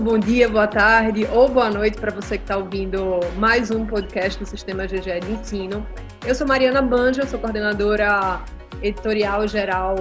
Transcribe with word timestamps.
bom 0.00 0.18
dia, 0.18 0.48
boa 0.48 0.66
tarde 0.66 1.26
ou 1.26 1.46
boa 1.46 1.68
noite 1.68 1.98
para 1.98 2.10
você 2.10 2.38
que 2.38 2.44
está 2.44 2.56
ouvindo 2.56 3.20
mais 3.36 3.70
um 3.70 3.84
podcast 3.84 4.38
do 4.38 4.46
Sistema 4.46 4.86
GGE 4.86 5.20
de 5.20 5.32
Ensino. 5.32 5.86
Eu 6.26 6.34
sou 6.34 6.46
Mariana 6.46 6.80
Banja, 6.80 7.26
sou 7.26 7.38
coordenadora 7.38 8.42
editorial 8.80 9.46
geral 9.46 9.96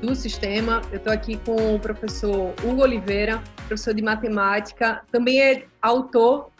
do 0.00 0.14
sistema. 0.14 0.80
Eu 0.90 0.96
estou 0.96 1.12
aqui 1.12 1.36
com 1.44 1.74
o 1.74 1.78
professor 1.78 2.54
Hugo 2.64 2.80
Oliveira, 2.80 3.42
professor 3.68 3.92
de 3.92 4.00
matemática, 4.00 5.02
também 5.12 5.42
é 5.42 5.64
autor 5.82 6.50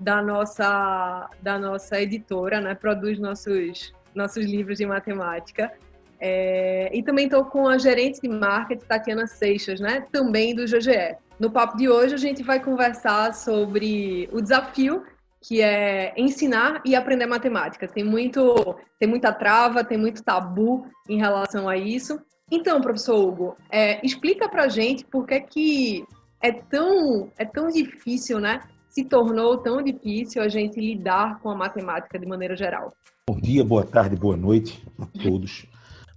da 0.00 0.20
nossa, 0.20 1.30
da 1.40 1.56
nossa 1.56 2.00
editora, 2.00 2.60
né? 2.60 2.74
produz 2.74 3.16
nossos, 3.20 3.94
nossos 4.12 4.44
livros 4.44 4.78
de 4.78 4.86
matemática. 4.86 5.72
É, 6.18 6.90
e 6.92 7.00
também 7.00 7.26
estou 7.26 7.44
com 7.44 7.68
a 7.68 7.78
gerente 7.78 8.20
de 8.20 8.28
marketing, 8.28 8.84
Tatiana 8.86 9.28
Seixas, 9.28 9.78
né? 9.78 10.04
também 10.10 10.52
do 10.52 10.64
GGE. 10.64 11.16
No 11.38 11.50
papo 11.50 11.76
de 11.76 11.88
hoje, 11.88 12.14
a 12.14 12.18
gente 12.18 12.42
vai 12.42 12.62
conversar 12.62 13.34
sobre 13.34 14.28
o 14.32 14.40
desafio 14.40 15.02
que 15.46 15.60
é 15.60 16.14
ensinar 16.16 16.80
e 16.86 16.94
aprender 16.94 17.26
matemática. 17.26 17.86
Tem 17.86 18.02
muito, 18.02 18.76
tem 18.98 19.08
muita 19.08 19.32
trava, 19.32 19.84
tem 19.84 19.98
muito 19.98 20.22
tabu 20.22 20.86
em 21.08 21.18
relação 21.18 21.68
a 21.68 21.76
isso. 21.76 22.18
Então, 22.50 22.80
professor 22.80 23.16
Hugo, 23.16 23.56
é, 23.70 24.04
explica 24.04 24.48
para 24.48 24.68
gente 24.68 25.04
por 25.04 25.26
que, 25.26 25.40
que 25.40 26.04
é 26.40 26.52
tão, 26.52 27.30
é 27.36 27.44
tão 27.44 27.68
difícil, 27.68 28.38
né? 28.38 28.60
Se 28.88 29.04
tornou 29.04 29.58
tão 29.58 29.82
difícil 29.82 30.40
a 30.40 30.48
gente 30.48 30.80
lidar 30.80 31.40
com 31.40 31.50
a 31.50 31.54
matemática 31.54 32.18
de 32.18 32.26
maneira 32.26 32.56
geral. 32.56 32.94
Bom 33.28 33.40
dia, 33.40 33.64
boa 33.64 33.84
tarde, 33.84 34.16
boa 34.16 34.36
noite 34.36 34.86
a 34.98 35.06
todos. 35.22 35.66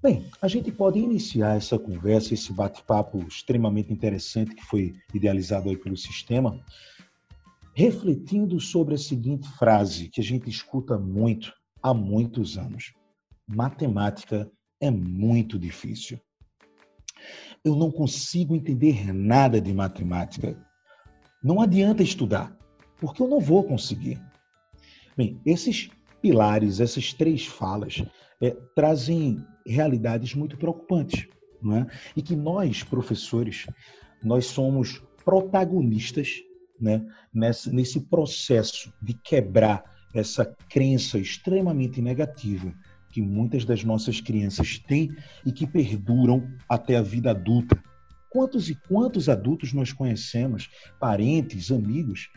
Bem, 0.08 0.26
a 0.42 0.48
gente 0.48 0.72
pode 0.72 0.98
iniciar 1.00 1.58
essa 1.58 1.78
conversa, 1.78 2.34
esse 2.34 2.54
bate-papo 2.54 3.20
extremamente 3.28 3.92
interessante 3.92 4.56
que 4.56 4.64
foi 4.64 4.96
idealizado 5.14 5.68
aí 5.68 5.76
pelo 5.76 5.98
sistema, 5.98 6.64
refletindo 7.76 8.58
sobre 8.58 8.96
a 8.96 8.98
seguinte 8.98 9.50
frase 9.58 10.08
que 10.08 10.22
a 10.22 10.24
gente 10.24 10.50
escuta 10.50 10.98
muito 10.98 11.52
há 11.84 11.94
muitos 11.94 12.58
anos: 12.58 12.94
matemática 13.46 14.50
é 14.80 14.90
muito 14.90 15.60
difícil. 15.60 16.18
Eu 17.62 17.76
não 17.76 17.92
consigo 17.92 18.56
entender 18.56 19.12
nada 19.12 19.60
de 19.60 19.74
matemática. 19.74 20.58
Não 21.44 21.60
adianta 21.60 22.02
estudar, 22.02 22.58
porque 22.98 23.22
eu 23.22 23.28
não 23.28 23.42
vou 23.42 23.62
conseguir. 23.62 24.22
Bem, 25.18 25.38
esses 25.46 25.90
pilares, 26.22 26.80
essas 26.80 27.12
três 27.12 27.46
falas, 27.46 28.06
é, 28.42 28.52
trazem 28.76 29.46
realidades 29.66 30.34
muito 30.34 30.58
preocupantes, 30.58 31.28
não 31.62 31.78
é? 31.78 31.88
E 32.16 32.22
que 32.22 32.36
nós, 32.36 32.84
professores, 32.84 33.66
nós 34.24 34.46
somos 34.46 35.02
protagonistas 35.24 36.42
né, 36.80 37.06
nesse, 37.34 37.72
nesse 37.74 38.00
processo 38.02 38.94
de 39.02 39.14
quebrar 39.14 39.84
essa 40.14 40.46
crença 40.70 41.18
extremamente 41.18 42.02
negativa 42.02 42.74
que 43.12 43.22
muitas 43.22 43.66
das 43.66 43.84
nossas 43.84 44.22
crianças 44.22 44.78
têm 44.80 45.16
e 45.46 45.52
que 45.52 45.66
perduram 45.66 46.48
até 46.70 46.98
a 46.98 47.02
vida 47.02 47.32
adulta. 47.32 47.82
Quantos 48.30 48.70
e 48.70 48.76
quantos 48.76 49.30
adultos 49.30 49.74
nós 49.74 49.92
conhecemos, 49.92 50.70
parentes, 51.00 51.72
amigos, 51.72 52.30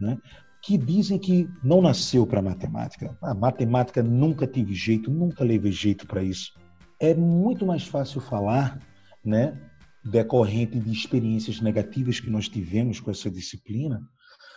né, 0.00 0.16
que 0.62 0.76
dizem 0.76 1.18
que 1.18 1.48
não 1.62 1.80
nasceu 1.80 2.26
para 2.26 2.42
matemática. 2.42 3.16
A 3.22 3.34
matemática 3.34 4.02
nunca 4.02 4.46
tive 4.46 4.74
jeito, 4.74 5.10
nunca 5.10 5.44
levei 5.44 5.72
jeito 5.72 6.06
para 6.06 6.22
isso. 6.22 6.52
É 7.00 7.14
muito 7.14 7.64
mais 7.64 7.84
fácil 7.86 8.20
falar, 8.20 8.78
né, 9.24 9.56
decorrente 10.04 10.78
de 10.78 10.90
experiências 10.90 11.60
negativas 11.60 12.18
que 12.20 12.30
nós 12.30 12.48
tivemos 12.48 13.00
com 13.00 13.10
essa 13.10 13.30
disciplina, 13.30 14.02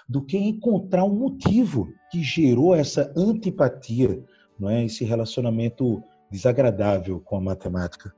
do 0.08 0.22
que 0.22 0.38
encontrar 0.38 1.06
um 1.06 1.16
motivo 1.16 1.94
que 2.12 2.24
gerou 2.24 2.76
essa 2.76 3.14
antipatia, 3.16 4.24
não 4.60 4.70
é? 4.70 4.84
esse 4.86 5.06
relacionamento 5.06 6.04
desagradável 6.30 7.20
com 7.20 7.38
a 7.38 7.42
matemática. 7.42 8.14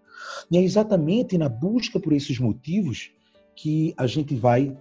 E 0.50 0.58
é 0.58 0.62
exatamente 0.62 1.38
na 1.38 1.50
busca 1.50 2.00
por 2.00 2.14
esses 2.14 2.40
motivos 2.40 3.12
que 3.56 3.94
a 3.98 4.08
gente 4.08 4.36
vai 4.36 4.76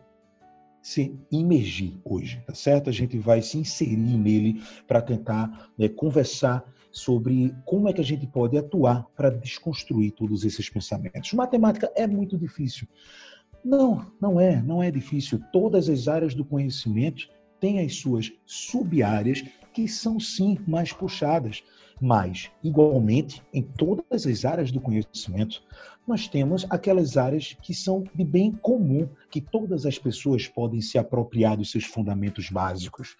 se 0.82 1.16
imergir 1.30 1.98
hoje, 2.04 2.42
tá 2.44 2.54
certo? 2.54 2.90
A 2.90 2.92
gente 2.92 3.16
vai 3.16 3.40
se 3.40 3.56
inserir 3.56 3.96
nele 3.96 4.60
para 4.86 5.00
tentar 5.00 5.70
né, 5.78 5.88
conversar 5.88 6.64
sobre 6.90 7.54
como 7.64 7.88
é 7.88 7.92
que 7.92 8.00
a 8.00 8.04
gente 8.04 8.26
pode 8.26 8.58
atuar 8.58 9.06
para 9.16 9.30
desconstruir 9.30 10.12
todos 10.12 10.44
esses 10.44 10.68
pensamentos. 10.68 11.32
Matemática 11.32 11.90
é 11.94 12.06
muito 12.06 12.36
difícil. 12.36 12.86
Não, 13.64 14.04
não 14.20 14.40
é, 14.40 14.60
não 14.60 14.82
é 14.82 14.90
difícil. 14.90 15.40
Todas 15.52 15.88
as 15.88 16.08
áreas 16.08 16.34
do 16.34 16.44
conhecimento 16.44 17.28
têm 17.60 17.80
as 17.80 17.94
suas 17.94 18.32
sub-áreas 18.44 19.42
que 19.72 19.86
são 19.88 20.18
sim 20.18 20.58
mais 20.66 20.92
puxadas, 20.92 21.62
mas 22.02 22.50
igualmente 22.64 23.40
em 23.54 23.62
todas 23.62 24.26
as 24.26 24.44
áreas 24.44 24.72
do 24.72 24.80
conhecimento 24.80 25.62
nós 26.04 26.26
temos 26.26 26.66
aquelas 26.68 27.16
áreas 27.16 27.56
que 27.62 27.72
são 27.72 28.02
de 28.12 28.24
bem 28.24 28.50
comum, 28.50 29.08
que 29.30 29.40
todas 29.40 29.86
as 29.86 30.00
pessoas 30.00 30.48
podem 30.48 30.80
se 30.80 30.98
apropriar 30.98 31.56
dos 31.56 31.70
seus 31.70 31.84
fundamentos 31.84 32.50
básicos. 32.50 33.16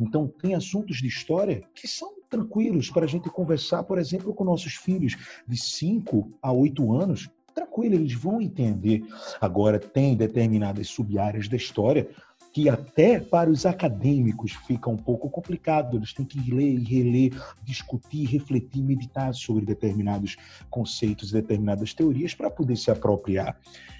Então, 0.00 0.26
tem 0.40 0.54
assuntos 0.54 0.96
de 0.96 1.08
história 1.08 1.62
que 1.74 1.86
são 1.86 2.14
tranquilos 2.30 2.88
para 2.88 3.04
a 3.04 3.08
gente 3.08 3.28
conversar, 3.28 3.82
por 3.82 3.98
exemplo, 3.98 4.32
com 4.32 4.44
nossos 4.44 4.76
filhos 4.76 5.14
de 5.46 5.56
5 5.58 6.32
a 6.40 6.50
8 6.50 6.92
anos. 6.94 7.28
Tranquilo, 7.54 7.96
eles 7.96 8.14
vão 8.14 8.40
entender. 8.40 9.04
Agora, 9.38 9.78
tem 9.78 10.16
determinadas 10.16 10.88
sub-áreas 10.88 11.48
da 11.48 11.56
história 11.56 12.08
que 12.52 12.68
até 12.68 13.18
para 13.18 13.50
os 13.50 13.64
acadêmicos 13.64 14.52
fica 14.52 14.90
um 14.90 14.96
pouco 14.96 15.30
complicado. 15.30 15.96
Eles 15.96 16.12
têm 16.12 16.26
que 16.26 16.38
ler 16.50 16.74
e 16.74 16.84
reler, 16.84 17.42
discutir, 17.64 18.26
refletir, 18.26 18.82
meditar 18.82 19.34
sobre 19.34 19.64
determinados 19.64 20.36
conceitos, 20.68 21.32
determinadas 21.32 21.94
teorias 21.94 22.34
para 22.34 22.50
poder 22.50 22.76
se 22.76 22.90
apropriar. 22.90 23.56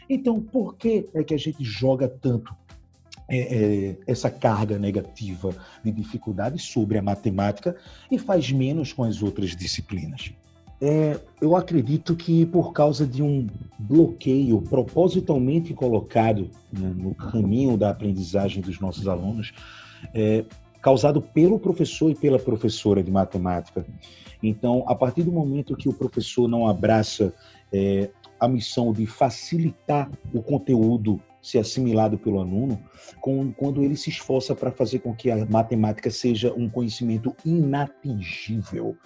Então, 0.09 0.41
por 0.41 0.77
que 0.77 1.09
é 1.15 1.25
que 1.25 1.33
a 1.33 1.39
gente 1.39 1.65
joga 1.65 2.09
tanto 2.09 2.55
é, 3.29 3.39
é, 3.39 3.97
essa 4.07 4.31
carga 4.31 4.79
negativa 4.79 5.57
de 5.83 5.91
dificuldade 5.91 6.59
sobre 6.59 6.99
a 6.99 7.03
matemática 7.03 7.75
e 8.11 8.19
faz 8.19 8.53
menos 8.53 8.93
com 8.93 9.05
as 9.05 9.23
outras 9.23 9.57
disciplinas? 9.57 10.35
É, 10.85 11.17
eu 11.41 11.55
acredito 11.55 12.17
que 12.17 12.45
por 12.45 12.73
causa 12.73 13.07
de 13.07 13.23
um 13.23 13.47
bloqueio 13.79 14.61
propositalmente 14.63 15.73
colocado 15.73 16.51
né, 16.73 16.93
no 16.97 17.15
caminho 17.15 17.77
da 17.77 17.91
aprendizagem 17.91 18.61
dos 18.61 18.81
nossos 18.81 19.07
alunos, 19.07 19.53
é, 20.13 20.45
causado 20.81 21.23
pelo 21.23 21.61
professor 21.61 22.11
e 22.11 22.17
pela 22.17 22.37
professora 22.37 23.01
de 23.01 23.13
matemática. 23.13 23.87
Então, 24.43 24.85
a 24.89 24.95
partir 24.97 25.23
do 25.23 25.31
momento 25.31 25.77
que 25.77 25.89
o 25.89 25.93
professor 25.93 26.49
não 26.49 26.67
abraça 26.67 27.33
é, 27.73 28.11
a 28.41 28.49
missão 28.49 28.93
de 28.93 29.07
facilitar 29.07 30.11
o 30.35 30.43
conteúdo 30.43 31.21
ser 31.41 31.59
assimilado 31.59 32.19
pelo 32.19 32.41
aluno, 32.41 32.81
com, 33.21 33.53
quando 33.53 33.83
ele 33.85 33.97
se 33.97 34.11
esforça 34.11 34.53
para 34.55 34.73
fazer 34.73 34.99
com 34.99 35.15
que 35.15 35.31
a 35.31 35.47
matemática 35.47 36.11
seja 36.11 36.53
um 36.55 36.69
conhecimento 36.69 37.37
inatingível, 37.45 38.97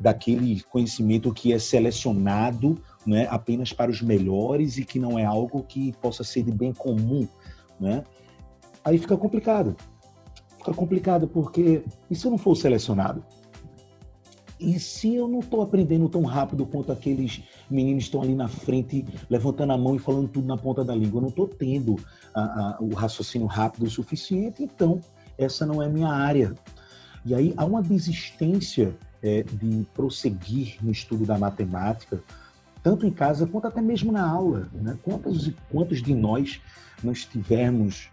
daquele 0.00 0.62
conhecimento 0.62 1.32
que 1.32 1.52
é 1.52 1.58
selecionado 1.58 2.80
né, 3.06 3.26
apenas 3.30 3.72
para 3.72 3.90
os 3.90 4.00
melhores 4.00 4.78
e 4.78 4.84
que 4.84 4.98
não 4.98 5.18
é 5.18 5.24
algo 5.24 5.62
que 5.62 5.92
possa 6.00 6.24
ser 6.24 6.42
de 6.42 6.52
bem 6.52 6.72
comum. 6.72 7.28
Né? 7.78 8.02
Aí 8.84 8.98
fica 8.98 9.16
complicado. 9.16 9.76
Fica 10.58 10.72
complicado 10.72 11.28
porque 11.28 11.82
e 12.10 12.14
se 12.14 12.26
eu 12.26 12.30
não 12.30 12.38
for 12.38 12.54
selecionado? 12.54 13.22
E 14.58 14.78
se 14.78 15.14
eu 15.14 15.28
não 15.28 15.40
estou 15.40 15.60
aprendendo 15.60 16.08
tão 16.08 16.22
rápido 16.22 16.64
quanto 16.64 16.90
aqueles 16.90 17.42
meninos 17.68 18.04
estão 18.04 18.22
ali 18.22 18.34
na 18.34 18.48
frente, 18.48 19.04
levantando 19.28 19.72
a 19.72 19.78
mão 19.78 19.96
e 19.96 19.98
falando 19.98 20.28
tudo 20.28 20.46
na 20.46 20.56
ponta 20.56 20.82
da 20.84 20.94
língua? 20.94 21.18
Eu 21.18 21.22
não 21.22 21.28
estou 21.28 21.46
tendo 21.46 21.96
a, 22.34 22.40
a, 22.40 22.78
o 22.80 22.94
raciocínio 22.94 23.46
rápido 23.46 23.84
o 23.84 23.90
suficiente, 23.90 24.62
então 24.62 25.00
essa 25.36 25.66
não 25.66 25.82
é 25.82 25.88
minha 25.88 26.08
área. 26.08 26.54
E 27.26 27.34
aí 27.34 27.52
há 27.56 27.64
uma 27.64 27.82
desistência 27.82 28.96
é, 29.24 29.42
de 29.42 29.86
prosseguir 29.94 30.76
no 30.82 30.92
estudo 30.92 31.24
da 31.24 31.38
matemática, 31.38 32.22
tanto 32.82 33.06
em 33.06 33.10
casa 33.10 33.46
quanto 33.46 33.66
até 33.66 33.80
mesmo 33.80 34.12
na 34.12 34.28
aula. 34.28 34.68
Né? 34.74 34.98
Quantos, 35.02 35.50
quantos 35.70 36.02
de 36.02 36.14
nós 36.14 36.60
não 37.02 37.10
estivemos, 37.10 38.10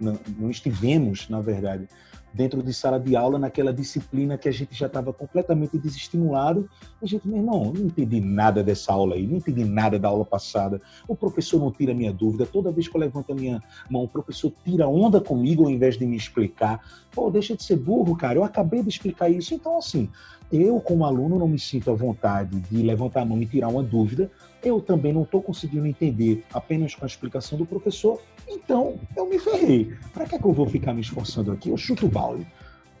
não, 0.00 0.18
não 0.38 0.50
estivemos, 0.50 1.28
na 1.28 1.42
verdade, 1.42 1.86
dentro 2.34 2.62
de 2.62 2.74
sala 2.74 2.98
de 2.98 3.14
aula 3.14 3.38
naquela 3.38 3.72
disciplina 3.72 4.36
que 4.36 4.48
a 4.48 4.52
gente 4.52 4.74
já 4.74 4.86
estava 4.86 5.12
completamente 5.12 5.78
desestimulado. 5.78 6.68
A 7.00 7.06
gente, 7.06 7.26
meu 7.28 7.38
irmão, 7.38 7.72
não 7.72 7.86
entendi 7.86 8.20
nada 8.20 8.62
dessa 8.62 8.92
aula 8.92 9.14
aí, 9.14 9.24
não 9.24 9.36
entendi 9.36 9.64
nada 9.64 9.98
da 9.98 10.08
aula 10.08 10.24
passada. 10.24 10.82
O 11.06 11.14
professor 11.14 11.60
não 11.60 11.70
tira 11.70 11.94
minha 11.94 12.12
dúvida. 12.12 12.44
Toda 12.44 12.72
vez 12.72 12.88
que 12.88 12.96
eu 12.96 13.00
levanto 13.00 13.32
a 13.32 13.36
minha 13.36 13.62
mão, 13.88 14.02
o 14.02 14.08
professor 14.08 14.52
tira 14.64 14.88
onda 14.88 15.20
comigo 15.20 15.64
ao 15.64 15.70
invés 15.70 15.96
de 15.96 16.04
me 16.04 16.16
explicar. 16.16 16.80
Pô, 17.12 17.30
deixa 17.30 17.56
de 17.56 17.62
ser 17.62 17.76
burro, 17.76 18.16
cara. 18.16 18.36
Eu 18.36 18.44
acabei 18.44 18.82
de 18.82 18.88
explicar 18.88 19.30
isso. 19.30 19.54
Então, 19.54 19.78
assim, 19.78 20.10
eu, 20.52 20.80
como 20.80 21.04
aluno, 21.04 21.38
não 21.38 21.48
me 21.48 21.58
sinto 21.58 21.90
à 21.90 21.94
vontade 21.94 22.60
de 22.60 22.82
levantar 22.82 23.22
a 23.22 23.24
mão 23.24 23.40
e 23.40 23.46
tirar 23.46 23.68
uma 23.68 23.82
dúvida. 23.82 24.30
Eu 24.64 24.80
também 24.80 25.12
não 25.12 25.22
estou 25.22 25.42
conseguindo 25.42 25.86
entender 25.86 26.42
apenas 26.52 26.94
com 26.94 27.04
a 27.04 27.06
explicação 27.06 27.58
do 27.58 27.66
professor. 27.66 28.20
Então, 28.48 28.98
eu 29.14 29.28
me 29.28 29.38
ferrei. 29.38 29.92
Para 30.12 30.24
que, 30.24 30.36
é 30.36 30.38
que 30.38 30.44
eu 30.44 30.52
vou 30.52 30.66
ficar 30.66 30.94
me 30.94 31.02
esforçando 31.02 31.52
aqui? 31.52 31.68
Eu 31.68 31.76
chuto 31.76 32.06
o 32.06 32.08
balde. 32.08 32.46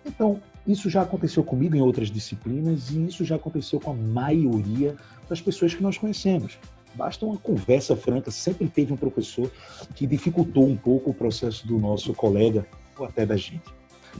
Então, 0.04 0.42
isso 0.66 0.90
já 0.90 1.02
aconteceu 1.02 1.42
comigo 1.42 1.74
em 1.74 1.80
outras 1.80 2.10
disciplinas 2.10 2.90
e 2.90 3.06
isso 3.06 3.24
já 3.24 3.36
aconteceu 3.36 3.80
com 3.80 3.92
a 3.92 3.94
maioria 3.94 4.94
das 5.28 5.40
pessoas 5.40 5.74
que 5.74 5.82
nós 5.82 5.96
conhecemos. 5.96 6.58
Basta 6.94 7.24
uma 7.24 7.38
conversa 7.38 7.96
franca. 7.96 8.30
Sempre 8.30 8.68
teve 8.68 8.92
um 8.92 8.96
professor 8.96 9.50
que 9.94 10.06
dificultou 10.06 10.66
um 10.66 10.76
pouco 10.76 11.10
o 11.10 11.14
processo 11.14 11.66
do 11.66 11.78
nosso 11.78 12.12
colega 12.12 12.66
ou 12.98 13.06
até 13.06 13.24
da 13.24 13.36
gente. 13.36 13.64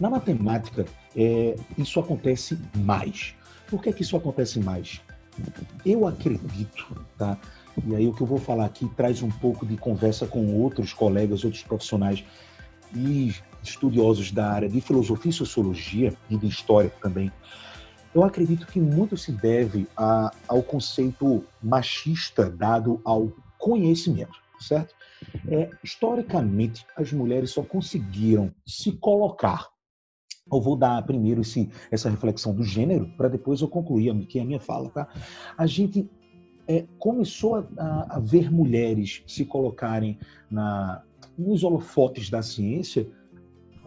Na 0.00 0.10
matemática, 0.10 0.84
é, 1.14 1.54
isso 1.78 2.00
acontece 2.00 2.58
mais. 2.76 3.34
Por 3.68 3.82
que, 3.82 3.92
que 3.92 4.02
isso 4.02 4.16
acontece 4.16 4.58
mais? 4.60 5.00
Eu 5.84 6.06
acredito, 6.06 6.86
tá? 7.18 7.38
E 7.86 7.94
aí 7.94 8.06
o 8.06 8.12
que 8.12 8.22
eu 8.22 8.26
vou 8.26 8.38
falar 8.38 8.66
aqui 8.66 8.88
traz 8.96 9.22
um 9.22 9.30
pouco 9.30 9.66
de 9.66 9.76
conversa 9.76 10.26
com 10.26 10.60
outros 10.60 10.92
colegas, 10.92 11.44
outros 11.44 11.62
profissionais 11.62 12.24
e 12.94 13.34
estudiosos 13.62 14.30
da 14.30 14.50
área 14.50 14.68
de 14.68 14.80
filosofia 14.80 15.30
e 15.30 15.34
sociologia 15.34 16.14
e 16.30 16.36
de 16.36 16.46
história 16.46 16.90
também. 17.02 17.32
Eu 18.14 18.22
acredito 18.22 18.66
que 18.66 18.78
muito 18.78 19.16
se 19.16 19.32
deve 19.32 19.88
a, 19.96 20.30
ao 20.46 20.62
conceito 20.62 21.44
machista 21.60 22.48
dado 22.48 23.00
ao 23.04 23.32
conhecimento, 23.58 24.38
certo? 24.60 24.94
É, 25.48 25.68
historicamente, 25.82 26.86
as 26.96 27.12
mulheres 27.12 27.50
só 27.50 27.62
conseguiram 27.62 28.54
se 28.64 28.92
colocar 28.92 29.73
eu 30.52 30.60
vou 30.60 30.76
dar 30.76 31.02
primeiro 31.04 31.40
esse, 31.40 31.70
essa 31.90 32.10
reflexão 32.10 32.54
do 32.54 32.62
gênero, 32.62 33.08
para 33.16 33.28
depois 33.28 33.60
eu 33.60 33.68
concluir 33.68 34.10
aqui 34.10 34.38
a 34.38 34.44
minha 34.44 34.60
fala. 34.60 34.90
Tá? 34.90 35.08
A 35.56 35.66
gente 35.66 36.08
é, 36.68 36.84
começou 36.98 37.56
a, 37.56 37.66
a, 37.76 38.16
a, 38.16 38.20
ver 38.20 38.52
mulheres 38.52 39.22
se 39.26 39.44
colocarem 39.44 40.18
na, 40.50 41.02
nos 41.36 41.64
holofotes 41.64 42.30
da 42.30 42.42
ciência 42.42 43.08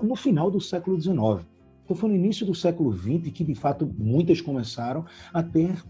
no 0.02 0.16
final 0.16 0.50
do 0.50 0.60
século 0.60 1.00
XIX. 1.00 1.46
Então 1.84 1.96
foi 1.96 2.10
no 2.10 2.16
início 2.16 2.46
do 2.46 2.54
século 2.54 2.92
XX 2.92 3.32
que, 3.32 3.44
de 3.44 3.56
fato, 3.56 3.90
muitas 3.98 4.42
começaram 4.42 5.06
a 5.34 5.42
ter 5.42 5.84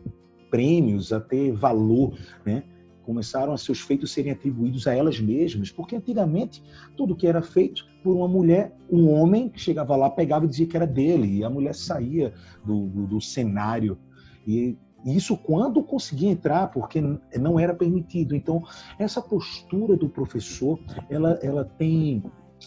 prêmios, 0.49 1.11
a 1.11 1.19
ter 1.19 1.51
valor, 1.51 2.17
né? 2.45 2.63
Começaram 3.07 3.53
a 3.53 3.57
seus 3.57 3.79
feitos 3.79 4.11
serem 4.11 4.33
atribuídos 4.33 4.85
a 4.85 4.93
elas 4.93 5.17
mesmas, 5.17 5.71
porque 5.71 5.95
antigamente 5.95 6.61
tudo 6.97 7.15
que 7.15 7.25
era 7.25 7.41
feito 7.41 7.87
por 8.03 8.13
uma 8.13 8.27
mulher, 8.27 8.75
um 8.91 9.09
homem 9.09 9.49
chegava 9.55 9.95
lá, 9.95 10.09
pegava 10.09 10.43
e 10.43 10.49
dizia 10.49 10.67
que 10.67 10.75
era 10.75 10.85
dele, 10.85 11.37
e 11.37 11.41
a 11.41 11.49
mulher 11.49 11.73
saía 11.73 12.33
do, 12.65 12.85
do, 12.87 13.07
do 13.07 13.21
cenário. 13.21 13.97
E 14.45 14.77
isso 15.05 15.37
quando 15.37 15.81
conseguia 15.81 16.29
entrar, 16.29 16.67
porque 16.67 17.01
não 17.39 17.57
era 17.57 17.73
permitido. 17.73 18.35
Então, 18.35 18.61
essa 18.99 19.21
postura 19.21 19.95
do 19.95 20.09
professor, 20.09 20.77
ela, 21.09 21.39
ela 21.41 21.63
tem 21.63 22.21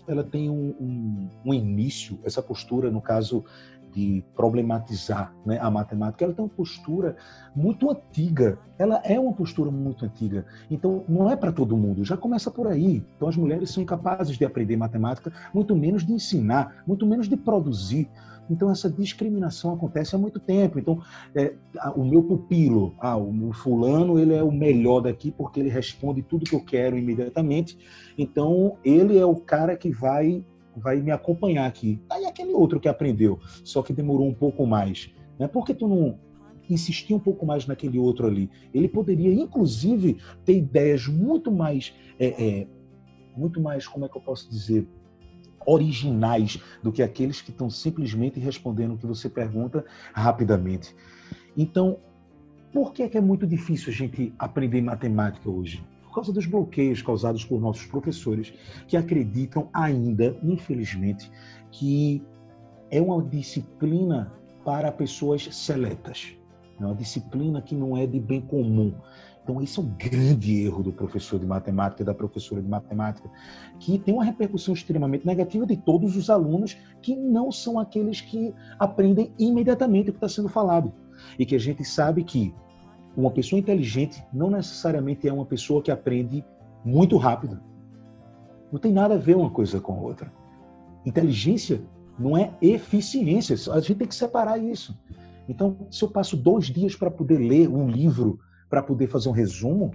ela 0.06 0.22
tem 0.22 0.48
um, 0.48 0.74
um, 0.80 1.28
um, 1.44 1.52
início, 1.52 2.18
essa 2.22 2.40
postura, 2.40 2.90
no 2.92 3.00
caso 3.00 3.44
de 3.92 4.24
problematizar 4.34 5.34
né, 5.44 5.58
a 5.60 5.70
matemática, 5.70 6.24
ela 6.24 6.34
tem 6.34 6.44
uma 6.44 6.50
postura 6.50 7.16
muito 7.54 7.90
antiga. 7.90 8.58
Ela 8.78 9.00
é 9.04 9.18
uma 9.18 9.32
postura 9.32 9.70
muito 9.70 10.04
antiga. 10.04 10.46
Então, 10.70 11.04
não 11.08 11.30
é 11.30 11.36
para 11.36 11.52
todo 11.52 11.76
mundo. 11.76 12.04
Já 12.04 12.16
começa 12.16 12.50
por 12.50 12.66
aí. 12.66 13.04
Então, 13.16 13.28
as 13.28 13.36
mulheres 13.36 13.70
são 13.70 13.82
incapazes 13.82 14.36
de 14.36 14.44
aprender 14.44 14.76
matemática, 14.76 15.32
muito 15.52 15.76
menos 15.76 16.04
de 16.04 16.12
ensinar, 16.12 16.82
muito 16.86 17.06
menos 17.06 17.28
de 17.28 17.36
produzir. 17.36 18.08
Então, 18.50 18.68
essa 18.68 18.90
discriminação 18.90 19.74
acontece 19.74 20.16
há 20.16 20.18
muito 20.18 20.40
tempo. 20.40 20.78
Então, 20.78 21.00
é, 21.34 21.54
o 21.94 22.04
meu 22.04 22.22
pupilo, 22.22 22.94
ah, 22.98 23.16
o 23.16 23.32
meu 23.32 23.52
fulano, 23.52 24.18
ele 24.18 24.34
é 24.34 24.42
o 24.42 24.50
melhor 24.50 25.00
daqui 25.00 25.30
porque 25.30 25.60
ele 25.60 25.68
responde 25.68 26.20
tudo 26.20 26.44
que 26.44 26.56
eu 26.56 26.64
quero 26.64 26.98
imediatamente. 26.98 27.78
Então, 28.18 28.76
ele 28.84 29.16
é 29.16 29.24
o 29.24 29.36
cara 29.36 29.76
que 29.76 29.90
vai 29.90 30.44
vai 30.76 31.00
me 31.00 31.10
acompanhar 31.10 31.66
aqui. 31.66 32.00
Aí 32.10 32.24
aquele 32.24 32.52
outro 32.52 32.80
que 32.80 32.88
aprendeu, 32.88 33.38
só 33.64 33.82
que 33.82 33.92
demorou 33.92 34.26
um 34.26 34.34
pouco 34.34 34.66
mais. 34.66 35.12
Né? 35.38 35.48
Por 35.48 35.64
que 35.64 35.74
tu 35.74 35.88
não 35.88 36.18
insistir 36.68 37.14
um 37.14 37.18
pouco 37.18 37.44
mais 37.44 37.66
naquele 37.66 37.98
outro 37.98 38.26
ali? 38.26 38.50
Ele 38.72 38.88
poderia, 38.88 39.32
inclusive, 39.32 40.18
ter 40.44 40.56
ideias 40.56 41.06
muito 41.06 41.50
mais, 41.50 41.94
é, 42.18 42.26
é, 42.60 42.66
muito 43.36 43.60
mais, 43.60 43.86
como 43.86 44.04
é 44.04 44.08
que 44.08 44.16
eu 44.16 44.22
posso 44.22 44.48
dizer, 44.48 44.86
originais 45.66 46.60
do 46.82 46.90
que 46.90 47.02
aqueles 47.02 47.40
que 47.40 47.50
estão 47.50 47.68
simplesmente 47.68 48.40
respondendo 48.40 48.94
o 48.94 48.98
que 48.98 49.06
você 49.06 49.28
pergunta 49.28 49.84
rapidamente. 50.12 50.94
Então, 51.56 51.98
por 52.72 52.92
que 52.92 53.02
é, 53.02 53.08
que 53.08 53.18
é 53.18 53.20
muito 53.20 53.46
difícil 53.46 53.92
a 53.92 53.94
gente 53.94 54.32
aprender 54.38 54.80
matemática 54.80 55.50
hoje? 55.50 55.84
Por 56.10 56.16
causa 56.16 56.32
dos 56.32 56.44
bloqueios 56.44 57.00
causados 57.00 57.44
por 57.44 57.60
nossos 57.60 57.86
professores, 57.86 58.52
que 58.88 58.96
acreditam 58.96 59.68
ainda, 59.72 60.36
infelizmente, 60.42 61.30
que 61.70 62.20
é 62.90 63.00
uma 63.00 63.22
disciplina 63.22 64.32
para 64.64 64.90
pessoas 64.90 65.48
seletas, 65.54 66.34
é 66.80 66.84
uma 66.84 66.96
disciplina 66.96 67.62
que 67.62 67.76
não 67.76 67.96
é 67.96 68.06
de 68.06 68.18
bem 68.18 68.40
comum. 68.40 68.92
Então, 69.42 69.62
isso 69.62 69.80
é 69.80 69.84
um 69.84 69.94
grande 69.96 70.64
erro 70.64 70.82
do 70.82 70.92
professor 70.92 71.38
de 71.38 71.46
matemática, 71.46 72.04
da 72.04 72.12
professora 72.12 72.60
de 72.60 72.68
matemática, 72.68 73.30
que 73.78 73.98
tem 73.98 74.12
uma 74.12 74.24
repercussão 74.24 74.74
extremamente 74.74 75.24
negativa 75.24 75.64
de 75.64 75.76
todos 75.76 76.16
os 76.16 76.28
alunos 76.28 76.76
que 77.00 77.14
não 77.14 77.50
são 77.52 77.78
aqueles 77.78 78.20
que 78.20 78.52
aprendem 78.78 79.32
imediatamente 79.38 80.10
o 80.10 80.12
que 80.12 80.18
está 80.18 80.28
sendo 80.28 80.48
falado. 80.48 80.92
E 81.38 81.46
que 81.46 81.54
a 81.54 81.58
gente 81.58 81.84
sabe 81.84 82.24
que 82.24 82.54
uma 83.16 83.30
pessoa 83.30 83.58
inteligente 83.58 84.22
não 84.32 84.50
necessariamente 84.50 85.26
é 85.28 85.32
uma 85.32 85.44
pessoa 85.44 85.82
que 85.82 85.90
aprende 85.90 86.44
muito 86.84 87.16
rápido. 87.16 87.60
Não 88.72 88.78
tem 88.78 88.92
nada 88.92 89.14
a 89.14 89.18
ver 89.18 89.36
uma 89.36 89.50
coisa 89.50 89.80
com 89.80 89.92
a 89.92 90.00
outra. 90.00 90.32
Inteligência 91.04 91.82
não 92.18 92.36
é 92.36 92.52
eficiência. 92.60 93.56
A 93.72 93.80
gente 93.80 93.96
tem 93.96 94.08
que 94.08 94.14
separar 94.14 94.58
isso. 94.58 94.96
Então, 95.48 95.76
se 95.90 96.04
eu 96.04 96.08
passo 96.08 96.36
dois 96.36 96.66
dias 96.66 96.94
para 96.94 97.10
poder 97.10 97.38
ler 97.38 97.68
um 97.68 97.88
livro, 97.88 98.38
para 98.68 98.82
poder 98.82 99.08
fazer 99.08 99.28
um 99.28 99.32
resumo, 99.32 99.92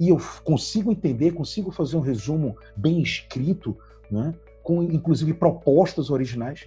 e 0.00 0.08
eu 0.08 0.18
consigo 0.42 0.90
entender, 0.90 1.32
consigo 1.32 1.70
fazer 1.70 1.96
um 1.96 2.00
resumo 2.00 2.56
bem 2.76 3.00
escrito, 3.00 3.76
né, 4.10 4.34
com 4.62 4.82
inclusive 4.82 5.34
propostas 5.34 6.10
originais, 6.10 6.66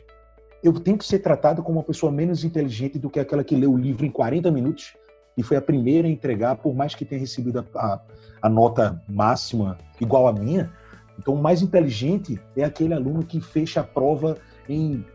eu 0.63 0.73
tenho 0.73 0.97
que 0.97 1.05
ser 1.05 1.19
tratado 1.19 1.63
como 1.63 1.79
uma 1.79 1.83
pessoa 1.83 2.11
menos 2.11 2.43
inteligente 2.43 2.99
do 2.99 3.09
que 3.09 3.19
aquela 3.19 3.43
que 3.43 3.55
lê 3.55 3.65
o 3.65 3.77
livro 3.77 4.05
em 4.05 4.11
40 4.11 4.51
minutos 4.51 4.95
e 5.37 5.43
foi 5.43 5.55
a 5.55 5.61
primeira 5.61 6.07
a 6.07 6.11
entregar, 6.11 6.55
por 6.55 6.75
mais 6.75 6.95
que 6.95 7.05
tenha 7.05 7.21
recebido 7.21 7.59
a, 7.59 7.79
a, 7.79 8.01
a 8.41 8.49
nota 8.49 9.01
máxima 9.07 9.77
igual 10.01 10.27
à 10.27 10.33
minha. 10.33 10.71
Então, 11.19 11.35
o 11.35 11.41
mais 11.41 11.61
inteligente 11.61 12.39
é 12.55 12.63
aquele 12.63 12.93
aluno 12.93 13.23
que 13.23 13.39
fecha 13.39 13.81
a 13.81 13.83
prova 13.83 14.37
em 14.67 15.05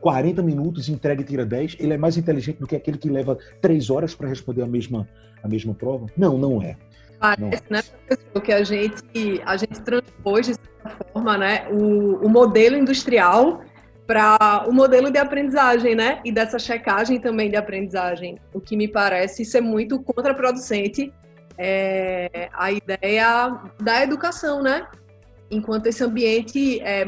40 0.00 0.42
minutos 0.42 0.88
e 0.88 0.92
entrega 0.92 1.20
e 1.20 1.24
tira 1.24 1.44
10. 1.44 1.76
Ele 1.80 1.94
é 1.94 1.98
mais 1.98 2.16
inteligente 2.16 2.58
do 2.58 2.66
que 2.66 2.76
aquele 2.76 2.98
que 2.98 3.08
leva 3.08 3.36
3 3.60 3.90
horas 3.90 4.14
para 4.14 4.28
responder 4.28 4.62
a 4.62 4.66
mesma, 4.66 5.08
a 5.42 5.48
mesma 5.48 5.74
prova? 5.74 6.06
Não, 6.16 6.38
não 6.38 6.62
é. 6.62 6.76
Parece, 7.18 7.40
não. 7.40 7.76
né, 7.76 7.82
professor, 8.06 8.42
que 8.42 8.52
a 8.52 8.62
gente, 8.62 9.42
a 9.44 9.56
gente 9.56 9.80
transpôs, 9.80 10.46
de 10.46 10.54
certa 10.54 11.04
forma, 11.12 11.38
né, 11.38 11.66
o, 11.70 12.26
o 12.26 12.28
modelo 12.28 12.76
industrial 12.76 13.62
para 14.06 14.64
o 14.68 14.72
modelo 14.72 15.10
de 15.10 15.18
aprendizagem, 15.18 15.94
né? 15.94 16.20
E 16.24 16.30
dessa 16.30 16.58
checagem 16.58 17.18
também 17.20 17.50
de 17.50 17.56
aprendizagem. 17.56 18.38
O 18.54 18.60
que 18.60 18.76
me 18.76 18.86
parece 18.86 19.44
ser 19.44 19.60
muito 19.60 20.00
contraproducente 20.00 21.12
é 21.58 22.48
a 22.52 22.70
ideia 22.70 23.60
da 23.82 24.02
educação, 24.02 24.62
né? 24.62 24.86
Enquanto 25.50 25.86
esse 25.86 26.04
ambiente 26.04 26.80
é 26.80 27.04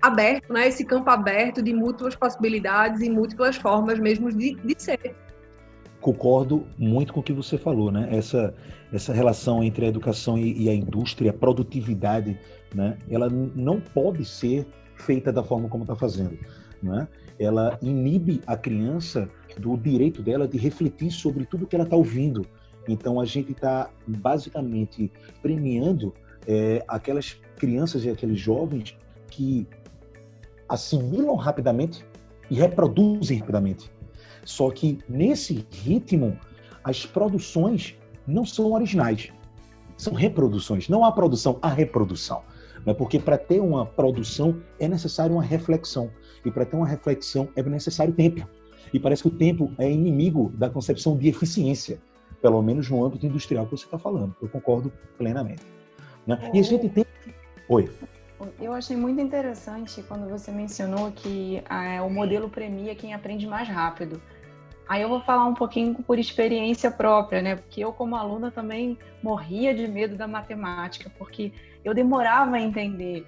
aberto, 0.00 0.52
né? 0.52 0.68
Esse 0.68 0.84
campo 0.84 1.10
aberto 1.10 1.62
de 1.62 1.72
múltiplas 1.74 2.16
possibilidades 2.16 3.02
e 3.02 3.10
múltiplas 3.10 3.56
formas 3.56 3.98
mesmo 3.98 4.32
de, 4.32 4.54
de 4.54 4.74
ser. 4.82 5.14
Concordo 6.00 6.66
muito 6.78 7.12
com 7.12 7.20
o 7.20 7.22
que 7.22 7.32
você 7.32 7.58
falou, 7.58 7.90
né? 7.90 8.08
Essa, 8.10 8.54
essa 8.92 9.12
relação 9.12 9.62
entre 9.62 9.84
a 9.84 9.88
educação 9.88 10.38
e, 10.38 10.64
e 10.64 10.70
a 10.70 10.74
indústria, 10.74 11.30
a 11.30 11.34
produtividade, 11.34 12.38
né? 12.74 12.96
Ela 13.10 13.28
não 13.28 13.80
pode 13.80 14.24
ser 14.24 14.66
feita 14.96 15.32
da 15.32 15.42
forma 15.42 15.68
como 15.68 15.84
está 15.84 15.94
fazendo. 15.94 16.38
Né? 16.82 17.08
Ela 17.38 17.78
inibe 17.82 18.40
a 18.46 18.56
criança 18.56 19.28
do 19.58 19.76
direito 19.76 20.22
dela 20.22 20.46
de 20.46 20.58
refletir 20.58 21.10
sobre 21.10 21.44
tudo 21.46 21.66
que 21.66 21.74
ela 21.74 21.84
está 21.84 21.96
ouvindo. 21.96 22.46
Então 22.88 23.20
a 23.20 23.24
gente 23.24 23.52
está 23.52 23.90
basicamente 24.06 25.10
premiando 25.40 26.14
é, 26.46 26.84
aquelas 26.86 27.40
crianças 27.56 28.04
e 28.04 28.10
aqueles 28.10 28.38
jovens 28.38 28.96
que 29.30 29.66
assimilam 30.68 31.34
rapidamente 31.34 32.04
e 32.50 32.56
reproduzem 32.56 33.38
rapidamente. 33.38 33.90
Só 34.44 34.70
que 34.70 34.98
nesse 35.08 35.66
ritmo, 35.70 36.38
as 36.82 37.06
produções 37.06 37.96
não 38.26 38.44
são 38.44 38.72
originais, 38.72 39.32
são 39.96 40.12
reproduções. 40.12 40.88
Não 40.88 41.04
há 41.04 41.12
produção, 41.12 41.58
há 41.62 41.68
reprodução. 41.68 42.42
Né? 42.84 42.92
Porque 42.94 43.18
para 43.18 43.38
ter 43.38 43.60
uma 43.60 43.86
produção 43.86 44.60
é 44.78 44.88
necessário 44.88 45.34
uma 45.34 45.42
reflexão. 45.42 46.10
E 46.44 46.50
para 46.50 46.64
ter 46.64 46.76
uma 46.76 46.86
reflexão 46.86 47.48
é 47.56 47.62
necessário 47.62 48.12
tempo. 48.12 48.46
E 48.92 49.00
parece 49.00 49.22
que 49.22 49.28
o 49.28 49.30
tempo 49.30 49.72
é 49.78 49.90
inimigo 49.90 50.52
da 50.54 50.68
concepção 50.68 51.16
de 51.16 51.28
eficiência, 51.28 52.00
pelo 52.40 52.62
menos 52.62 52.88
no 52.88 53.04
âmbito 53.04 53.26
industrial 53.26 53.64
que 53.66 53.72
você 53.72 53.84
está 53.84 53.98
falando. 53.98 54.34
Eu 54.40 54.48
concordo 54.48 54.92
plenamente. 55.16 55.62
Né? 56.26 56.38
E 56.52 56.60
a 56.60 56.62
gente 56.62 56.88
tem. 56.88 57.04
Oi. 57.68 57.90
Eu 58.60 58.72
achei 58.72 58.96
muito 58.96 59.20
interessante 59.20 60.02
quando 60.02 60.28
você 60.28 60.50
mencionou 60.50 61.10
que 61.12 61.62
ah, 61.68 62.02
o 62.04 62.10
modelo 62.10 62.48
premia 62.48 62.94
quem 62.94 63.14
aprende 63.14 63.46
mais 63.46 63.68
rápido. 63.68 64.20
Aí 64.88 65.00
eu 65.00 65.08
vou 65.08 65.20
falar 65.20 65.46
um 65.46 65.54
pouquinho 65.54 65.94
por 65.94 66.18
experiência 66.18 66.90
própria, 66.90 67.40
né? 67.40 67.56
Porque 67.56 67.82
eu, 67.82 67.92
como 67.92 68.16
aluna, 68.16 68.50
também 68.50 68.98
morria 69.22 69.74
de 69.74 69.88
medo 69.88 70.16
da 70.16 70.28
matemática, 70.28 71.10
porque 71.18 71.52
eu 71.84 71.94
demorava 71.94 72.56
a 72.56 72.60
entender. 72.60 73.24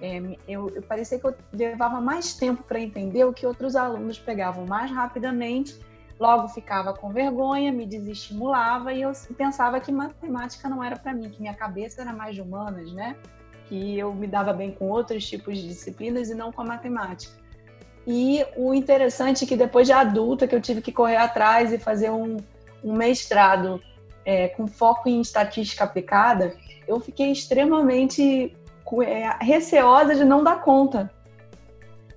É, 0.00 0.20
eu, 0.46 0.68
eu 0.70 0.82
parecia 0.82 1.18
que 1.18 1.26
eu 1.26 1.34
levava 1.52 2.00
mais 2.00 2.34
tempo 2.34 2.62
para 2.62 2.78
entender 2.78 3.24
o 3.24 3.32
que 3.32 3.46
outros 3.46 3.74
alunos 3.74 4.18
pegavam 4.18 4.66
mais 4.66 4.90
rapidamente, 4.90 5.76
logo 6.20 6.46
ficava 6.48 6.92
com 6.92 7.12
vergonha, 7.12 7.72
me 7.72 7.86
desestimulava 7.86 8.92
e 8.92 9.02
eu 9.02 9.12
pensava 9.36 9.80
que 9.80 9.90
matemática 9.90 10.68
não 10.68 10.84
era 10.84 10.96
para 10.96 11.14
mim, 11.14 11.30
que 11.30 11.40
minha 11.40 11.54
cabeça 11.54 12.02
era 12.02 12.12
mais 12.12 12.34
de 12.34 12.42
humanas, 12.42 12.92
né? 12.92 13.16
Que 13.66 13.98
eu 13.98 14.14
me 14.14 14.26
dava 14.26 14.52
bem 14.52 14.72
com 14.72 14.88
outros 14.88 15.26
tipos 15.26 15.56
de 15.58 15.68
disciplinas 15.68 16.28
e 16.28 16.34
não 16.34 16.52
com 16.52 16.62
a 16.62 16.64
matemática. 16.64 17.32
E 18.10 18.42
o 18.56 18.72
interessante 18.72 19.44
é 19.44 19.46
que 19.46 19.54
depois 19.54 19.86
de 19.86 19.92
adulta, 19.92 20.48
que 20.48 20.54
eu 20.54 20.62
tive 20.62 20.80
que 20.80 20.90
correr 20.90 21.16
atrás 21.16 21.74
e 21.74 21.78
fazer 21.78 22.10
um, 22.10 22.38
um 22.82 22.94
mestrado 22.94 23.82
é, 24.24 24.48
com 24.48 24.66
foco 24.66 25.10
em 25.10 25.20
estatística 25.20 25.84
aplicada, 25.84 26.56
eu 26.86 26.98
fiquei 27.00 27.30
extremamente 27.30 28.56
é, 29.04 29.44
receosa 29.44 30.14
de 30.14 30.24
não 30.24 30.42
dar 30.42 30.62
conta, 30.62 31.10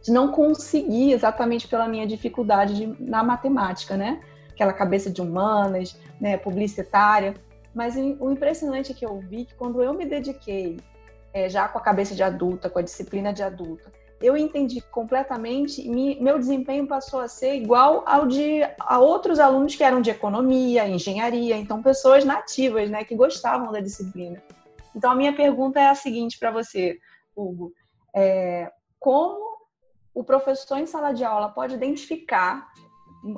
de 0.02 0.14
não 0.14 0.32
conseguir, 0.32 1.12
exatamente 1.12 1.68
pela 1.68 1.90
minha 1.90 2.08
dificuldade 2.08 2.74
de, 2.74 3.04
na 3.04 3.22
matemática, 3.22 3.98
né? 3.98 4.22
Aquela 4.50 4.72
cabeça 4.72 5.10
de 5.10 5.22
humanas, 5.22 6.00
né, 6.22 6.38
publicitária. 6.38 7.34
Mas 7.76 7.98
o 7.98 8.32
impressionante 8.32 8.94
é 8.94 8.96
que 8.96 9.06
eu 9.06 9.20
vi 9.20 9.44
que 9.44 9.56
quando 9.56 9.84
eu 9.84 9.94
me 9.94 10.06
dediquei, 10.06 10.80
é, 11.34 11.50
já 11.50 11.68
com 11.68 11.78
a 11.78 11.82
cabeça 11.82 12.16
de 12.16 12.24
adulta, 12.24 12.70
com 12.70 12.80
a 12.80 12.82
disciplina 12.82 13.34
de 13.34 13.44
adulta, 13.44 13.92
eu 14.22 14.38
entendi 14.38 14.82
completamente, 14.82 15.88
meu 16.20 16.38
desempenho 16.38 16.88
passou 16.88 17.20
a 17.20 17.28
ser 17.28 17.56
igual 17.56 18.04
ao 18.06 18.28
de 18.28 18.62
a 18.80 19.00
outros 19.00 19.40
alunos 19.40 19.76
que 19.76 19.84
eram 19.84 20.02
de 20.02 20.12
economia, 20.12 20.88
engenharia, 20.88 21.58
então 21.58 21.82
pessoas 21.82 22.24
nativas, 22.24 22.90
né, 22.90 23.04
que 23.04 23.16
gostavam 23.16 23.72
da 23.72 23.80
disciplina. 23.80 24.42
Então 24.96 25.12
a 25.12 25.16
minha 25.16 25.34
pergunta 25.34 25.80
é 25.80 25.88
a 25.88 25.96
seguinte 25.96 26.38
para 26.38 26.52
você, 26.52 27.00
Hugo: 27.36 27.74
é, 28.14 28.72
como 29.00 29.40
o 30.14 30.24
professor 30.24 30.78
em 30.78 30.86
sala 30.86 31.14
de 31.14 31.24
aula 31.24 31.50
pode 31.50 31.74
identificar, 31.74 32.68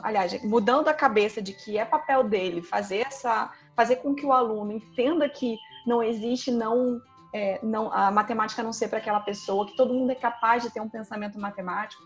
aliás, 0.01 0.43
mudando 0.43 0.87
a 0.87 0.93
cabeça 0.93 1.41
de 1.41 1.53
que 1.53 1.77
é 1.77 1.85
papel 1.85 2.23
dele 2.23 2.61
fazer 2.61 3.05
essa, 3.07 3.51
fazer 3.75 3.97
com 3.97 4.13
que 4.13 4.25
o 4.25 4.33
aluno 4.33 4.71
entenda 4.71 5.29
que 5.29 5.55
não 5.85 6.01
existe 6.01 6.51
não 6.51 6.99
é, 7.33 7.59
não, 7.63 7.91
a 7.91 8.11
matemática 8.11 8.61
não 8.61 8.71
ser 8.71 8.87
para 8.87 8.99
aquela 8.99 9.19
pessoa, 9.19 9.65
que 9.65 9.75
todo 9.75 9.93
mundo 9.93 10.11
é 10.11 10.15
capaz 10.15 10.63
de 10.63 10.69
ter 10.69 10.79
um 10.79 10.89
pensamento 10.89 11.39
matemático, 11.39 12.03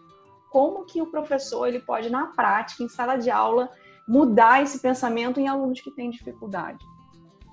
como 0.50 0.86
que 0.86 1.02
o 1.02 1.08
professor 1.08 1.68
ele 1.68 1.80
pode, 1.80 2.10
na 2.10 2.28
prática, 2.28 2.82
em 2.82 2.88
sala 2.88 3.18
de 3.18 3.30
aula, 3.30 3.70
mudar 4.08 4.64
esse 4.64 4.80
pensamento 4.80 5.40
em 5.40 5.48
alunos 5.48 5.82
que 5.82 5.92
têm 5.92 6.10
dificuldade? 6.10 6.84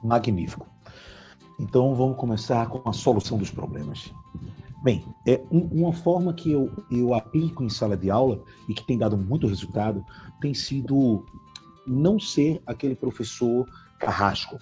Magnífico. 0.02 0.68
Então 1.58 1.94
vamos 1.94 2.16
começar 2.16 2.68
com 2.68 2.88
a 2.88 2.92
solução 2.92 3.36
dos 3.36 3.50
problemas. 3.50 4.12
Bem, 4.82 5.04
é 5.26 5.42
uma 5.50 5.92
forma 5.92 6.32
que 6.32 6.52
eu, 6.52 6.70
eu 6.90 7.14
aplico 7.14 7.64
em 7.64 7.70
sala 7.70 7.96
de 7.96 8.10
aula 8.10 8.44
e 8.68 8.74
que 8.74 8.86
tem 8.86 8.98
dado 8.98 9.16
muito 9.16 9.46
resultado 9.46 10.04
tem 10.40 10.52
sido 10.52 11.24
não 11.86 12.20
ser 12.20 12.62
aquele 12.66 12.94
professor 12.94 13.66
carrasco, 13.98 14.58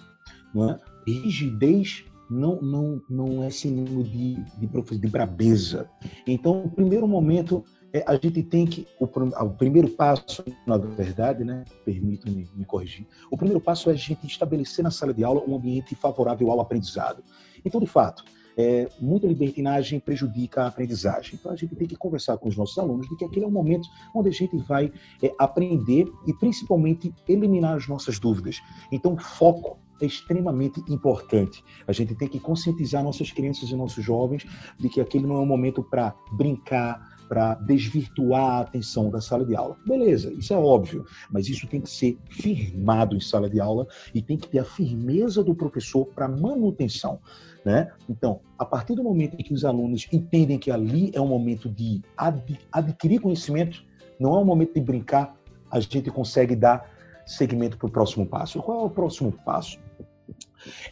não 0.53 0.71
é? 0.71 0.79
rigidez 1.05 2.05
não, 2.29 2.61
não, 2.61 3.01
não 3.09 3.43
é 3.43 3.49
sinônimo 3.49 4.03
de, 4.03 4.35
de, 4.35 4.97
de 4.97 5.07
brabeza. 5.07 5.89
Então, 6.27 6.65
o 6.65 6.69
primeiro 6.69 7.07
momento, 7.07 7.63
é, 7.91 8.03
a 8.07 8.15
gente 8.15 8.41
tem 8.43 8.65
que. 8.65 8.87
O, 8.99 9.05
o, 9.05 9.49
primeiro 9.51 9.89
passo, 9.89 10.43
na 10.65 10.77
verdade, 10.77 11.43
né, 11.43 11.63
permito-me 11.85 12.47
me 12.55 12.65
corrigir, 12.65 13.05
o 13.31 13.37
primeiro 13.37 13.61
passo 13.61 13.89
é 13.89 13.93
a 13.93 13.95
gente 13.95 14.25
estabelecer 14.25 14.83
na 14.83 14.91
sala 14.91 15.13
de 15.13 15.23
aula 15.23 15.43
um 15.47 15.55
ambiente 15.55 15.95
favorável 15.95 16.49
ao 16.51 16.59
aprendizado. 16.59 17.23
Então, 17.65 17.79
de 17.79 17.87
fato, 17.87 18.23
é, 18.57 18.87
muita 18.99 19.27
libertinagem 19.27 19.99
prejudica 19.99 20.63
a 20.63 20.67
aprendizagem. 20.67 21.35
Então 21.35 21.51
a 21.51 21.55
gente 21.55 21.75
tem 21.75 21.87
que 21.87 21.95
conversar 21.95 22.37
com 22.37 22.47
os 22.49 22.57
nossos 22.57 22.77
alunos 22.77 23.07
de 23.07 23.15
que 23.17 23.25
aquele 23.25 23.45
é 23.45 23.47
o 23.47 23.51
momento 23.51 23.87
onde 24.13 24.29
a 24.29 24.31
gente 24.31 24.55
vai 24.57 24.91
é, 25.21 25.33
aprender 25.39 26.07
e 26.27 26.33
principalmente 26.33 27.13
eliminar 27.27 27.77
as 27.77 27.87
nossas 27.87 28.19
dúvidas. 28.19 28.61
Então 28.91 29.17
foco 29.17 29.79
é 30.03 30.07
extremamente 30.07 30.79
importante. 30.89 31.63
A 31.87 31.91
gente 31.91 32.15
tem 32.15 32.27
que 32.27 32.39
conscientizar 32.39 33.03
nossas 33.03 33.31
crianças 33.31 33.69
e 33.69 33.75
nossos 33.75 34.03
jovens 34.03 34.45
de 34.77 34.89
que 34.89 35.01
aquele 35.01 35.25
não 35.25 35.37
é 35.37 35.39
um 35.39 35.45
momento 35.45 35.83
para 35.83 36.13
brincar, 36.31 37.13
para 37.27 37.55
desvirtuar 37.55 38.57
a 38.57 38.59
atenção 38.61 39.09
da 39.09 39.21
sala 39.21 39.45
de 39.45 39.55
aula. 39.55 39.77
Beleza, 39.85 40.31
isso 40.33 40.53
é 40.53 40.57
óbvio, 40.57 41.05
mas 41.31 41.47
isso 41.47 41.67
tem 41.67 41.81
que 41.81 41.89
ser 41.89 42.17
firmado 42.29 43.15
em 43.15 43.19
sala 43.19 43.49
de 43.49 43.59
aula 43.59 43.87
e 44.13 44.21
tem 44.21 44.37
que 44.37 44.47
ter 44.47 44.59
a 44.59 44.65
firmeza 44.65 45.43
do 45.43 45.55
professor 45.55 46.05
para 46.05 46.27
manutenção. 46.27 47.19
Né? 47.65 47.89
Então, 48.09 48.41
a 48.59 48.65
partir 48.65 48.93
do 48.93 49.03
momento 49.03 49.35
em 49.39 49.43
que 49.43 49.53
os 49.53 49.63
alunos 49.63 50.07
entendem 50.11 50.59
que 50.59 50.69
ali 50.69 51.11
é 51.13 51.21
um 51.21 51.27
momento 51.27 51.69
de 51.69 52.01
ad 52.17 52.59
adquirir 52.71 53.21
conhecimento, 53.21 53.83
não 54.19 54.35
é 54.35 54.39
um 54.39 54.45
momento 54.45 54.73
de 54.73 54.81
brincar, 54.81 55.35
a 55.71 55.79
gente 55.79 56.11
consegue 56.11 56.55
dar 56.55 56.91
segmento 57.25 57.77
para 57.77 57.87
o 57.87 57.91
próximo 57.91 58.25
passo. 58.25 58.61
Qual 58.61 58.81
é 58.81 58.83
o 58.83 58.89
próximo 58.89 59.31
passo? 59.31 59.79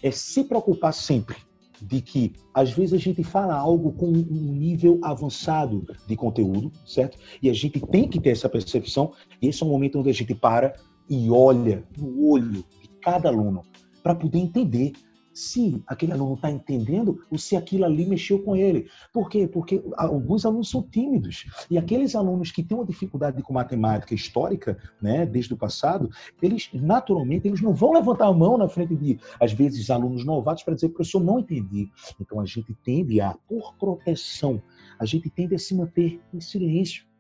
É 0.02 0.12
se 0.12 0.44
preocupar 0.44 0.94
sempre 0.94 1.38
de 1.82 2.00
que 2.00 2.34
às 2.54 2.72
vezes 2.72 2.94
a 2.94 2.98
gente 2.98 3.24
fala 3.24 3.56
algo 3.56 3.92
com 3.94 4.08
um 4.08 4.54
nível 4.54 5.00
avançado 5.02 5.84
de 6.08 6.16
conteúdo, 6.16 6.72
certo? 6.86 7.18
E 7.42 7.50
a 7.50 7.54
gente 7.54 7.80
tem 7.80 8.08
que 8.08 8.20
ter 8.20 8.30
essa 8.30 8.48
percepção, 8.48 9.14
e 9.42 9.48
esse 9.48 9.64
é 9.64 9.66
um 9.66 9.70
momento 9.70 10.00
onde 10.00 10.10
a 10.10 10.14
gente 10.14 10.36
para 10.36 10.76
e 11.10 11.30
olha 11.30 11.84
no 11.98 12.30
olho 12.30 12.64
de 12.82 12.88
cada 13.02 13.30
aluno 13.30 13.64
para 14.04 14.16
poder 14.16 14.38
entender 14.38 14.94
se 15.34 15.82
aquele 15.88 16.12
aluno 16.12 16.36
está 16.36 16.52
entendendo 16.52 17.24
ou 17.30 17.38
se 17.38 17.56
aquilo 17.56 17.86
ali 17.86 18.06
mexeu 18.06 18.42
com 18.42 18.56
ele. 18.56 18.90
Por 19.14 19.30
quê? 19.30 19.48
Porque 19.48 19.82
alguns 19.96 20.46
alunos 20.46 20.70
são 20.70 20.82
tímidos. 20.84 21.46
E 21.70 21.78
aqueles 21.78 22.16
alunos 22.16 22.52
que 22.52 22.64
têm 22.64 22.78
uma 22.78 22.86
dificuldade 22.86 23.42
com 23.42 23.54
matemática 23.54 24.14
histórica, 24.14 24.78
né, 25.02 25.26
desde 25.26 25.54
o 25.54 25.58
passado, 25.58 26.10
eles 26.42 26.70
naturalmente 26.74 27.48
eles 27.48 27.62
não 27.62 27.74
vão 27.74 27.94
levantar 27.94 28.28
a 28.28 28.34
mão 28.34 28.58
na 28.58 28.68
frente 28.68 28.96
de, 28.96 29.20
às 29.40 29.54
vezes, 29.54 29.90
alunos 29.90 30.26
novatos 30.26 30.64
para 30.64 30.76
dizer, 30.76 30.90
professor, 30.90 31.24
não 31.24 31.40
entendi. 31.40 31.90
Então 32.20 32.40
a 32.40 32.46
gente 32.46 32.74
tende 32.84 33.20
a, 33.22 33.36
por 33.48 33.76
proteção, 33.76 34.62
a 35.00 35.06
gente 35.06 35.30
tende 35.30 35.56
a 35.56 35.60
se 35.60 35.76
manter 35.76 36.20
em 36.34 36.40
silêncio. 36.40 37.11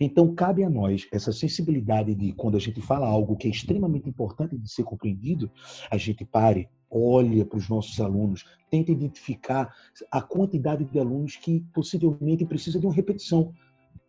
Então, 0.00 0.34
cabe 0.34 0.64
a 0.64 0.70
nós 0.70 1.06
essa 1.12 1.32
sensibilidade 1.32 2.14
de, 2.14 2.32
quando 2.32 2.56
a 2.56 2.60
gente 2.60 2.80
fala 2.80 3.06
algo 3.06 3.36
que 3.36 3.46
é 3.46 3.50
extremamente 3.50 4.08
importante 4.08 4.56
de 4.56 4.70
ser 4.70 4.84
compreendido, 4.84 5.50
a 5.90 5.96
gente 5.96 6.24
pare, 6.24 6.68
olha 6.90 7.44
para 7.44 7.58
os 7.58 7.68
nossos 7.68 8.00
alunos, 8.00 8.44
tenta 8.70 8.92
identificar 8.92 9.74
a 10.10 10.20
quantidade 10.20 10.84
de 10.84 10.98
alunos 10.98 11.36
que 11.36 11.60
possivelmente 11.72 12.44
precisa 12.44 12.78
de 12.78 12.86
uma 12.86 12.94
repetição. 12.94 13.52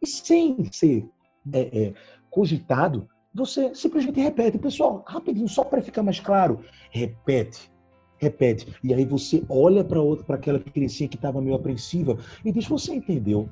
E 0.02 0.08
sem 0.08 0.70
ser 0.72 1.06
é, 1.54 1.88
é, 1.88 1.94
cogitado, 2.30 3.08
você 3.34 3.74
simplesmente 3.76 4.20
repete. 4.20 4.58
Pessoal, 4.58 5.04
rapidinho, 5.08 5.48
só 5.48 5.64
para 5.64 5.82
ficar 5.82 6.04
mais 6.04 6.20
claro, 6.20 6.64
repete. 6.92 7.72
Repete. 8.18 8.68
E 8.84 8.94
aí 8.94 9.06
você 9.06 9.44
olha 9.48 9.84
para 9.84 10.02
outra, 10.02 10.26
para 10.26 10.36
aquela 10.36 10.60
criancinha 10.60 11.08
que 11.08 11.16
estava 11.16 11.42
meio 11.42 11.56
apreensiva 11.56 12.18
e 12.44 12.52
diz: 12.52 12.68
Você 12.68 12.94
entendeu? 12.94 13.50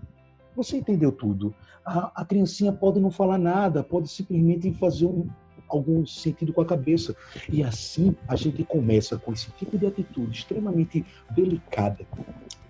Você 0.57 0.77
entendeu 0.77 1.11
tudo. 1.11 1.53
A, 1.85 2.21
a 2.21 2.25
criancinha 2.25 2.73
pode 2.73 2.99
não 2.99 3.11
falar 3.11 3.37
nada, 3.37 3.83
pode 3.83 4.07
simplesmente 4.07 4.73
fazer 4.73 5.05
um, 5.05 5.29
algum 5.69 6.03
sentido 6.03 6.51
com 6.51 6.61
a 6.61 6.65
cabeça. 6.65 7.15
E 7.47 7.61
assim 7.61 8.15
a 8.27 8.35
gente 8.35 8.63
começa 8.63 9.19
com 9.19 9.31
esse 9.31 9.51
tipo 9.51 9.77
de 9.77 9.85
atitude 9.85 10.35
extremamente 10.35 11.05
delicada. 11.29 12.07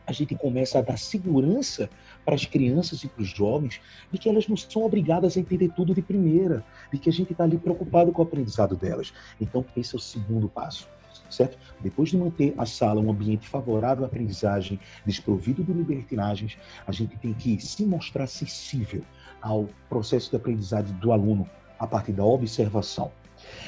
A 0.06 0.12
gente 0.12 0.36
começa 0.36 0.79
a 0.79 0.82
dar 0.82 0.98
segurança 0.98 1.89
para 2.25 2.36
as 2.36 2.46
crianças 2.46 3.06
e 3.06 3.08
para 3.08 3.22
os 3.22 3.29
jovens 3.29 3.79
de 4.12 4.17
que 4.17 4.27
elas 4.27 4.50
não 4.50 4.58
são 4.58 4.84
obrigadas 4.84 5.38
a 5.38 5.39
entender 5.39 5.70
tudo 5.70 5.96
de 5.96 6.01
primeira, 6.01 6.65
de 6.91 7.00
que 7.00 7.10
a 7.10 7.13
gente 7.13 7.32
está 7.32 7.46
ali 7.46 7.58
preocupado 7.58 8.12
com 8.12 8.22
o 8.22 8.25
aprendizado 8.25 8.75
delas. 8.75 9.13
Então, 9.39 9.65
esse 9.77 9.96
é 9.96 9.98
o 9.98 10.01
segundo 10.01 10.50
passo. 10.50 10.89
Certo? 11.30 11.58
Depois 11.82 12.10
de 12.10 12.18
manter 12.18 12.54
a 12.58 12.66
sala 12.66 13.02
um 13.02 13.12
ambiente 13.12 13.48
favorável 13.48 14.04
à 14.04 14.08
aprendizagem, 14.08 14.80
desprovido 15.06 15.64
de 15.64 15.74
libertinagens, 15.74 16.58
a 16.86 16.92
gente 16.92 17.18
tem 17.18 17.34
que 17.34 17.60
se 17.60 17.86
mostrar 17.86 18.28
sensível 18.28 19.04
ao 19.42 19.68
processo 19.90 20.30
de 20.30 20.36
aprendizagem 20.36 20.96
do 20.98 21.12
aluno 21.12 21.48
a 21.80 21.86
partir 21.86 22.14
da 22.14 22.26
observação. 22.26 23.12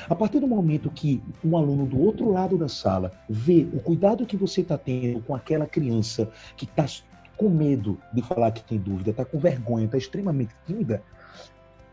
A 0.10 0.16
partir 0.16 0.40
do 0.40 0.48
momento 0.48 0.90
que 0.90 1.22
um 1.44 1.56
aluno 1.56 1.86
do 1.86 2.00
outro 2.00 2.32
lado 2.32 2.58
da 2.58 2.68
sala 2.68 3.12
vê 3.30 3.68
o 3.72 3.80
cuidado 3.80 4.26
que 4.26 4.36
você 4.36 4.62
está 4.62 4.78
tendo 4.78 5.22
com 5.22 5.36
aquela 5.36 5.68
criança 5.68 6.30
que 6.58 6.66
está 6.66 6.86
com 7.38 7.50
medo 7.50 7.98
de 8.14 8.22
falar 8.22 8.52
que 8.52 8.64
tem 8.64 8.78
dúvida, 8.78 9.12
está 9.12 9.24
com 9.24 9.40
vergonha, 9.40 9.86
está 9.86 9.98
extremamente 9.98 10.54
tímida, 10.66 11.02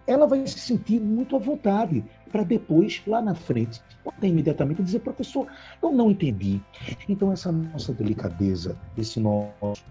ela 0.07 0.27
vai 0.27 0.47
se 0.47 0.59
sentir 0.59 1.01
muito 1.01 1.37
à 1.37 1.39
vontade 1.39 2.05
para 2.31 2.43
depois, 2.43 3.03
lá 3.07 3.21
na 3.21 3.35
frente, 3.35 3.81
até 4.07 4.29
imediatamente 4.29 4.83
dizer, 4.83 5.01
professor, 5.01 5.47
eu 5.83 5.93
não 5.93 6.11
entendi. 6.11 6.61
Então, 7.09 7.33
essa 7.33 7.51
nossa 7.51 7.93
delicadeza, 7.93 8.77
esse 8.97 9.19
nosso 9.19 9.85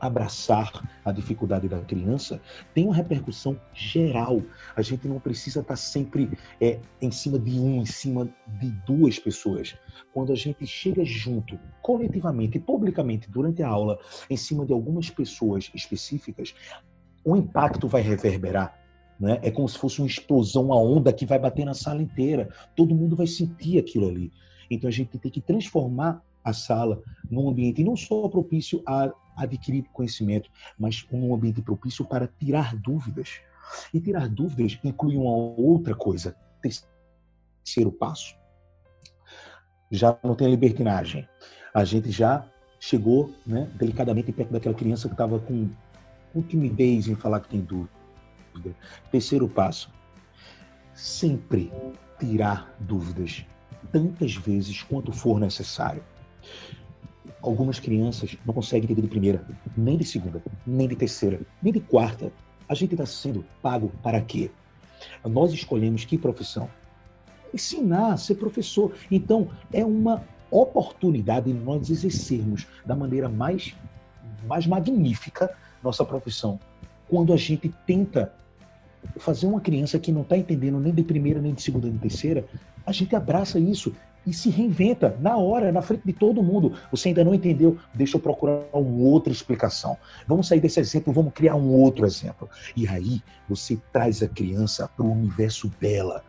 abraçar 0.00 0.72
a 1.04 1.12
dificuldade 1.12 1.68
da 1.68 1.78
criança 1.80 2.40
tem 2.74 2.86
uma 2.86 2.94
repercussão 2.94 3.60
geral. 3.74 4.42
A 4.74 4.80
gente 4.80 5.06
não 5.06 5.20
precisa 5.20 5.60
estar 5.60 5.76
sempre 5.76 6.30
é, 6.60 6.80
em 7.02 7.10
cima 7.10 7.38
de 7.38 7.60
um, 7.60 7.82
em 7.82 7.86
cima 7.86 8.26
de 8.58 8.70
duas 8.86 9.18
pessoas. 9.18 9.76
Quando 10.12 10.32
a 10.32 10.36
gente 10.36 10.66
chega 10.66 11.04
junto, 11.04 11.58
coletivamente, 11.82 12.58
publicamente, 12.58 13.30
durante 13.30 13.62
a 13.62 13.68
aula, 13.68 13.98
em 14.30 14.36
cima 14.36 14.64
de 14.64 14.72
algumas 14.72 15.10
pessoas 15.10 15.70
específicas, 15.74 16.54
o 17.22 17.36
impacto 17.36 17.86
vai 17.86 18.00
reverberar. 18.00 18.79
Né? 19.20 19.38
É 19.42 19.50
como 19.50 19.68
se 19.68 19.76
fosse 19.76 20.00
uma 20.00 20.06
explosão, 20.06 20.64
uma 20.64 20.80
onda 20.80 21.12
que 21.12 21.26
vai 21.26 21.38
bater 21.38 21.66
na 21.66 21.74
sala 21.74 22.00
inteira. 22.00 22.48
Todo 22.74 22.94
mundo 22.94 23.14
vai 23.14 23.26
sentir 23.26 23.78
aquilo 23.78 24.08
ali. 24.08 24.32
Então 24.70 24.88
a 24.88 24.92
gente 24.92 25.18
tem 25.18 25.30
que 25.30 25.42
transformar 25.42 26.22
a 26.42 26.54
sala 26.54 27.02
num 27.30 27.50
ambiente 27.50 27.84
não 27.84 27.94
só 27.94 28.26
propício 28.28 28.82
a 28.86 29.12
adquirir 29.36 29.84
conhecimento, 29.92 30.50
mas 30.78 31.06
um 31.12 31.34
ambiente 31.34 31.60
propício 31.60 32.04
para 32.04 32.26
tirar 32.26 32.74
dúvidas. 32.76 33.40
E 33.92 34.00
tirar 34.00 34.28
dúvidas 34.28 34.78
inclui 34.82 35.16
uma 35.16 35.30
outra 35.30 35.94
coisa. 35.94 36.34
Terceiro 36.62 37.92
passo. 37.92 38.34
Já 39.90 40.18
não 40.24 40.34
tem 40.34 40.48
libertinagem. 40.48 41.28
A 41.74 41.84
gente 41.84 42.10
já 42.10 42.46
chegou 42.80 43.32
né, 43.46 43.70
delicadamente 43.74 44.32
perto 44.32 44.50
daquela 44.50 44.74
criança 44.74 45.08
que 45.08 45.14
estava 45.14 45.38
com, 45.38 45.68
com 46.32 46.42
timidez 46.42 47.06
em 47.06 47.14
falar 47.14 47.40
que 47.40 47.50
tem 47.50 47.60
dúvida. 47.60 47.99
Terceiro 49.10 49.48
passo. 49.48 49.90
Sempre 50.94 51.72
tirar 52.18 52.74
dúvidas 52.80 53.44
tantas 53.92 54.34
vezes 54.34 54.82
quanto 54.82 55.12
for 55.12 55.40
necessário. 55.40 56.02
Algumas 57.42 57.80
crianças 57.80 58.36
não 58.44 58.52
conseguem 58.52 58.84
entender 58.84 59.02
de 59.02 59.08
primeira, 59.08 59.46
nem 59.76 59.96
de 59.96 60.04
segunda, 60.04 60.42
nem 60.66 60.86
de 60.86 60.96
terceira, 60.96 61.40
nem 61.62 61.72
de 61.72 61.80
quarta. 61.80 62.32
A 62.68 62.74
gente 62.74 62.92
está 62.92 63.06
sendo 63.06 63.44
pago 63.62 63.90
para 64.02 64.20
quê? 64.20 64.50
Nós 65.24 65.52
escolhemos 65.52 66.04
que 66.04 66.18
profissão? 66.18 66.68
Ensinar, 67.52 68.16
ser 68.18 68.34
professor. 68.34 68.94
Então, 69.10 69.48
é 69.72 69.84
uma 69.84 70.22
oportunidade 70.50 71.52
de 71.52 71.58
nós 71.58 71.90
exercermos 71.90 72.66
da 72.84 72.94
maneira 72.94 73.28
mais, 73.28 73.74
mais 74.46 74.66
magnífica 74.66 75.56
nossa 75.82 76.04
profissão. 76.04 76.60
Quando 77.10 77.32
a 77.32 77.36
gente 77.36 77.68
tenta 77.86 78.32
fazer 79.18 79.46
uma 79.46 79.60
criança 79.60 79.98
que 79.98 80.12
não 80.12 80.22
está 80.22 80.36
entendendo 80.36 80.78
nem 80.78 80.94
de 80.94 81.02
primeira, 81.02 81.40
nem 81.40 81.52
de 81.52 81.60
segunda, 81.60 81.88
nem 81.88 81.96
de 81.96 82.02
terceira, 82.02 82.44
a 82.86 82.92
gente 82.92 83.16
abraça 83.16 83.58
isso 83.58 83.92
e 84.26 84.32
se 84.32 84.50
reinventa 84.50 85.16
na 85.20 85.36
hora, 85.36 85.72
na 85.72 85.82
frente 85.82 86.02
de 86.04 86.12
todo 86.12 86.42
mundo. 86.42 86.74
Você 86.90 87.08
ainda 87.08 87.24
não 87.24 87.34
entendeu? 87.34 87.78
Deixa 87.94 88.16
eu 88.16 88.20
procurar 88.20 88.62
uma 88.72 89.08
outra 89.08 89.32
explicação. 89.32 89.96
Vamos 90.26 90.46
sair 90.46 90.60
desse 90.60 90.78
exemplo, 90.78 91.12
vamos 91.12 91.32
criar 91.32 91.56
um 91.56 91.68
outro 91.70 92.06
exemplo. 92.06 92.48
E 92.76 92.86
aí 92.86 93.20
você 93.48 93.78
traz 93.92 94.22
a 94.22 94.28
criança 94.28 94.88
para 94.88 95.04
o 95.04 95.12
universo 95.12 95.68
dela. 95.80 96.22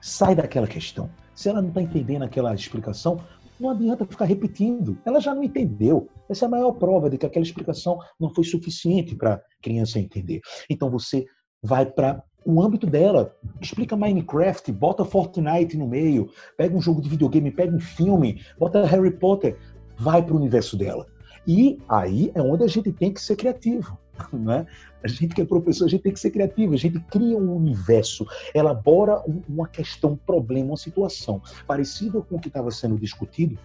Sai 0.00 0.34
daquela 0.34 0.66
questão. 0.66 1.08
Se 1.34 1.48
ela 1.48 1.60
não 1.60 1.68
está 1.68 1.82
entendendo 1.82 2.22
aquela 2.22 2.54
explicação, 2.54 3.20
não 3.58 3.70
adianta 3.70 4.06
ficar 4.06 4.24
repetindo. 4.24 4.98
Ela 5.04 5.20
já 5.20 5.34
não 5.34 5.42
entendeu. 5.42 6.08
Essa 6.28 6.44
é 6.44 6.48
a 6.48 6.50
maior 6.50 6.72
prova 6.72 7.08
de 7.08 7.18
que 7.18 7.26
aquela 7.26 7.44
explicação 7.44 7.98
não 8.18 8.30
foi 8.30 8.44
suficiente 8.44 9.14
para 9.14 9.34
a 9.34 9.40
criança 9.62 9.98
entender. 9.98 10.40
Então 10.68 10.90
você 10.90 11.24
vai 11.62 11.86
para 11.86 12.22
o 12.44 12.62
âmbito 12.62 12.86
dela. 12.86 13.34
Explica 13.60 13.96
Minecraft, 13.96 14.70
bota 14.72 15.04
Fortnite 15.04 15.76
no 15.76 15.88
meio, 15.88 16.28
pega 16.56 16.76
um 16.76 16.80
jogo 16.80 17.00
de 17.00 17.08
videogame, 17.08 17.50
pega 17.50 17.74
um 17.74 17.80
filme, 17.80 18.42
bota 18.58 18.84
Harry 18.84 19.16
Potter, 19.18 19.56
vai 19.96 20.22
para 20.22 20.34
o 20.34 20.36
universo 20.36 20.76
dela. 20.76 21.06
E 21.46 21.78
aí 21.88 22.30
é 22.34 22.42
onde 22.42 22.64
a 22.64 22.68
gente 22.68 22.92
tem 22.92 23.12
que 23.12 23.20
ser 23.20 23.36
criativo. 23.36 23.98
Né? 24.32 24.66
A 25.02 25.08
gente 25.08 25.34
que 25.34 25.42
é 25.42 25.44
professor, 25.44 25.86
a 25.86 25.88
gente 25.88 26.02
tem 26.02 26.12
que 26.12 26.20
ser 26.20 26.30
criativo, 26.30 26.74
a 26.74 26.76
gente 26.76 26.98
cria 27.00 27.36
um 27.36 27.54
universo, 27.54 28.26
elabora 28.54 29.22
uma 29.48 29.68
questão, 29.68 30.12
um 30.12 30.16
problema, 30.16 30.70
uma 30.70 30.76
situação 30.76 31.42
parecida 31.66 32.20
com 32.20 32.36
o 32.36 32.40
que 32.40 32.48
estava 32.48 32.70
sendo 32.70 32.98
discutido, 32.98 33.58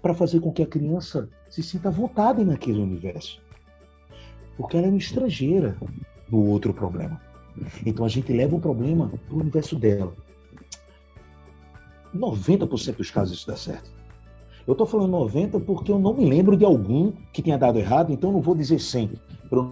para 0.00 0.14
fazer 0.14 0.40
com 0.40 0.52
que 0.52 0.62
a 0.62 0.66
criança 0.66 1.28
se 1.50 1.62
sinta 1.62 1.88
à 1.88 1.92
vontade 1.92 2.44
naquele 2.44 2.80
universo. 2.80 3.40
Porque 4.56 4.76
ela 4.76 4.86
é 4.86 4.88
uma 4.88 4.98
estrangeira 4.98 5.76
no 6.30 6.46
outro 6.46 6.72
problema. 6.72 7.20
Então 7.84 8.04
a 8.04 8.08
gente 8.08 8.32
leva 8.32 8.56
o 8.56 8.60
problema 8.60 9.10
para 9.26 9.34
o 9.34 9.40
universo 9.40 9.76
dela. 9.76 10.14
90% 12.14 12.96
dos 12.96 13.10
casos 13.10 13.38
isso 13.38 13.46
dá 13.46 13.56
certo. 13.56 13.90
Eu 14.66 14.72
estou 14.72 14.86
falando 14.86 15.10
90 15.12 15.60
porque 15.60 15.90
eu 15.90 15.98
não 15.98 16.14
me 16.14 16.28
lembro 16.28 16.56
de 16.56 16.64
algum 16.64 17.12
que 17.32 17.42
tenha 17.42 17.56
dado 17.56 17.78
errado, 17.78 18.12
então 18.12 18.30
não 18.30 18.40
vou 18.40 18.54
dizer 18.54 18.78
100 18.78 19.12
para 19.48 19.62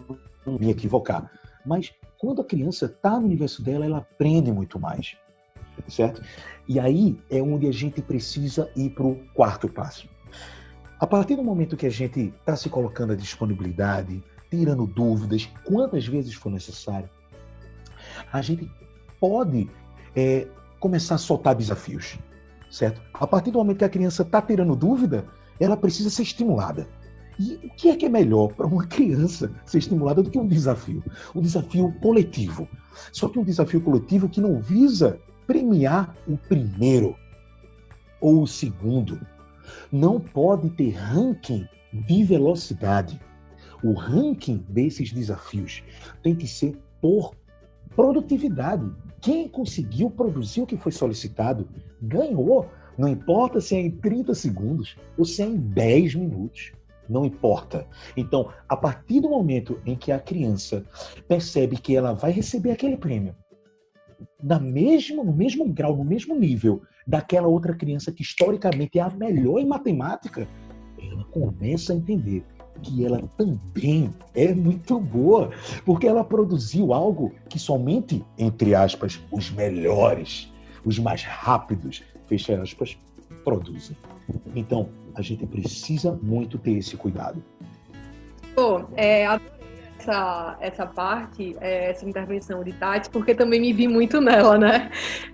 não 0.46 0.58
me 0.58 0.70
equivocar. 0.70 1.30
Mas 1.64 1.92
quando 2.18 2.40
a 2.40 2.44
criança 2.44 2.86
está 2.86 3.18
no 3.18 3.26
universo 3.26 3.62
dela, 3.62 3.84
ela 3.84 3.98
aprende 3.98 4.50
muito 4.52 4.78
mais, 4.78 5.16
certo? 5.88 6.22
E 6.68 6.80
aí 6.80 7.18
é 7.30 7.40
onde 7.42 7.66
a 7.66 7.72
gente 7.72 8.00
precisa 8.00 8.70
ir 8.76 8.90
para 8.90 9.06
o 9.06 9.16
quarto 9.34 9.68
passo. 9.68 10.08
A 10.98 11.06
partir 11.06 11.36
do 11.36 11.44
momento 11.44 11.76
que 11.76 11.86
a 11.86 11.90
gente 11.90 12.32
está 12.38 12.56
se 12.56 12.70
colocando 12.70 13.12
à 13.12 13.16
disponibilidade, 13.16 14.22
tirando 14.50 14.86
dúvidas, 14.86 15.48
quantas 15.64 16.06
vezes 16.06 16.34
for 16.34 16.50
necessário, 16.50 17.08
a 18.32 18.40
gente 18.40 18.70
pode 19.20 19.68
é, 20.14 20.48
começar 20.80 21.16
a 21.16 21.18
soltar 21.18 21.54
desafios, 21.54 22.18
certo? 22.70 23.02
A 23.12 23.26
partir 23.26 23.50
do 23.50 23.58
momento 23.58 23.78
que 23.78 23.84
a 23.84 23.90
criança 23.90 24.22
está 24.22 24.40
tirando 24.40 24.74
dúvida, 24.74 25.26
ela 25.60 25.76
precisa 25.76 26.08
ser 26.08 26.22
estimulada. 26.22 26.88
E 27.38 27.54
o 27.66 27.70
que 27.70 27.90
é 27.90 27.96
que 27.96 28.06
é 28.06 28.08
melhor 28.08 28.52
para 28.54 28.66
uma 28.66 28.86
criança 28.86 29.52
ser 29.64 29.78
estimulada 29.78 30.22
do 30.22 30.30
que 30.30 30.38
um 30.38 30.46
desafio? 30.46 31.02
Um 31.34 31.40
desafio 31.40 31.92
coletivo. 32.00 32.68
Só 33.12 33.28
que 33.28 33.38
um 33.38 33.44
desafio 33.44 33.80
coletivo 33.80 34.28
que 34.28 34.40
não 34.40 34.60
visa 34.60 35.18
premiar 35.46 36.14
o 36.26 36.36
primeiro 36.36 37.14
ou 38.20 38.42
o 38.42 38.46
segundo. 38.46 39.20
Não 39.92 40.18
pode 40.18 40.70
ter 40.70 40.90
ranking 40.90 41.68
de 41.92 42.24
velocidade. 42.24 43.20
O 43.82 43.92
ranking 43.92 44.64
desses 44.68 45.12
desafios 45.12 45.82
tem 46.22 46.34
que 46.34 46.48
ser 46.48 46.76
por 47.00 47.34
Produtividade. 47.96 48.90
Quem 49.22 49.48
conseguiu 49.48 50.10
produzir 50.10 50.60
o 50.60 50.66
que 50.66 50.76
foi 50.76 50.92
solicitado 50.92 51.66
ganhou. 52.00 52.68
Não 52.98 53.08
importa 53.08 53.58
se 53.58 53.74
é 53.74 53.80
em 53.80 53.90
30 53.90 54.34
segundos 54.34 54.96
ou 55.16 55.24
se 55.24 55.42
é 55.42 55.46
em 55.46 55.56
10 55.56 56.14
minutos. 56.16 56.72
Não 57.08 57.24
importa. 57.24 57.86
Então, 58.16 58.50
a 58.68 58.76
partir 58.76 59.20
do 59.20 59.28
momento 59.28 59.80
em 59.86 59.94
que 59.94 60.10
a 60.10 60.18
criança 60.18 60.84
percebe 61.28 61.76
que 61.76 61.96
ela 61.96 62.12
vai 62.12 62.32
receber 62.32 62.72
aquele 62.72 62.96
prêmio, 62.96 63.34
na 64.42 64.58
mesma, 64.58 65.22
no 65.22 65.32
mesmo 65.32 65.68
grau, 65.72 65.96
no 65.96 66.04
mesmo 66.04 66.34
nível 66.34 66.82
daquela 67.06 67.46
outra 67.46 67.74
criança 67.74 68.10
que 68.10 68.22
historicamente 68.22 68.98
é 68.98 69.02
a 69.02 69.10
melhor 69.10 69.58
em 69.58 69.66
matemática, 69.66 70.48
ela 71.00 71.24
começa 71.24 71.92
a 71.92 71.96
entender 71.96 72.44
que 72.82 73.04
ela 73.04 73.22
também 73.36 74.10
é 74.34 74.52
muito 74.54 74.98
boa, 75.00 75.50
porque 75.84 76.06
ela 76.06 76.24
produziu 76.24 76.92
algo 76.92 77.32
que 77.48 77.58
somente, 77.58 78.24
entre 78.38 78.74
aspas, 78.74 79.20
os 79.30 79.50
melhores, 79.50 80.52
os 80.84 80.98
mais 80.98 81.22
rápidos, 81.22 82.02
fecha 82.26 82.60
aspas, 82.60 82.96
produzem. 83.44 83.96
Então, 84.54 84.88
a 85.16 85.22
gente 85.22 85.46
precisa 85.46 86.12
muito 86.22 86.58
ter 86.58 86.72
esse 86.72 86.96
cuidado. 86.96 87.42
Pô, 88.54 88.84
é, 88.96 89.26
essa, 89.98 90.56
essa 90.60 90.86
parte, 90.86 91.56
é, 91.60 91.90
essa 91.90 92.08
intervenção 92.08 92.62
de 92.62 92.72
Tati, 92.72 93.10
porque 93.10 93.34
também 93.34 93.60
me 93.60 93.72
vi 93.72 93.88
muito 93.88 94.20
nela, 94.20 94.58
né? 94.58 94.90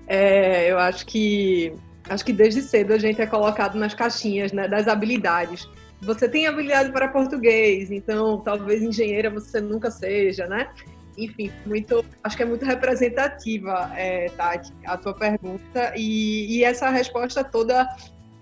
É, 0.07 0.71
eu 0.71 0.79
acho 0.79 1.07
que 1.07 1.75
acho 2.09 2.25
que 2.25 2.33
desde 2.33 2.62
cedo 2.62 2.92
a 2.92 2.99
gente 2.99 3.21
é 3.21 3.27
colocado 3.27 3.77
nas 3.77 3.95
caixinhas 3.95 4.53
né, 4.53 4.66
das 4.66 4.88
habilidades 4.88 5.68
você 6.03 6.29
tem 6.29 6.47
habilidade 6.47 6.90
para 6.90 7.07
português, 7.09 7.90
então 7.90 8.40
talvez 8.40 8.83
engenheira 8.83 9.31
você 9.31 9.61
nunca 9.61 9.90
seja, 9.90 10.47
né? 10.49 10.68
Enfim, 11.16 11.53
muito, 11.64 12.05
acho 12.25 12.37
que 12.37 12.42
é 12.42 12.47
muito 12.47 12.64
representativa, 12.64 13.90
é, 13.95 14.29
Tati, 14.31 14.73
a 14.85 14.97
tua 14.97 15.14
pergunta 15.14 15.92
e, 15.97 16.57
e 16.57 16.64
essa 16.64 16.90
resposta 16.90 17.45
toda 17.45 17.87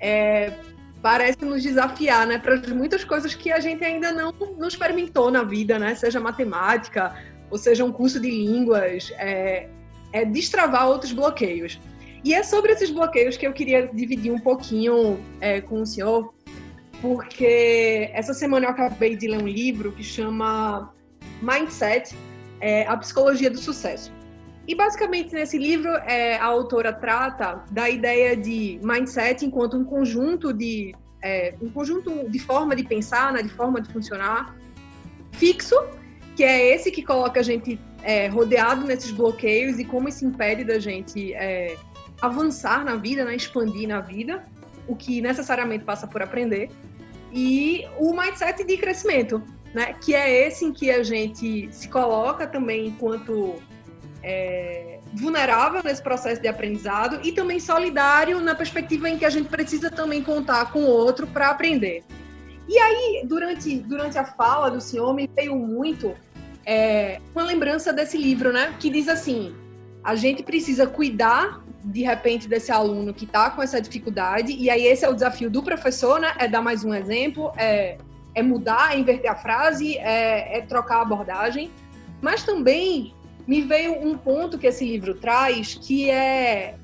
é, 0.00 0.52
parece 1.02 1.44
nos 1.44 1.62
desafiar, 1.62 2.26
né, 2.26 2.38
para 2.38 2.56
muitas 2.74 3.04
coisas 3.04 3.34
que 3.34 3.50
a 3.50 3.60
gente 3.60 3.82
ainda 3.84 4.12
não, 4.12 4.32
não 4.58 4.68
experimentou 4.68 5.30
na 5.30 5.42
vida, 5.42 5.78
né, 5.78 5.94
seja 5.94 6.20
matemática, 6.20 7.14
ou 7.50 7.58
seja 7.58 7.84
um 7.84 7.92
curso 7.92 8.20
de 8.20 8.30
línguas, 8.30 9.12
é, 9.16 9.68
é 10.12 10.24
destravar 10.24 10.88
outros 10.88 11.12
bloqueios. 11.12 11.80
E 12.22 12.34
é 12.34 12.42
sobre 12.42 12.72
esses 12.72 12.90
bloqueios 12.90 13.36
que 13.36 13.46
eu 13.46 13.52
queria 13.52 13.88
dividir 13.88 14.30
um 14.30 14.38
pouquinho 14.38 15.18
é, 15.40 15.60
com 15.60 15.80
o 15.80 15.86
senhor, 15.86 16.34
porque 17.00 18.10
essa 18.12 18.34
semana 18.34 18.66
eu 18.66 18.70
acabei 18.70 19.16
de 19.16 19.26
ler 19.26 19.42
um 19.42 19.48
livro 19.48 19.92
que 19.92 20.04
chama 20.04 20.92
Mindset, 21.40 22.14
é, 22.60 22.86
a 22.86 22.96
psicologia 22.98 23.50
do 23.50 23.58
sucesso. 23.58 24.12
E 24.70 24.74
basicamente 24.76 25.34
nesse 25.34 25.58
livro 25.58 25.90
é, 26.06 26.36
a 26.36 26.44
autora 26.44 26.92
trata 26.92 27.64
da 27.72 27.90
ideia 27.90 28.36
de 28.36 28.78
mindset 28.84 29.44
enquanto 29.44 29.76
um 29.76 29.82
conjunto 29.82 30.52
de 30.52 30.94
é, 31.20 31.56
um 31.60 31.68
conjunto 31.68 32.30
de 32.30 32.38
forma 32.38 32.76
de 32.76 32.84
pensar, 32.84 33.32
né, 33.32 33.42
de 33.42 33.48
forma 33.48 33.80
de 33.80 33.92
funcionar 33.92 34.56
fixo, 35.32 35.74
que 36.36 36.44
é 36.44 36.72
esse 36.72 36.92
que 36.92 37.02
coloca 37.02 37.40
a 37.40 37.42
gente 37.42 37.80
é, 38.04 38.28
rodeado 38.28 38.86
nesses 38.86 39.10
bloqueios 39.10 39.80
e 39.80 39.84
como 39.84 40.08
isso 40.08 40.24
impede 40.24 40.62
da 40.62 40.78
gente 40.78 41.34
é, 41.34 41.76
avançar 42.22 42.84
na 42.84 42.94
vida, 42.94 43.24
né, 43.24 43.34
expandir 43.34 43.88
na 43.88 44.00
vida, 44.00 44.44
o 44.86 44.94
que 44.94 45.20
necessariamente 45.20 45.84
passa 45.84 46.06
por 46.06 46.22
aprender. 46.22 46.70
E 47.32 47.84
o 47.98 48.14
mindset 48.14 48.62
de 48.62 48.76
crescimento, 48.76 49.42
né, 49.74 49.94
que 50.00 50.14
é 50.14 50.46
esse 50.46 50.64
em 50.64 50.72
que 50.72 50.92
a 50.92 51.02
gente 51.02 51.68
se 51.72 51.88
coloca 51.88 52.46
também 52.46 52.86
enquanto 52.86 53.60
é, 54.22 54.98
vulnerável 55.14 55.82
nesse 55.82 56.02
processo 56.02 56.40
de 56.40 56.48
aprendizado 56.48 57.20
e 57.22 57.32
também 57.32 57.58
solidário 57.58 58.40
na 58.40 58.54
perspectiva 58.54 59.08
em 59.08 59.18
que 59.18 59.24
a 59.24 59.30
gente 59.30 59.48
precisa 59.48 59.90
também 59.90 60.22
contar 60.22 60.72
com 60.72 60.80
o 60.80 60.88
outro 60.88 61.26
para 61.26 61.50
aprender. 61.50 62.04
E 62.68 62.78
aí, 62.78 63.24
durante, 63.26 63.78
durante 63.78 64.18
a 64.18 64.24
fala 64.24 64.70
do 64.70 64.80
senhor, 64.80 65.12
me 65.14 65.28
veio 65.34 65.56
muito 65.56 66.14
é, 66.64 67.20
uma 67.34 67.44
lembrança 67.44 67.92
desse 67.92 68.16
livro, 68.16 68.52
né? 68.52 68.74
Que 68.78 68.90
diz 68.90 69.08
assim: 69.08 69.54
a 70.04 70.14
gente 70.14 70.42
precisa 70.42 70.86
cuidar 70.86 71.64
de 71.82 72.02
repente 72.02 72.46
desse 72.46 72.70
aluno 72.70 73.14
que 73.14 73.24
está 73.24 73.50
com 73.50 73.62
essa 73.62 73.80
dificuldade, 73.80 74.52
e 74.52 74.68
aí 74.68 74.86
esse 74.86 75.04
é 75.04 75.08
o 75.08 75.14
desafio 75.14 75.50
do 75.50 75.62
professor, 75.62 76.20
né? 76.20 76.34
É 76.38 76.46
dar 76.46 76.62
mais 76.62 76.84
um 76.84 76.94
exemplo, 76.94 77.52
é, 77.56 77.96
é 78.34 78.42
mudar, 78.42 78.94
é 78.94 78.98
inverter 78.98 79.30
a 79.30 79.34
frase, 79.34 79.96
é, 79.96 80.58
é 80.58 80.60
trocar 80.60 80.98
a 80.98 81.02
abordagem, 81.02 81.70
mas 82.20 82.44
também 82.44 83.14
me 83.50 83.62
veio 83.62 84.00
um 84.00 84.16
ponto 84.16 84.56
que 84.56 84.68
esse 84.68 84.84
livro 84.84 85.12
traz, 85.12 85.74
que 85.74 86.08
é 86.08 86.78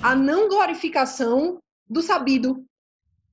a 0.00 0.16
não 0.16 0.48
glorificação 0.48 1.58
do 1.86 2.00
sabido. 2.00 2.64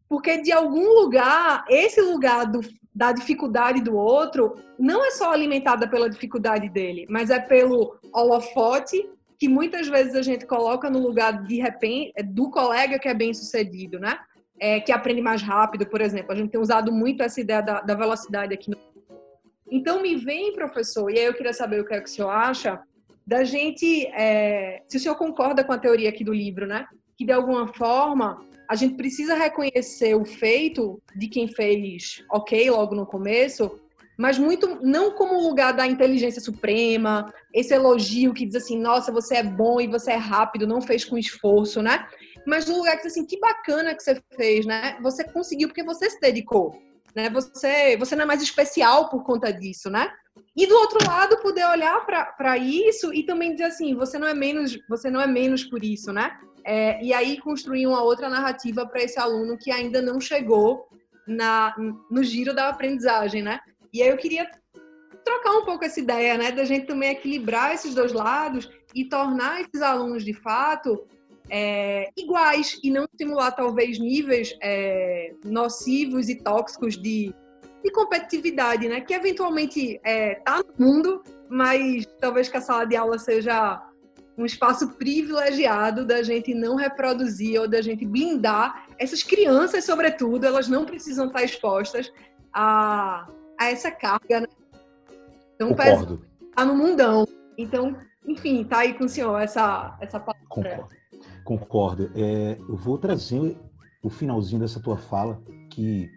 Porque 0.09 0.41
de 0.41 0.51
algum 0.51 0.89
lugar, 0.91 1.63
esse 1.69 2.01
lugar 2.01 2.45
do, 2.45 2.59
da 2.93 3.13
dificuldade 3.13 3.81
do 3.81 3.95
outro 3.95 4.55
não 4.77 5.05
é 5.05 5.11
só 5.11 5.31
alimentada 5.31 5.87
pela 5.87 6.09
dificuldade 6.09 6.67
dele, 6.67 7.07
mas 7.09 7.29
é 7.29 7.39
pelo 7.39 7.97
holofote 8.13 9.09
que 9.39 9.47
muitas 9.47 9.87
vezes 9.87 10.13
a 10.13 10.21
gente 10.21 10.45
coloca 10.45 10.89
no 10.89 10.99
lugar 10.99 11.41
de 11.45 11.61
repente 11.61 12.11
do 12.21 12.49
colega 12.49 12.99
que 12.99 13.07
é 13.07 13.13
bem 13.13 13.33
sucedido, 13.33 13.97
né? 13.97 14.19
É, 14.59 14.81
que 14.81 14.91
aprende 14.91 15.21
mais 15.21 15.41
rápido, 15.41 15.85
por 15.85 16.01
exemplo. 16.01 16.33
A 16.33 16.35
gente 16.35 16.51
tem 16.51 16.59
usado 16.59 16.91
muito 16.91 17.23
essa 17.23 17.39
ideia 17.39 17.61
da, 17.61 17.79
da 17.79 17.95
velocidade 17.95 18.53
aqui 18.53 18.69
no 18.69 18.92
então 19.75 20.03
me 20.03 20.15
vem, 20.15 20.53
professor, 20.53 21.09
e 21.09 21.17
aí 21.17 21.25
eu 21.25 21.33
queria 21.33 21.51
saber 21.51 21.81
o 21.81 21.85
que, 21.85 21.95
é 21.95 21.99
que 21.99 22.07
o 22.07 22.13
senhor 22.13 22.29
acha 22.29 22.79
da 23.25 23.43
gente, 23.43 24.05
é, 24.13 24.83
se 24.87 24.97
o 24.97 24.99
senhor 24.99 25.15
concorda 25.15 25.63
com 25.63 25.73
a 25.73 25.79
teoria 25.79 26.09
aqui 26.09 26.23
do 26.23 26.31
livro, 26.31 26.67
né? 26.67 26.85
Que 27.17 27.25
de 27.25 27.31
alguma 27.31 27.73
forma 27.73 28.45
a 28.69 28.75
gente 28.75 28.93
precisa 28.93 29.33
reconhecer 29.33 30.13
o 30.13 30.25
feito 30.25 31.01
de 31.15 31.27
quem 31.27 31.47
fez 31.47 32.23
ok 32.29 32.69
logo 32.69 32.93
no 32.93 33.03
começo, 33.03 33.79
mas 34.15 34.37
muito 34.37 34.79
não 34.85 35.09
como 35.09 35.41
lugar 35.41 35.73
da 35.73 35.87
inteligência 35.87 36.39
suprema, 36.39 37.33
esse 37.51 37.73
elogio 37.73 38.31
que 38.31 38.45
diz 38.45 38.57
assim, 38.57 38.77
nossa, 38.77 39.11
você 39.11 39.37
é 39.37 39.43
bom 39.43 39.81
e 39.81 39.87
você 39.87 40.11
é 40.11 40.17
rápido, 40.17 40.67
não 40.67 40.81
fez 40.81 41.03
com 41.03 41.17
esforço, 41.17 41.81
né? 41.81 42.07
Mas 42.45 42.67
no 42.67 42.77
lugar 42.77 42.97
que 42.97 43.07
diz 43.07 43.13
assim, 43.13 43.25
que 43.25 43.39
bacana 43.39 43.95
que 43.95 44.03
você 44.03 44.21
fez, 44.35 44.67
né? 44.67 44.99
Você 45.01 45.23
conseguiu 45.23 45.67
porque 45.67 45.83
você 45.83 46.11
se 46.11 46.19
dedicou 46.19 46.92
né? 47.15 47.29
Você, 47.29 47.97
você 47.97 48.15
não 48.15 48.23
é 48.23 48.27
mais 48.27 48.41
especial 48.41 49.09
por 49.09 49.23
conta 49.23 49.51
disso, 49.51 49.89
né? 49.89 50.11
E 50.55 50.67
do 50.67 50.75
outro 50.75 50.99
lado, 51.05 51.41
poder 51.41 51.65
olhar 51.65 52.05
para 52.05 52.57
isso 52.57 53.13
e 53.13 53.23
também 53.23 53.51
dizer 53.51 53.65
assim, 53.65 53.95
você 53.95 54.17
não 54.19 54.27
é 54.27 54.33
menos, 54.33 54.77
você 54.87 55.09
não 55.09 55.19
é 55.19 55.27
menos 55.27 55.63
por 55.63 55.83
isso, 55.83 56.11
né? 56.11 56.37
É, 56.65 57.03
e 57.03 57.13
aí 57.13 57.39
construir 57.39 57.87
uma 57.87 58.01
outra 58.01 58.29
narrativa 58.29 58.85
para 58.85 59.01
esse 59.01 59.19
aluno 59.19 59.57
que 59.57 59.71
ainda 59.71 60.01
não 60.01 60.19
chegou 60.19 60.87
na, 61.27 61.75
no 62.09 62.23
giro 62.23 62.53
da 62.53 62.69
aprendizagem, 62.69 63.41
né? 63.41 63.59
E 63.91 64.01
aí 64.01 64.09
eu 64.09 64.17
queria 64.17 64.49
trocar 65.23 65.51
um 65.51 65.65
pouco 65.65 65.85
essa 65.85 65.99
ideia, 65.99 66.37
né, 66.37 66.51
da 66.51 66.65
gente 66.65 66.85
também 66.85 67.11
equilibrar 67.11 67.73
esses 67.73 67.95
dois 67.95 68.11
lados 68.11 68.69
e 68.93 69.05
tornar 69.05 69.61
esses 69.61 69.81
alunos 69.81 70.23
de 70.23 70.33
fato 70.33 71.07
é, 71.55 72.09
iguais 72.17 72.79
e 72.83 72.89
não 72.89 73.03
estimular 73.03 73.51
talvez 73.51 73.99
níveis 73.99 74.57
é, 74.59 75.35
nocivos 75.45 76.27
e 76.27 76.33
tóxicos 76.41 76.97
de, 76.99 77.31
de 77.83 77.91
competitividade, 77.91 78.89
né? 78.89 79.01
Que 79.01 79.13
eventualmente 79.13 79.97
está 79.97 80.09
é, 80.09 80.35
tá 80.35 80.63
no 80.79 80.83
mundo, 80.83 81.21
mas 81.47 82.07
talvez 82.19 82.49
que 82.49 82.57
a 82.57 82.61
sala 82.61 82.85
de 82.85 82.95
aula 82.95 83.19
seja 83.19 83.87
um 84.35 84.45
espaço 84.45 84.93
privilegiado 84.93 86.03
da 86.03 86.23
gente 86.23 86.55
não 86.55 86.75
reproduzir 86.75 87.61
ou 87.61 87.67
da 87.67 87.83
gente 87.83 88.03
blindar 88.03 88.87
essas 88.97 89.21
crianças, 89.21 89.85
sobretudo, 89.85 90.47
elas 90.47 90.67
não 90.67 90.85
precisam 90.85 91.27
estar 91.27 91.43
expostas 91.43 92.11
a, 92.51 93.27
a 93.59 93.69
essa 93.69 93.91
carga, 93.91 94.41
né? 94.41 94.47
Então, 95.53 95.69
Concordo. 95.69 96.25
Tá 96.55 96.65
no 96.65 96.75
mundão. 96.75 97.27
Então, 97.55 97.95
enfim, 98.25 98.63
tá 98.63 98.79
aí 98.79 98.95
com 98.95 99.03
o 99.03 99.09
senhor 99.09 99.39
essa, 99.39 99.95
essa 100.01 100.19
palavra. 100.19 100.47
Concordo. 100.49 101.02
Concordo. 101.43 102.09
É, 102.15 102.57
eu 102.59 102.75
vou 102.75 102.97
trazer 102.97 103.57
o 104.01 104.09
finalzinho 104.09 104.61
dessa 104.61 104.79
tua 104.79 104.97
fala, 104.97 105.41
que 105.69 106.09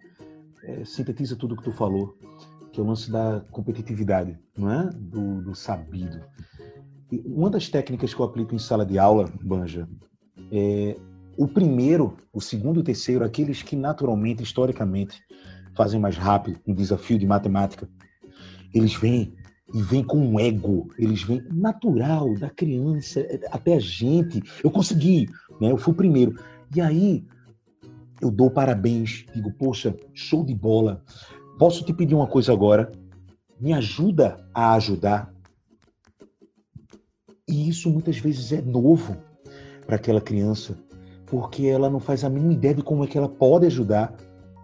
é, 0.64 0.84
sintetiza 0.84 1.36
tudo 1.36 1.54
o 1.54 1.56
que 1.56 1.64
tu 1.64 1.72
falou, 1.72 2.16
que 2.72 2.80
é 2.80 2.82
o 2.82 2.86
lance 2.86 3.10
da 3.10 3.44
competitividade, 3.50 4.38
não 4.56 4.70
é? 4.70 4.90
Do, 4.90 5.42
do 5.42 5.54
sabido. 5.54 6.20
E 7.10 7.22
uma 7.24 7.48
das 7.48 7.68
técnicas 7.68 8.12
que 8.12 8.20
eu 8.20 8.26
aplico 8.26 8.54
em 8.54 8.58
sala 8.58 8.84
de 8.84 8.98
aula, 8.98 9.30
Banja, 9.42 9.88
é 10.50 10.96
o 11.36 11.46
primeiro, 11.46 12.16
o 12.32 12.40
segundo 12.40 12.78
e 12.78 12.80
o 12.80 12.84
terceiro, 12.84 13.24
aqueles 13.24 13.62
que 13.62 13.76
naturalmente, 13.76 14.42
historicamente, 14.42 15.22
fazem 15.76 16.00
mais 16.00 16.16
rápido 16.16 16.58
um 16.66 16.74
desafio 16.74 17.18
de 17.18 17.26
matemática, 17.26 17.88
eles 18.74 18.94
vêm 18.94 19.34
e 19.76 19.82
vem 19.82 20.02
com 20.02 20.16
um 20.16 20.40
ego, 20.40 20.88
eles 20.96 21.22
vêm 21.22 21.42
natural 21.52 22.32
da 22.38 22.48
criança 22.48 23.20
até 23.50 23.74
a 23.74 23.78
gente. 23.78 24.42
Eu 24.64 24.70
consegui, 24.70 25.28
né? 25.60 25.70
Eu 25.70 25.76
fui 25.76 25.92
o 25.92 25.96
primeiro. 25.96 26.34
E 26.74 26.80
aí 26.80 27.22
eu 28.22 28.30
dou 28.30 28.50
parabéns, 28.50 29.26
digo, 29.34 29.52
poxa, 29.52 29.94
show 30.14 30.42
de 30.42 30.54
bola. 30.54 31.04
Posso 31.58 31.84
te 31.84 31.92
pedir 31.92 32.14
uma 32.14 32.26
coisa 32.26 32.54
agora? 32.54 32.90
Me 33.60 33.74
ajuda 33.74 34.48
a 34.54 34.72
ajudar. 34.76 35.30
E 37.46 37.68
isso 37.68 37.90
muitas 37.90 38.16
vezes 38.16 38.52
é 38.52 38.62
novo 38.62 39.14
para 39.86 39.96
aquela 39.96 40.22
criança, 40.22 40.74
porque 41.26 41.66
ela 41.66 41.90
não 41.90 42.00
faz 42.00 42.24
a 42.24 42.30
mínima 42.30 42.54
ideia 42.54 42.76
de 42.76 42.82
como 42.82 43.04
é 43.04 43.06
que 43.06 43.18
ela 43.18 43.28
pode 43.28 43.66
ajudar. 43.66 44.16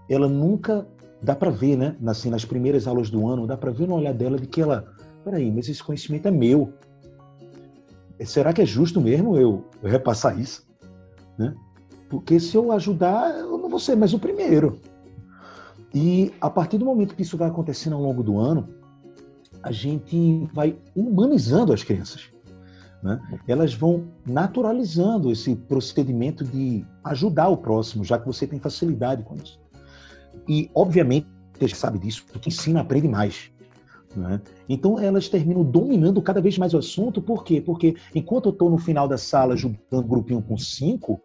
Ela 0.09 0.27
nunca 0.27 0.89
dá 1.23 1.37
para 1.37 1.51
ver, 1.51 1.77
né? 1.77 1.97
Assim, 2.07 2.31
nas 2.31 2.45
primeiras 2.45 2.87
aulas 2.87 3.09
do 3.09 3.27
ano, 3.29 3.47
dá 3.47 3.57
para 3.57 3.71
ver 3.71 3.87
no 3.87 3.95
olhar 3.95 4.13
dela 4.13 4.39
de 4.39 4.47
que 4.47 4.61
ela, 4.61 4.92
peraí, 5.23 5.51
mas 5.51 5.69
esse 5.69 5.83
conhecimento 5.83 6.29
é 6.29 6.31
meu. 6.31 6.73
Será 8.25 8.53
que 8.53 8.63
é 8.63 8.67
justo 8.67 9.01
mesmo 9.01 9.37
eu, 9.37 9.65
repassar 9.83 10.39
isso? 10.39 10.67
Né? 11.39 11.55
Porque 12.09 12.39
se 12.39 12.57
eu 12.57 12.71
ajudar, 12.73 13.35
eu 13.39 13.59
não 13.59 13.69
vou 13.69 13.81
ser 13.81 13.97
mais 13.97 14.13
o 14.13 14.19
primeiro. 14.19 14.79
E 15.95 16.33
a 16.41 16.49
partir 16.49 16.79
do 16.79 16.85
momento 16.85 17.15
que 17.15 17.23
isso 17.23 17.37
vai 17.37 17.49
acontecendo 17.49 17.97
ao 17.97 18.03
longo 18.03 18.23
do 18.23 18.39
ano, 18.39 18.69
a 19.63 19.73
gente 19.73 20.49
vai 20.53 20.77
humanizando 20.95 21.73
as 21.73 21.83
crianças. 21.83 22.31
Né? 23.03 23.21
Elas 23.47 23.75
vão 23.75 24.09
naturalizando 24.27 25.31
esse 25.31 25.55
procedimento 25.55 26.45
de 26.45 26.85
ajudar 27.05 27.49
o 27.49 27.57
próximo, 27.57 28.05
já 28.05 28.19
que 28.19 28.27
você 28.27 28.47
tem 28.47 28.59
facilidade 28.59 29.23
com 29.23 29.37
isso. 29.37 29.61
E, 30.49 30.71
obviamente, 30.75 31.27
você 31.59 31.75
sabe 31.75 31.99
disso, 31.99 32.25
quem 32.41 32.53
ensina 32.53 32.81
aprende 32.81 33.09
mais. 33.09 33.52
Né? 34.15 34.41
Então 34.69 34.99
elas 34.99 35.29
terminam 35.29 35.65
dominando 35.65 36.21
cada 36.21 36.41
vez 36.41 36.59
mais 36.59 36.75
o 36.75 36.79
assunto, 36.79 37.23
por 37.23 37.45
quê? 37.45 37.61
Porque 37.61 37.97
enquanto 38.15 38.47
eu 38.47 38.53
estou 38.53 38.69
no 38.69 38.77
final 38.77 39.09
da 39.09 39.17
sala 39.17 39.57
juntando 39.57 40.07
grupinho 40.07 40.43
com 40.43 40.59
cinco, 40.59 41.21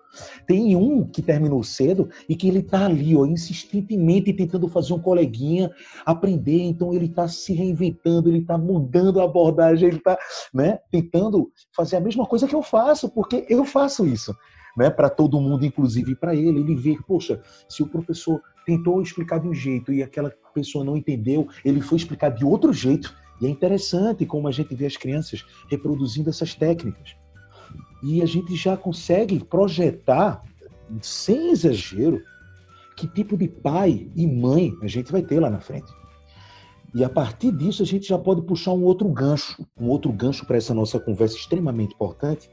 tem 0.45 0.75
um 0.75 1.05
que 1.05 1.21
terminou 1.21 1.61
cedo 1.63 2.09
e 2.29 2.35
que 2.35 2.47
ele 2.47 2.59
está 2.59 2.85
ali, 2.85 3.15
ó, 3.15 3.25
insistentemente 3.25 4.31
tentando 4.31 4.69
fazer 4.69 4.93
um 4.93 4.99
coleguinha 4.99 5.69
aprender, 6.05 6.61
então 6.61 6.93
ele 6.93 7.05
está 7.05 7.27
se 7.27 7.53
reinventando, 7.53 8.29
ele 8.29 8.39
está 8.39 8.57
mudando 8.57 9.19
a 9.19 9.25
abordagem, 9.25 9.89
ele 9.89 9.97
está 9.97 10.17
né, 10.53 10.79
tentando 10.89 11.51
fazer 11.75 11.97
a 11.97 12.01
mesma 12.01 12.25
coisa 12.25 12.47
que 12.47 12.55
eu 12.55 12.63
faço, 12.63 13.09
porque 13.09 13.45
eu 13.49 13.65
faço 13.65 14.05
isso. 14.05 14.33
Né, 14.77 14.91
para 14.91 15.09
todo 15.09 15.41
mundo, 15.41 15.65
inclusive 15.65 16.15
para 16.15 16.35
ele, 16.35 16.59
ele 16.59 16.75
vê, 16.75 16.95
poxa, 17.07 17.41
se 17.67 17.81
o 17.81 17.87
professor 17.87 18.39
tentou 18.67 19.01
explicar 19.01 19.39
de 19.39 19.47
um 19.47 19.53
jeito 19.53 19.93
e 19.93 20.03
aquela 20.03 20.29
pessoa 20.53 20.83
não 20.83 20.97
entendeu, 20.97 21.47
ele 21.63 21.79
foi 21.79 21.97
explicar 21.97 22.29
de 22.29 22.43
outro 22.43 22.73
jeito. 22.73 23.15
E 23.39 23.45
é 23.45 23.49
interessante 23.49 24.25
como 24.25 24.45
a 24.45 24.51
gente 24.51 24.75
vê 24.75 24.85
as 24.85 24.97
crianças 24.97 25.45
reproduzindo 25.69 26.29
essas 26.29 26.53
técnicas. 26.53 27.15
E 28.03 28.21
a 28.21 28.25
gente 28.25 28.57
já 28.57 28.75
consegue 28.75 29.41
projetar, 29.41 30.43
sem 31.01 31.51
exagero, 31.51 32.21
que 32.97 33.07
tipo 33.07 33.37
de 33.37 33.47
pai 33.47 34.09
e 34.13 34.27
mãe 34.27 34.73
a 34.81 34.87
gente 34.87 35.13
vai 35.13 35.21
ter 35.21 35.39
lá 35.39 35.49
na 35.49 35.61
frente. 35.61 35.89
E 36.93 37.05
a 37.05 37.09
partir 37.09 37.51
disso 37.53 37.83
a 37.83 37.85
gente 37.85 38.05
já 38.05 38.17
pode 38.17 38.41
puxar 38.41 38.73
um 38.73 38.83
outro 38.83 39.07
gancho, 39.07 39.65
um 39.79 39.87
outro 39.87 40.11
gancho 40.11 40.45
para 40.45 40.57
essa 40.57 40.73
nossa 40.73 40.99
conversa 40.99 41.37
extremamente 41.37 41.93
importante, 41.93 42.49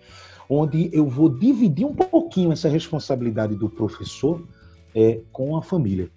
onde 0.49 0.91
eu 0.93 1.09
vou 1.09 1.29
dividir 1.29 1.87
um 1.87 1.95
pouquinho 1.95 2.53
essa 2.53 2.69
responsabilidade 2.69 3.57
do 3.57 3.69
professor 3.69 4.47
é, 4.95 5.21
com 5.33 5.57
a 5.57 5.63
família 5.63 6.11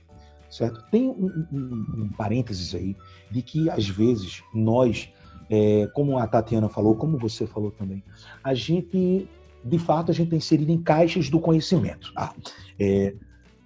certo? 0.50 0.84
Tem 0.92 1.10
um, 1.10 1.48
um, 1.52 2.04
um, 2.04 2.10
parênteses 2.18 2.74
aí 2.74 2.96
de 3.30 3.42
que 3.42 3.70
às 3.70 3.88
vezes 3.88 4.44
nós, 4.54 5.10
é, 5.50 5.88
como 5.94 6.18
a 6.18 6.28
Tatiana 6.28 6.70
falou, 6.70 6.96
como 6.96 7.18
você 7.18 7.46
falou 7.46 7.72
também, 7.72 8.04
a 8.44 8.54
gente, 8.54 9.28
de 9.64 9.80
fato, 9.80 10.12
a 10.12 10.14
gente 10.14 10.34
é 10.34 10.38
inserido 10.38 10.72
em 10.72 10.82
caixas 10.82 11.30
do 11.30 11.40
conhecimento. 11.40 12.12
Ah, 12.16 12.34
é, 12.80 13.14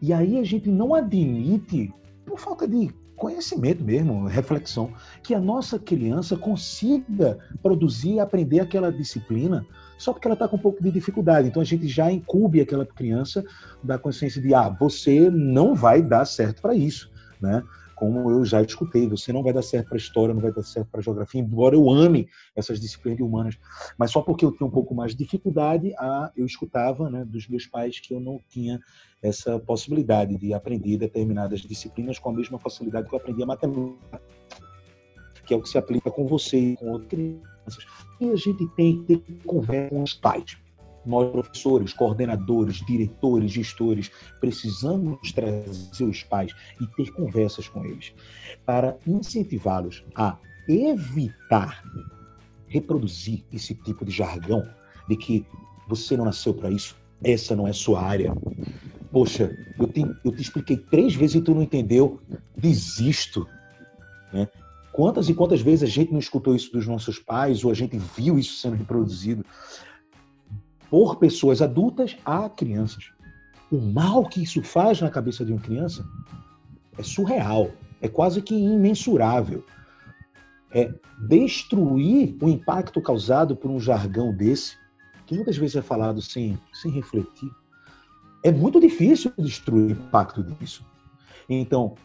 e 0.02 0.12
aí 0.12 0.40
a 0.40 0.44
gente 0.44 0.70
não 0.70 0.94
admite, 0.94 1.94
por 2.26 2.40
falta 2.40 2.68
de 2.68 2.90
conhecimento 3.16 3.84
mesmo, 3.84 4.26
reflexão, 4.26 4.92
que 5.22 5.36
a 5.36 5.40
nossa 5.40 5.78
criança 5.78 6.36
consiga 6.36 7.38
produzir 7.62 8.16
e 8.16 8.20
aprender 8.20 8.60
aquela 8.60 8.92
disciplina 8.92 9.66
só 10.02 10.12
porque 10.12 10.28
ela 10.28 10.34
está 10.34 10.48
com 10.48 10.56
um 10.56 10.60
pouco 10.60 10.82
de 10.82 10.90
dificuldade. 10.90 11.48
Então 11.48 11.62
a 11.62 11.66
gente 11.66 11.88
já 11.88 12.12
incube 12.12 12.60
aquela 12.60 12.86
criança 12.86 13.44
da 13.84 14.00
consciência 14.00 14.42
de, 14.42 14.54
ah, 14.54 14.68
você 14.68 15.30
não 15.30 15.76
vai 15.76 16.02
dar 16.02 16.26
certo 16.26 16.62
para 16.62 16.74
isso, 16.74 17.12
né? 17.40 17.64
Como 17.96 18.32
eu 18.32 18.44
já 18.44 18.64
escutei, 18.64 19.08
você 19.08 19.32
não 19.32 19.44
vai 19.44 19.54
dar 19.54 19.62
certo 19.62 19.90
para 19.90 19.98
história, 19.98 20.34
não 20.34 20.42
vai 20.42 20.52
dar 20.52 20.64
certo 20.64 20.88
para 20.92 21.04
geografia, 21.04 21.40
embora 21.40 21.76
eu 21.76 21.88
ame 21.88 22.28
essas 22.56 22.80
disciplinas 22.80 23.20
humanas, 23.20 23.60
mas 23.96 24.10
só 24.10 24.24
porque 24.24 24.44
eu 24.44 24.52
tinha 24.52 24.66
um 24.66 24.72
pouco 24.72 24.96
mais 24.96 25.12
de 25.12 25.20
dificuldade, 25.20 25.94
ah, 26.00 26.32
eu 26.36 26.48
escutava, 26.48 27.08
né, 27.12 27.24
dos 27.24 27.48
meus 27.48 27.68
pais 27.68 28.00
que 28.00 28.12
eu 28.12 28.20
não 28.20 28.40
tinha 28.50 28.80
essa 29.22 29.60
possibilidade 29.60 30.36
de 30.36 30.52
aprender 30.52 30.98
determinadas 30.98 31.62
disciplinas 31.62 32.18
com 32.18 32.32
a 32.32 32.34
mesma 32.34 32.58
facilidade 32.58 33.08
que 33.08 33.14
eu 33.14 33.20
aprendi 33.20 33.44
a 33.44 33.46
matemática, 33.46 34.20
que 35.46 35.54
é 35.54 35.58
o 35.58 35.62
que 35.62 35.70
se 35.70 35.78
aplica 35.78 36.10
com 36.10 36.26
você 36.26 36.58
e 36.58 36.76
com 36.78 36.90
outras 36.90 37.08
crianças. 37.08 38.11
E 38.22 38.30
a 38.30 38.36
gente 38.36 38.68
tem 38.76 39.04
que 39.04 39.18
ter 39.18 39.38
conversa 39.46 39.90
com 39.90 40.04
os 40.04 40.14
pais. 40.14 40.58
Nós, 41.04 41.32
professores, 41.32 41.94
coordenadores, 41.94 42.86
diretores, 42.86 43.52
gestores, 43.52 44.12
precisamos 44.40 45.32
trazer 45.32 46.06
os 46.06 46.24
pais 46.24 46.54
e 46.80 46.86
ter 46.96 47.12
conversas 47.12 47.68
com 47.68 47.84
eles 47.84 48.14
para 48.66 48.96
incentivá-los 49.08 50.06
a 50.16 50.38
evitar 50.70 51.84
reproduzir 52.68 53.44
esse 53.52 53.76
tipo 53.76 54.06
de 54.06 54.12
jargão 54.12 54.64
de 55.10 55.18
que 55.18 55.46
você 55.88 56.16
não 56.16 56.26
nasceu 56.26 56.54
para 56.54 56.70
isso, 56.70 56.96
essa 57.24 57.56
não 57.56 57.68
é 57.68 57.74
sua 57.74 58.02
área. 58.02 58.34
Poxa, 59.12 59.54
eu 59.78 59.88
te, 59.88 60.02
eu 60.24 60.32
te 60.32 60.42
expliquei 60.42 60.78
três 60.78 61.14
vezes 61.14 61.36
e 61.36 61.42
tu 61.42 61.54
não 61.54 61.62
entendeu, 61.62 62.22
desisto. 62.56 63.46
Né? 64.32 64.48
Quantas 65.02 65.30
e 65.30 65.34
quantas 65.34 65.62
vezes 65.62 65.82
a 65.82 65.92
gente 65.92 66.12
não 66.12 66.20
escutou 66.20 66.56
isso 66.56 66.72
dos 66.72 66.86
nossos 66.86 67.18
pais 67.18 67.64
ou 67.64 67.72
a 67.72 67.74
gente 67.74 67.98
viu 67.98 68.38
isso 68.38 68.58
sendo 68.58 68.76
reproduzido 68.76 69.44
por 70.92 71.16
pessoas 71.16 71.60
adultas 71.60 72.16
a 72.24 72.48
crianças? 72.48 73.12
O 73.72 73.82
mal 73.82 74.24
que 74.26 74.44
isso 74.44 74.62
faz 74.62 75.02
na 75.02 75.10
cabeça 75.10 75.44
de 75.44 75.54
uma 75.54 75.60
criança 75.60 76.08
é 77.00 77.02
surreal, 77.02 77.72
é 78.00 78.08
quase 78.08 78.44
que 78.44 78.54
imensurável. 78.54 79.66
É 80.72 80.94
destruir 81.28 82.38
o 82.40 82.48
impacto 82.48 83.02
causado 83.02 83.56
por 83.56 83.72
um 83.72 83.80
jargão 83.80 84.32
desse, 84.32 84.78
que 85.26 85.34
muitas 85.34 85.58
vezes 85.58 85.78
é 85.78 85.82
falado 85.82 86.22
sem, 86.22 86.60
sem 86.74 86.92
refletir. 86.92 87.50
É 88.44 88.52
muito 88.52 88.80
difícil 88.80 89.34
destruir 89.36 89.84
o 89.84 89.92
impacto 89.94 90.44
disso. 90.44 90.86
Então, 91.50 91.96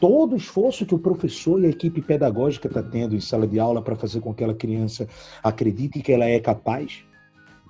todo 0.00 0.32
o 0.32 0.36
esforço 0.36 0.86
que 0.86 0.94
o 0.94 0.98
professor 0.98 1.62
e 1.62 1.66
a 1.66 1.70
equipe 1.70 2.02
pedagógica 2.02 2.68
está 2.68 2.82
tendo 2.82 3.14
em 3.14 3.20
sala 3.20 3.46
de 3.46 3.58
aula 3.58 3.82
para 3.82 3.96
fazer 3.96 4.20
com 4.20 4.34
que 4.34 4.42
aquela 4.42 4.54
criança 4.54 5.08
acredite 5.42 6.00
que 6.00 6.12
ela 6.12 6.24
é 6.24 6.40
capaz, 6.40 7.04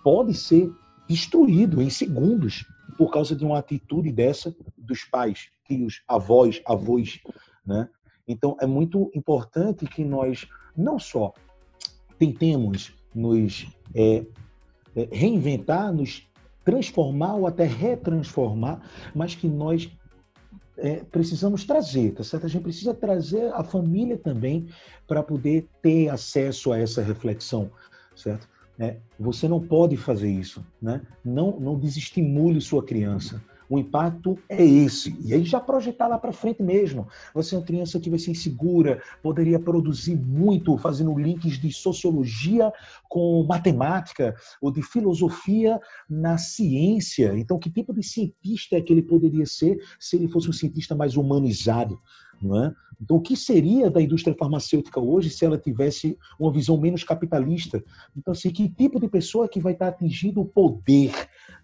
pode 0.02 0.34
ser 0.34 0.70
destruído 1.08 1.82
em 1.82 1.90
segundos 1.90 2.64
por 2.96 3.10
causa 3.10 3.34
de 3.34 3.44
uma 3.44 3.58
atitude 3.58 4.10
dessa 4.10 4.54
dos 4.76 5.04
pais, 5.04 5.48
tios, 5.66 6.02
avós, 6.06 6.62
avós, 6.66 7.20
né? 7.64 7.88
Então 8.26 8.56
é 8.60 8.66
muito 8.66 9.10
importante 9.14 9.86
que 9.86 10.04
nós 10.04 10.46
não 10.76 10.98
só 10.98 11.32
tentemos 12.18 12.92
nos 13.14 13.66
é, 13.94 14.24
é 14.96 15.08
reinventar, 15.12 15.92
nos 15.92 16.26
transformar 16.64 17.34
ou 17.34 17.46
até 17.46 17.64
retransformar, 17.64 18.80
mas 19.14 19.34
que 19.34 19.46
nós 19.46 19.90
é, 20.76 20.96
precisamos 21.04 21.64
trazer, 21.64 22.12
tá 22.12 22.24
certo? 22.24 22.46
A 22.46 22.48
gente 22.48 22.62
precisa 22.62 22.92
trazer 22.92 23.52
a 23.54 23.62
família 23.62 24.16
também 24.16 24.68
para 25.06 25.22
poder 25.22 25.68
ter 25.80 26.08
acesso 26.08 26.72
a 26.72 26.78
essa 26.78 27.02
reflexão, 27.02 27.70
certo? 28.16 28.48
É, 28.78 28.96
você 29.18 29.46
não 29.46 29.60
pode 29.60 29.96
fazer 29.96 30.28
isso, 30.28 30.64
né? 30.82 31.00
Não, 31.24 31.58
não 31.60 31.78
desestimule 31.78 32.60
sua 32.60 32.82
criança. 32.82 33.40
O 33.68 33.78
impacto 33.78 34.38
é 34.48 34.64
esse. 34.64 35.16
E 35.24 35.32
aí 35.32 35.44
já 35.44 35.60
projetar 35.60 36.06
lá 36.06 36.18
para 36.18 36.32
frente 36.32 36.62
mesmo. 36.62 37.06
Você 37.34 37.54
é 37.54 37.58
uma 37.58 37.64
criança 37.64 37.98
que 37.98 38.10
vai 38.10 38.18
ser 38.18 38.30
insegura, 38.30 39.02
poderia 39.22 39.58
produzir 39.58 40.16
muito 40.16 40.76
fazendo 40.78 41.16
links 41.18 41.58
de 41.58 41.72
sociologia 41.72 42.72
com 43.08 43.44
matemática 43.44 44.34
ou 44.60 44.70
de 44.70 44.82
filosofia 44.82 45.80
na 46.08 46.36
ciência. 46.38 47.36
Então, 47.36 47.58
que 47.58 47.70
tipo 47.70 47.92
de 47.92 48.02
cientista 48.02 48.76
é 48.76 48.80
que 48.80 48.92
ele 48.92 49.02
poderia 49.02 49.46
ser 49.46 49.78
se 49.98 50.16
ele 50.16 50.28
fosse 50.28 50.48
um 50.48 50.52
cientista 50.52 50.94
mais 50.94 51.16
humanizado? 51.16 51.98
Não 52.40 52.62
é? 52.62 52.74
Então, 53.00 53.16
o 53.16 53.20
que 53.20 53.36
seria 53.36 53.90
da 53.90 54.00
indústria 54.00 54.36
farmacêutica 54.38 55.00
hoje 55.00 55.30
se 55.30 55.44
ela 55.44 55.58
tivesse 55.58 56.18
uma 56.38 56.52
visão 56.52 56.78
menos 56.78 57.04
capitalista? 57.04 57.82
Então, 58.16 58.32
assim, 58.32 58.50
que 58.50 58.68
tipo 58.68 59.00
de 59.00 59.08
pessoa 59.08 59.48
que 59.48 59.60
vai 59.60 59.72
estar 59.72 59.88
atingindo 59.88 60.40
o 60.40 60.44
poder, 60.44 61.12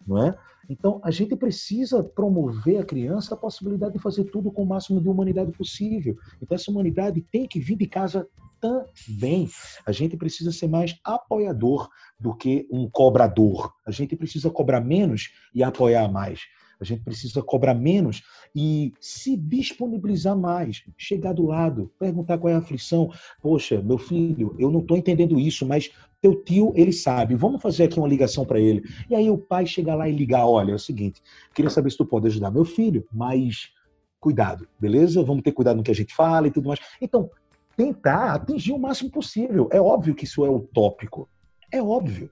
não 0.06 0.26
é? 0.26 0.36
Então, 0.70 1.00
a 1.02 1.10
gente 1.10 1.34
precisa 1.34 2.00
promover 2.00 2.78
a 2.78 2.84
criança 2.84 3.34
a 3.34 3.36
possibilidade 3.36 3.94
de 3.94 3.98
fazer 3.98 4.22
tudo 4.24 4.52
com 4.52 4.62
o 4.62 4.66
máximo 4.66 5.00
de 5.00 5.08
humanidade 5.08 5.50
possível. 5.50 6.16
Então, 6.40 6.54
essa 6.54 6.70
humanidade 6.70 7.20
tem 7.22 7.44
que 7.44 7.58
vir 7.58 7.76
de 7.76 7.88
casa 7.88 8.28
também. 8.60 9.50
A 9.84 9.90
gente 9.90 10.16
precisa 10.16 10.52
ser 10.52 10.68
mais 10.68 10.96
apoiador 11.02 11.88
do 12.20 12.32
que 12.36 12.68
um 12.70 12.88
cobrador. 12.88 13.72
A 13.84 13.90
gente 13.90 14.14
precisa 14.14 14.48
cobrar 14.48 14.80
menos 14.80 15.30
e 15.52 15.60
apoiar 15.64 16.06
mais. 16.08 16.42
A 16.80 16.84
gente 16.84 17.02
precisa 17.02 17.42
cobrar 17.42 17.74
menos 17.74 18.22
e 18.54 18.94
se 18.98 19.36
disponibilizar 19.36 20.36
mais, 20.36 20.82
chegar 20.96 21.34
do 21.34 21.46
lado, 21.46 21.92
perguntar 21.98 22.38
qual 22.38 22.50
é 22.50 22.54
a 22.54 22.58
aflição. 22.58 23.12
Poxa, 23.42 23.82
meu 23.82 23.98
filho, 23.98 24.56
eu 24.58 24.70
não 24.70 24.80
estou 24.80 24.96
entendendo 24.96 25.38
isso, 25.38 25.66
mas 25.66 25.90
teu 26.20 26.42
tio, 26.42 26.72
ele 26.76 26.92
sabe. 26.92 27.34
Vamos 27.34 27.62
fazer 27.62 27.84
aqui 27.84 27.98
uma 27.98 28.08
ligação 28.08 28.44
para 28.44 28.60
ele. 28.60 28.82
E 29.08 29.14
aí 29.14 29.30
o 29.30 29.38
pai 29.38 29.66
chega 29.66 29.94
lá 29.94 30.08
e 30.08 30.12
ligar, 30.12 30.46
olha, 30.46 30.72
é 30.72 30.74
o 30.74 30.78
seguinte, 30.78 31.22
queria 31.54 31.70
saber 31.70 31.90
se 31.90 31.96
tu 31.96 32.04
pode 32.04 32.26
ajudar 32.26 32.50
meu 32.50 32.64
filho, 32.64 33.06
mas 33.12 33.70
cuidado, 34.18 34.68
beleza? 34.78 35.22
Vamos 35.22 35.42
ter 35.42 35.52
cuidado 35.52 35.78
no 35.78 35.82
que 35.82 35.90
a 35.90 35.94
gente 35.94 36.14
fala 36.14 36.46
e 36.46 36.50
tudo 36.50 36.68
mais. 36.68 36.80
Então, 37.00 37.30
tentar 37.76 38.34
atingir 38.34 38.72
o 38.72 38.78
máximo 38.78 39.10
possível. 39.10 39.68
É 39.72 39.80
óbvio 39.80 40.14
que 40.14 40.24
isso 40.24 40.44
é 40.44 40.50
utópico. 40.50 41.28
É 41.72 41.82
óbvio. 41.82 42.30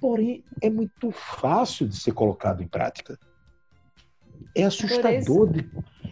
Porém, 0.00 0.44
é 0.60 0.68
muito 0.68 1.10
fácil 1.10 1.88
de 1.88 1.96
ser 1.96 2.12
colocado 2.12 2.62
em 2.62 2.68
prática. 2.68 3.18
É 4.54 4.64
assustador, 4.64 5.50
de, 5.50 5.70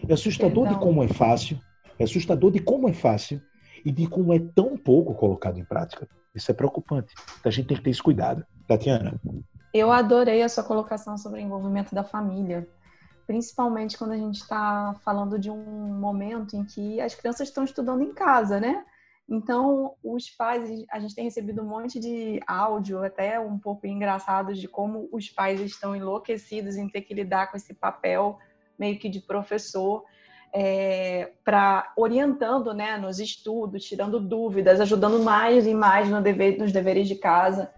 é 0.09 0.13
assustador 0.13 0.67
de 0.67 0.79
como 0.79 1.03
é 1.03 1.07
fácil, 1.07 1.59
é 1.99 2.03
assustador 2.03 2.51
de 2.51 2.59
como 2.59 2.89
é 2.89 2.93
fácil 2.93 3.39
e 3.85 3.91
de 3.91 4.07
como 4.07 4.33
é 4.33 4.39
tão 4.39 4.75
pouco 4.75 5.13
colocado 5.13 5.59
em 5.59 5.63
prática. 5.63 6.07
Isso 6.33 6.51
é 6.51 6.53
preocupante. 6.53 7.13
Então, 7.39 7.49
a 7.49 7.51
gente 7.51 7.67
tem 7.67 7.77
que 7.77 7.83
ter 7.83 7.89
esse 7.89 8.01
cuidado. 8.01 8.45
Tatiana? 8.67 9.19
Eu 9.73 9.91
adorei 9.91 10.41
a 10.41 10.49
sua 10.49 10.63
colocação 10.63 11.17
sobre 11.17 11.39
o 11.39 11.43
envolvimento 11.43 11.93
da 11.93 12.03
família, 12.03 12.67
principalmente 13.25 13.97
quando 13.97 14.11
a 14.11 14.17
gente 14.17 14.35
está 14.35 14.95
falando 15.03 15.39
de 15.39 15.49
um 15.49 15.99
momento 15.99 16.55
em 16.55 16.63
que 16.63 16.99
as 17.01 17.15
crianças 17.15 17.47
estão 17.47 17.63
estudando 17.63 18.01
em 18.01 18.13
casa, 18.13 18.59
né? 18.59 18.85
Então, 19.27 19.95
os 20.03 20.29
pais, 20.29 20.85
a 20.91 20.99
gente 20.99 21.15
tem 21.15 21.23
recebido 21.23 21.61
um 21.61 21.67
monte 21.67 21.99
de 21.99 22.39
áudio, 22.45 23.03
até 23.03 23.39
um 23.39 23.57
pouco 23.57 23.87
engraçados, 23.87 24.59
de 24.59 24.67
como 24.67 25.07
os 25.11 25.29
pais 25.29 25.59
estão 25.61 25.95
enlouquecidos 25.95 26.75
em 26.75 26.89
ter 26.89 27.01
que 27.01 27.13
lidar 27.13 27.49
com 27.49 27.57
esse 27.57 27.73
papel 27.73 28.37
meio 28.77 28.99
que 28.99 29.07
de 29.07 29.21
professor, 29.21 30.03
é, 30.53 31.31
para 31.43 31.91
orientando 31.97 32.73
né, 32.73 32.97
nos 32.97 33.19
estudos, 33.19 33.83
tirando 33.83 34.19
dúvidas, 34.19 34.79
ajudando 34.79 35.19
mais 35.19 35.65
e 35.65 35.73
mais 35.73 36.07
no 36.09 36.21
dever, 36.21 36.59
nos 36.59 36.71
deveres 36.71 37.07
de 37.07 37.15
casa. 37.15 37.71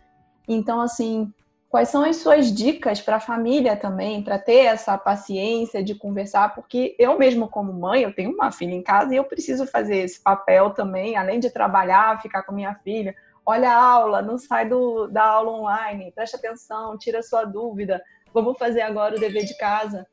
Então, 0.48 0.82
assim, 0.82 1.34
quais 1.70 1.88
são 1.88 2.04
as 2.04 2.18
suas 2.18 2.54
dicas 2.54 3.00
para 3.00 3.16
a 3.16 3.20
família 3.22 3.78
também, 3.78 4.22
para 4.22 4.38
ter 4.38 4.66
essa 4.66 4.98
paciência 4.98 5.82
de 5.82 5.96
conversar? 5.96 6.54
Porque 6.54 6.96
eu 7.00 7.18
mesmo, 7.18 7.48
como 7.48 7.72
mãe, 7.72 8.04
eu 8.04 8.14
tenho 8.14 8.32
uma 8.32 8.52
filha 8.52 8.74
em 8.74 8.84
casa 8.84 9.14
e 9.14 9.18
eu 9.18 9.24
preciso 9.24 9.66
fazer 9.66 10.00
esse 10.00 10.22
papel 10.22 10.72
também, 10.72 11.16
além 11.16 11.40
de 11.40 11.50
trabalhar, 11.50 12.22
ficar 12.22 12.44
com 12.44 12.54
minha 12.54 12.76
filha. 12.76 13.16
Olha 13.46 13.72
a 13.72 13.82
aula, 13.82 14.22
não 14.22 14.38
sai 14.38 14.68
do, 14.68 15.08
da 15.08 15.24
aula 15.24 15.52
online, 15.52 16.12
preste 16.14 16.36
atenção, 16.36 16.98
tira 16.98 17.24
sua 17.24 17.46
dúvida, 17.46 18.04
vamos 18.34 18.58
fazer 18.58 18.82
agora 18.82 19.16
o 19.16 19.20
dever 19.20 19.46
de 19.46 19.56
casa. 19.56 20.06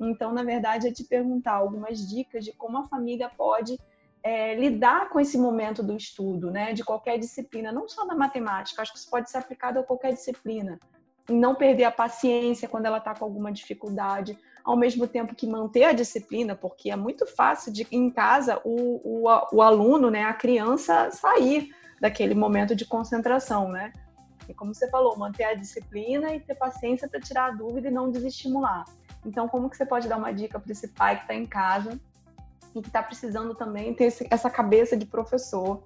Então, 0.00 0.32
na 0.32 0.42
verdade, 0.42 0.86
é 0.86 0.92
te 0.92 1.04
perguntar 1.04 1.54
algumas 1.54 1.98
dicas 2.08 2.44
de 2.44 2.52
como 2.52 2.78
a 2.78 2.84
família 2.84 3.28
pode 3.28 3.78
é, 4.22 4.54
lidar 4.54 5.08
com 5.08 5.18
esse 5.18 5.36
momento 5.36 5.82
do 5.82 5.96
estudo, 5.96 6.50
né? 6.50 6.72
De 6.72 6.84
qualquer 6.84 7.18
disciplina, 7.18 7.72
não 7.72 7.88
só 7.88 8.06
na 8.06 8.14
matemática, 8.14 8.82
acho 8.82 8.92
que 8.92 8.98
isso 8.98 9.10
pode 9.10 9.30
ser 9.30 9.38
aplicado 9.38 9.78
a 9.78 9.82
qualquer 9.82 10.12
disciplina. 10.12 10.78
E 11.28 11.32
não 11.32 11.54
perder 11.54 11.84
a 11.84 11.90
paciência 11.90 12.68
quando 12.68 12.86
ela 12.86 12.98
está 12.98 13.14
com 13.14 13.24
alguma 13.24 13.52
dificuldade, 13.52 14.38
ao 14.64 14.76
mesmo 14.76 15.06
tempo 15.06 15.34
que 15.34 15.46
manter 15.46 15.84
a 15.84 15.92
disciplina, 15.92 16.54
porque 16.54 16.90
é 16.90 16.96
muito 16.96 17.26
fácil 17.26 17.72
de 17.72 17.86
em 17.90 18.10
casa 18.10 18.60
o, 18.64 19.26
o, 19.26 19.56
o 19.56 19.62
aluno, 19.62 20.10
né, 20.10 20.24
a 20.24 20.34
criança 20.34 21.10
sair 21.10 21.70
daquele 22.00 22.34
momento 22.34 22.74
de 22.74 22.86
concentração, 22.86 23.68
né? 23.68 23.92
E 24.48 24.54
como 24.54 24.74
você 24.74 24.88
falou, 24.88 25.16
manter 25.18 25.44
a 25.44 25.54
disciplina 25.54 26.34
e 26.34 26.40
ter 26.40 26.54
paciência 26.54 27.08
para 27.08 27.20
tirar 27.20 27.46
a 27.46 27.50
dúvida 27.50 27.88
e 27.88 27.90
não 27.90 28.10
desestimular. 28.10 28.84
Então, 29.28 29.46
como 29.46 29.68
que 29.68 29.76
você 29.76 29.84
pode 29.84 30.08
dar 30.08 30.16
uma 30.16 30.32
dica 30.32 30.58
para 30.58 30.72
esse 30.72 30.88
pai 30.88 31.16
que 31.16 31.22
está 31.22 31.34
em 31.34 31.44
casa 31.44 32.00
e 32.74 32.80
que 32.80 32.88
está 32.88 33.02
precisando 33.02 33.54
também 33.54 33.92
ter 33.92 34.04
esse, 34.04 34.26
essa 34.30 34.48
cabeça 34.48 34.96
de 34.96 35.04
professor 35.04 35.84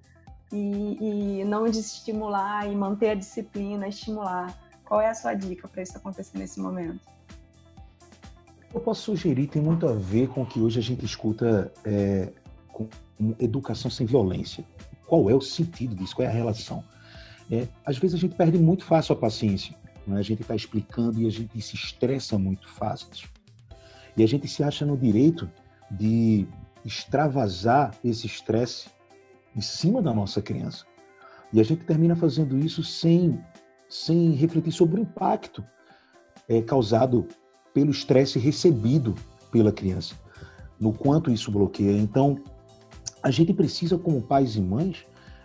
e, 0.52 1.40
e 1.40 1.44
não 1.44 1.64
desestimular 1.64 2.70
e 2.70 2.76
manter 2.76 3.10
a 3.10 3.14
disciplina, 3.16 3.88
estimular? 3.88 4.56
Qual 4.84 5.00
é 5.00 5.08
a 5.08 5.14
sua 5.14 5.34
dica 5.34 5.66
para 5.66 5.82
isso 5.82 5.96
acontecer 5.96 6.38
nesse 6.38 6.60
momento? 6.60 7.00
Eu 8.72 8.80
posso 8.80 9.02
sugerir, 9.02 9.48
tem 9.48 9.60
muito 9.60 9.88
a 9.88 9.92
ver 9.92 10.28
com 10.28 10.42
o 10.42 10.46
que 10.46 10.60
hoje 10.60 10.78
a 10.78 10.82
gente 10.82 11.04
escuta 11.04 11.72
é, 11.84 12.32
com 12.68 12.86
educação 13.40 13.90
sem 13.90 14.06
violência. 14.06 14.64
Qual 15.04 15.28
é 15.28 15.34
o 15.34 15.40
sentido 15.40 15.96
disso? 15.96 16.14
Qual 16.14 16.26
é 16.26 16.30
a 16.30 16.32
relação? 16.32 16.84
É, 17.50 17.66
às 17.84 17.98
vezes 17.98 18.14
a 18.14 18.18
gente 18.20 18.36
perde 18.36 18.56
muito 18.56 18.84
fácil 18.84 19.14
a 19.14 19.16
paciência. 19.16 19.74
Né? 20.06 20.18
A 20.18 20.22
gente 20.22 20.42
está 20.42 20.54
explicando 20.54 21.20
e 21.20 21.26
a 21.26 21.30
gente 21.30 21.60
se 21.60 21.74
estressa 21.74 22.38
muito 22.38 22.68
fácil. 22.68 23.28
E 24.16 24.22
a 24.22 24.26
gente 24.26 24.46
se 24.46 24.62
acha 24.62 24.84
no 24.84 24.96
direito 24.96 25.50
de 25.90 26.46
extravasar 26.84 27.94
esse 28.04 28.26
estresse 28.26 28.88
em 29.54 29.60
cima 29.60 30.02
da 30.02 30.12
nossa 30.12 30.40
criança. 30.42 30.84
E 31.52 31.60
a 31.60 31.64
gente 31.64 31.84
termina 31.84 32.16
fazendo 32.16 32.58
isso 32.58 32.82
sem, 32.82 33.38
sem 33.88 34.32
refletir 34.32 34.72
sobre 34.72 35.00
o 35.00 35.02
impacto 35.02 35.64
é, 36.48 36.60
causado 36.62 37.28
pelo 37.74 37.90
estresse 37.90 38.38
recebido 38.38 39.14
pela 39.50 39.72
criança, 39.72 40.14
no 40.80 40.92
quanto 40.92 41.30
isso 41.30 41.50
bloqueia. 41.50 41.98
Então, 41.98 42.38
a 43.22 43.30
gente 43.30 43.52
precisa, 43.52 43.98
como 43.98 44.22
pais 44.22 44.56
e 44.56 44.60
mães, 44.60 45.04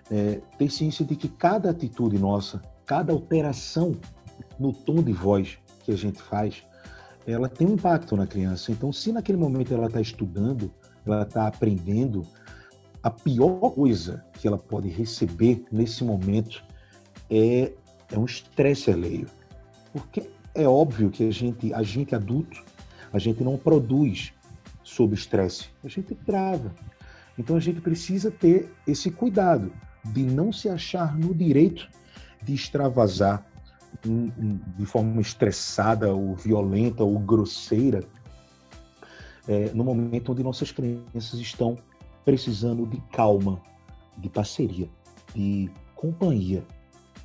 é, 0.10 0.42
ter 0.58 0.72
ciência 0.72 1.06
de 1.06 1.16
que 1.16 1.28
cada 1.28 1.70
atitude 1.70 2.18
nossa, 2.18 2.62
cada 2.86 3.12
alteração 3.12 3.94
no 4.60 4.74
tom 4.74 5.02
de 5.02 5.12
voz 5.12 5.58
que 5.84 5.92
a 5.92 5.96
gente 5.96 6.22
faz, 6.22 6.64
ela 7.26 7.50
tem 7.50 7.68
um 7.68 7.74
impacto 7.74 8.16
na 8.16 8.26
criança. 8.26 8.72
Então, 8.72 8.92
se 8.92 9.12
naquele 9.12 9.38
momento 9.38 9.74
ela 9.74 9.88
está 9.88 10.00
estudando, 10.00 10.72
ela 11.06 11.24
está 11.24 11.48
aprendendo, 11.48 12.26
a 13.04 13.10
pior 13.10 13.72
coisa 13.72 14.24
que 14.34 14.48
ela 14.48 14.58
pode 14.58 14.90
receber 14.90 15.64
nesse 15.72 16.04
momento 16.04 16.64
é, 17.30 17.74
é 18.12 18.18
um 18.18 18.26
estresse 18.26 18.92
alheio. 18.92 19.28
Porque 19.92 20.30
é 20.56 20.68
óbvio 20.68 21.10
que 21.10 21.28
a 21.28 21.32
gente, 21.32 21.74
a 21.74 21.84
gente 21.84 22.16
adulto, 22.16 22.64
a 23.14 23.20
gente 23.20 23.44
não 23.44 23.58
produz 23.58 24.34
sob 24.84 25.14
estresse, 25.14 25.70
a 25.84 25.88
gente 25.88 26.16
trava. 26.16 26.74
Então 27.38 27.56
a 27.56 27.60
gente 27.60 27.82
precisa 27.82 28.32
ter 28.32 28.74
esse 28.88 29.12
cuidado 29.12 29.72
de 30.06 30.24
não 30.24 30.52
se 30.52 30.70
achar 30.70 31.18
no 31.18 31.34
direito 31.36 31.88
de 32.42 32.54
extravasar 32.54 33.46
de 34.78 34.86
forma 34.86 35.22
estressada 35.22 36.14
ou 36.14 36.36
violenta 36.36 37.04
ou 37.04 37.18
grosseira 37.20 38.04
é, 39.48 39.72
no 39.74 39.84
momento 39.84 40.32
onde 40.32 40.44
nossas 40.44 40.72
crianças 40.72 41.40
estão 41.40 41.78
precisando 42.26 42.86
de 42.86 43.02
calma, 43.12 43.62
de 44.18 44.30
parceria, 44.30 44.90
de 45.34 45.72
companhia. 45.96 46.64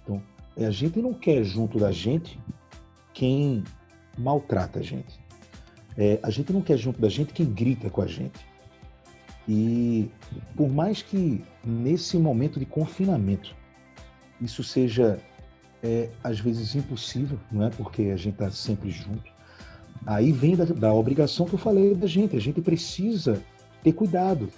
Então, 0.02 0.22
a 0.56 0.70
gente 0.70 1.02
não 1.02 1.12
quer 1.12 1.42
junto 1.42 1.78
da 1.78 1.90
gente 1.90 2.38
quem 3.12 3.64
maltrata 4.16 4.78
a 4.78 4.82
gente. 4.82 5.20
É, 5.96 6.18
a 6.22 6.30
gente 6.30 6.52
não 6.52 6.62
quer 6.62 6.76
junto 6.76 7.00
da 7.00 7.08
gente 7.08 7.32
quem 7.32 7.46
grita 7.46 7.90
com 7.90 8.02
a 8.02 8.06
gente. 8.06 8.46
E 9.48 10.08
por 10.54 10.68
mais 10.68 11.02
que 11.02 11.42
nesse 11.64 12.16
momento 12.16 12.60
de 12.60 12.66
confinamento 12.66 13.56
isso 14.40 14.62
seja 14.62 15.20
é 15.82 16.08
às 16.22 16.38
vezes 16.38 16.74
impossível, 16.74 17.38
não 17.50 17.64
é? 17.64 17.70
Porque 17.70 18.02
a 18.02 18.16
gente 18.16 18.34
está 18.34 18.50
sempre 18.50 18.90
junto. 18.90 19.30
Aí 20.06 20.32
vem 20.32 20.56
da, 20.56 20.64
da, 20.64 20.92
obrigação 20.92 21.46
que 21.46 21.54
eu 21.54 21.58
falei 21.58 21.94
da 21.94 22.06
gente. 22.06 22.36
A 22.36 22.40
gente 22.40 22.60
precisa 22.60 23.42
ter 23.82 23.92
cuidado 23.92 24.48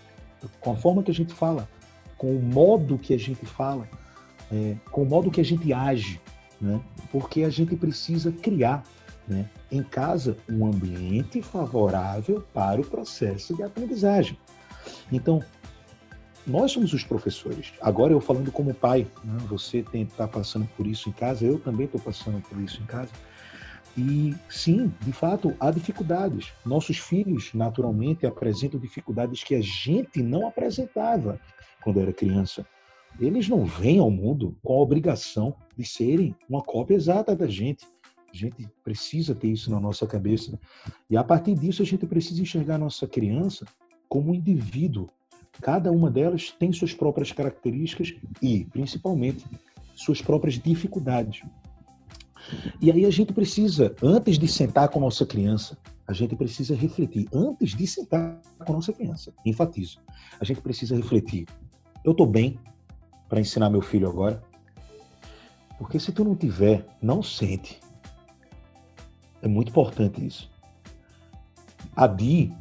com 0.60 0.72
a 0.72 0.76
forma 0.76 1.02
que 1.02 1.10
a 1.10 1.14
gente 1.14 1.32
fala, 1.32 1.68
com 2.16 2.34
o 2.34 2.42
modo 2.42 2.98
que 2.98 3.14
a 3.14 3.18
gente 3.18 3.44
fala, 3.46 3.88
é, 4.52 4.76
com 4.90 5.02
o 5.02 5.06
modo 5.06 5.30
que 5.30 5.40
a 5.40 5.44
gente 5.44 5.72
age, 5.72 6.20
né? 6.60 6.80
Porque 7.10 7.42
a 7.42 7.50
gente 7.50 7.76
precisa 7.76 8.30
criar, 8.30 8.84
né? 9.26 9.48
Em 9.70 9.82
casa 9.82 10.36
um 10.48 10.66
ambiente 10.66 11.40
favorável 11.40 12.44
para 12.52 12.80
o 12.80 12.84
processo 12.84 13.54
de 13.54 13.62
aprendizagem. 13.62 14.38
Então, 15.10 15.42
nós 16.46 16.72
somos 16.72 16.92
os 16.92 17.02
professores. 17.02 17.72
Agora 17.80 18.12
eu 18.12 18.20
falando 18.20 18.52
como 18.52 18.74
pai, 18.74 19.06
né? 19.24 19.38
você 19.48 19.84
está 19.94 20.28
passando 20.28 20.68
por 20.76 20.86
isso 20.86 21.08
em 21.08 21.12
casa, 21.12 21.44
eu 21.44 21.58
também 21.58 21.86
estou 21.86 22.00
passando 22.00 22.40
por 22.42 22.60
isso 22.60 22.82
em 22.82 22.86
casa. 22.86 23.10
E 23.96 24.34
sim, 24.48 24.92
de 25.00 25.12
fato, 25.12 25.54
há 25.60 25.70
dificuldades. 25.70 26.52
Nossos 26.66 26.98
filhos, 26.98 27.54
naturalmente, 27.54 28.26
apresentam 28.26 28.78
dificuldades 28.80 29.44
que 29.44 29.54
a 29.54 29.60
gente 29.60 30.22
não 30.22 30.48
apresentava 30.48 31.40
quando 31.82 32.00
era 32.00 32.12
criança. 32.12 32.66
Eles 33.20 33.48
não 33.48 33.64
vêm 33.64 34.00
ao 34.00 34.10
mundo 34.10 34.56
com 34.62 34.74
a 34.74 34.82
obrigação 34.82 35.54
de 35.76 35.86
serem 35.86 36.34
uma 36.48 36.60
cópia 36.60 36.96
exata 36.96 37.36
da 37.36 37.46
gente. 37.46 37.86
A 38.32 38.36
gente 38.36 38.68
precisa 38.82 39.32
ter 39.32 39.48
isso 39.48 39.70
na 39.70 39.78
nossa 39.78 40.06
cabeça. 40.08 40.58
E 41.08 41.16
a 41.16 41.22
partir 41.22 41.54
disso, 41.54 41.82
a 41.82 41.86
gente 41.86 42.04
precisa 42.04 42.42
enxergar 42.42 42.74
a 42.74 42.78
nossa 42.78 43.06
criança 43.06 43.64
como 44.08 44.32
um 44.32 44.34
indivíduo 44.34 45.08
Cada 45.60 45.90
uma 45.90 46.10
delas 46.10 46.50
tem 46.58 46.72
suas 46.72 46.92
próprias 46.92 47.32
características 47.32 48.14
e, 48.42 48.64
principalmente, 48.66 49.44
suas 49.94 50.20
próprias 50.20 50.58
dificuldades. 50.58 51.42
E 52.80 52.90
aí 52.90 53.04
a 53.06 53.10
gente 53.10 53.32
precisa, 53.32 53.94
antes 54.02 54.38
de 54.38 54.46
sentar 54.46 54.88
com 54.88 54.98
a 54.98 55.02
nossa 55.02 55.24
criança, 55.24 55.78
a 56.06 56.12
gente 56.12 56.36
precisa 56.36 56.74
refletir. 56.74 57.26
Antes 57.32 57.74
de 57.74 57.86
sentar 57.86 58.40
com 58.58 58.72
a 58.72 58.76
nossa 58.76 58.92
criança, 58.92 59.32
enfatizo, 59.46 59.98
a 60.38 60.44
gente 60.44 60.60
precisa 60.60 60.94
refletir. 60.94 61.46
Eu 62.04 62.12
estou 62.12 62.26
bem 62.26 62.58
para 63.28 63.40
ensinar 63.40 63.70
meu 63.70 63.80
filho 63.80 64.08
agora? 64.08 64.42
Porque 65.78 65.98
se 65.98 66.12
tu 66.12 66.22
não 66.24 66.36
tiver, 66.36 66.86
não 67.00 67.22
sente. 67.22 67.80
É 69.42 69.48
muito 69.48 69.70
importante 69.70 70.24
isso. 70.24 70.50
A 71.96 72.06
Di 72.06 72.52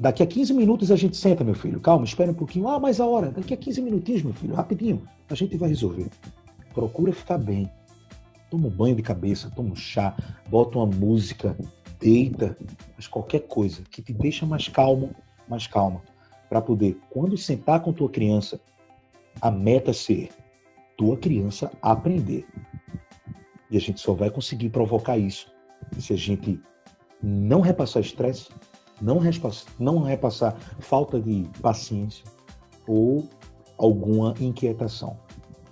Daqui 0.00 0.22
a 0.22 0.26
15 0.26 0.54
minutos 0.54 0.90
a 0.90 0.96
gente 0.96 1.16
senta, 1.16 1.44
meu 1.44 1.54
filho. 1.54 1.80
Calma, 1.80 2.04
espera 2.04 2.30
um 2.30 2.34
pouquinho. 2.34 2.68
Ah, 2.68 2.80
mais 2.80 3.00
a 3.00 3.06
hora. 3.06 3.30
Daqui 3.30 3.52
a 3.52 3.56
15 3.56 3.82
minutinhos, 3.82 4.22
meu 4.22 4.32
filho. 4.32 4.54
Rapidinho. 4.54 5.02
A 5.28 5.34
gente 5.34 5.56
vai 5.56 5.68
resolver. 5.68 6.08
Procura 6.72 7.12
ficar 7.12 7.38
bem. 7.38 7.70
Toma 8.50 8.68
um 8.68 8.70
banho 8.70 8.96
de 8.96 9.02
cabeça, 9.02 9.50
toma 9.54 9.72
um 9.72 9.76
chá, 9.76 10.16
bota 10.48 10.78
uma 10.78 10.86
música, 10.86 11.54
deita, 12.00 12.56
faz 12.94 13.06
qualquer 13.06 13.40
coisa 13.40 13.82
que 13.90 14.00
te 14.00 14.12
deixa 14.12 14.46
mais 14.46 14.68
calmo, 14.68 15.14
mais 15.46 15.66
calma. 15.66 16.02
Para 16.48 16.62
poder, 16.62 16.96
quando 17.10 17.36
sentar 17.36 17.80
com 17.80 17.92
tua 17.92 18.08
criança, 18.08 18.58
a 19.40 19.50
meta 19.50 19.92
ser 19.92 20.30
tua 20.96 21.16
criança 21.16 21.70
aprender. 21.82 22.46
E 23.70 23.76
a 23.76 23.80
gente 23.80 24.00
só 24.00 24.14
vai 24.14 24.30
conseguir 24.30 24.70
provocar 24.70 25.18
isso 25.18 25.52
se 25.98 26.12
a 26.12 26.16
gente 26.16 26.60
não 27.22 27.60
repassar 27.60 28.02
estresse, 28.02 28.48
não, 29.00 29.18
repassar, 29.18 29.72
não 29.78 30.02
repassar 30.02 30.56
falta 30.78 31.20
de 31.20 31.46
paciência 31.60 32.24
ou 32.86 33.24
alguma 33.76 34.34
inquietação. 34.40 35.16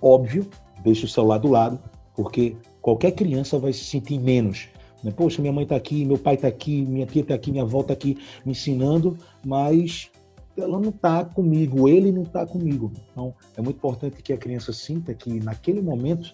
Óbvio, 0.01 0.47
deixe 0.83 1.05
o 1.05 1.07
celular 1.07 1.39
do 1.39 1.49
lado, 1.49 1.79
porque 2.15 2.55
qualquer 2.81 3.11
criança 3.11 3.59
vai 3.59 3.73
se 3.73 3.83
sentir 3.83 4.19
menos. 4.19 4.69
Né? 5.03 5.11
Poxa, 5.11 5.41
minha 5.41 5.53
mãe 5.53 5.63
está 5.63 5.75
aqui, 5.75 6.05
meu 6.05 6.17
pai 6.17 6.35
está 6.35 6.47
aqui, 6.47 6.85
minha 6.85 7.05
tia 7.05 7.21
está 7.21 7.35
aqui, 7.35 7.51
minha 7.51 7.63
avó 7.63 7.81
está 7.81 7.93
aqui 7.93 8.17
me 8.45 8.51
ensinando, 8.51 9.17
mas 9.45 10.09
ela 10.57 10.79
não 10.79 10.89
está 10.89 11.23
comigo, 11.23 11.87
ele 11.87 12.11
não 12.11 12.23
está 12.23 12.45
comigo. 12.45 12.91
Então, 13.11 13.33
é 13.55 13.61
muito 13.61 13.77
importante 13.77 14.21
que 14.23 14.33
a 14.33 14.37
criança 14.37 14.73
sinta 14.73 15.13
que 15.13 15.39
naquele 15.39 15.81
momento, 15.81 16.33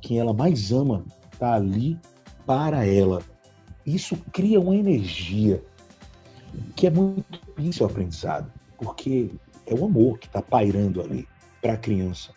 quem 0.00 0.18
ela 0.18 0.32
mais 0.32 0.72
ama 0.72 1.04
está 1.32 1.54
ali 1.54 1.98
para 2.44 2.86
ela. 2.86 3.22
Isso 3.84 4.16
cria 4.32 4.60
uma 4.60 4.74
energia 4.74 5.62
que 6.76 6.86
é 6.86 6.90
muito 6.90 7.24
difícil 7.56 7.86
ao 7.86 7.90
aprendizado, 7.90 8.52
porque 8.78 9.30
é 9.66 9.74
o 9.74 9.86
amor 9.86 10.18
que 10.18 10.26
está 10.26 10.42
pairando 10.42 11.00
ali 11.00 11.26
para 11.60 11.72
a 11.72 11.76
criança. 11.76 12.32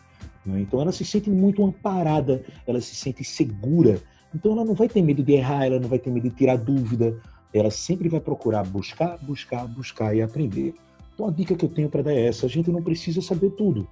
Né? 0.46 0.62
Então 0.62 0.82
ela 0.82 0.94
se 0.94 1.04
sente 1.04 1.30
muito 1.30 1.64
amparada, 1.64 2.44
ela 2.66 2.80
se 2.80 2.96
sente 2.96 3.24
segura. 3.24 4.02
Então 4.34 4.54
ela 4.54 4.64
não 4.64 4.74
vai 4.74 4.88
ter 4.88 5.02
medo 5.02 5.22
de 5.22 5.34
errar, 5.34 5.66
ela 5.66 5.80
não 5.80 5.90
vai 5.90 6.00
ter 6.00 6.10
medo 6.10 6.30
de 6.30 6.36
tirar 6.36 6.58
dúvida. 6.58 7.20
Ela 7.54 7.70
sempre 7.70 8.08
vai 8.08 8.22
procurar 8.22 8.64
buscar, 8.64 9.18
buscar, 9.18 9.68
buscar 9.68 10.16
e 10.16 10.22
aprender. 10.22 10.74
Então 11.14 11.28
a 11.28 11.32
dica 11.32 11.56
que 11.56 11.66
eu 11.66 11.70
tenho 11.70 11.90
para 11.90 12.02
dar 12.02 12.14
é 12.14 12.28
essa: 12.28 12.46
a 12.46 12.50
gente 12.50 12.72
não 12.72 12.82
precisa 12.82 13.22
saber 13.22 13.52
tudo. 13.52 13.88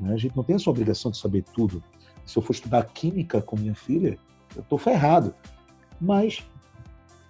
Né? 0.00 0.12
A 0.12 0.16
gente 0.16 0.36
não 0.36 0.42
tem 0.42 0.56
essa 0.56 0.68
obrigação 0.68 1.10
de 1.10 1.18
saber 1.18 1.44
tudo. 1.54 1.80
Se 2.26 2.36
eu 2.36 2.42
for 2.42 2.52
estudar 2.52 2.82
química 2.86 3.40
com 3.40 3.56
minha 3.56 3.74
filha, 3.74 4.18
eu 4.56 4.62
estou 4.62 4.78
ferrado. 4.78 5.32
Mas 6.00 6.42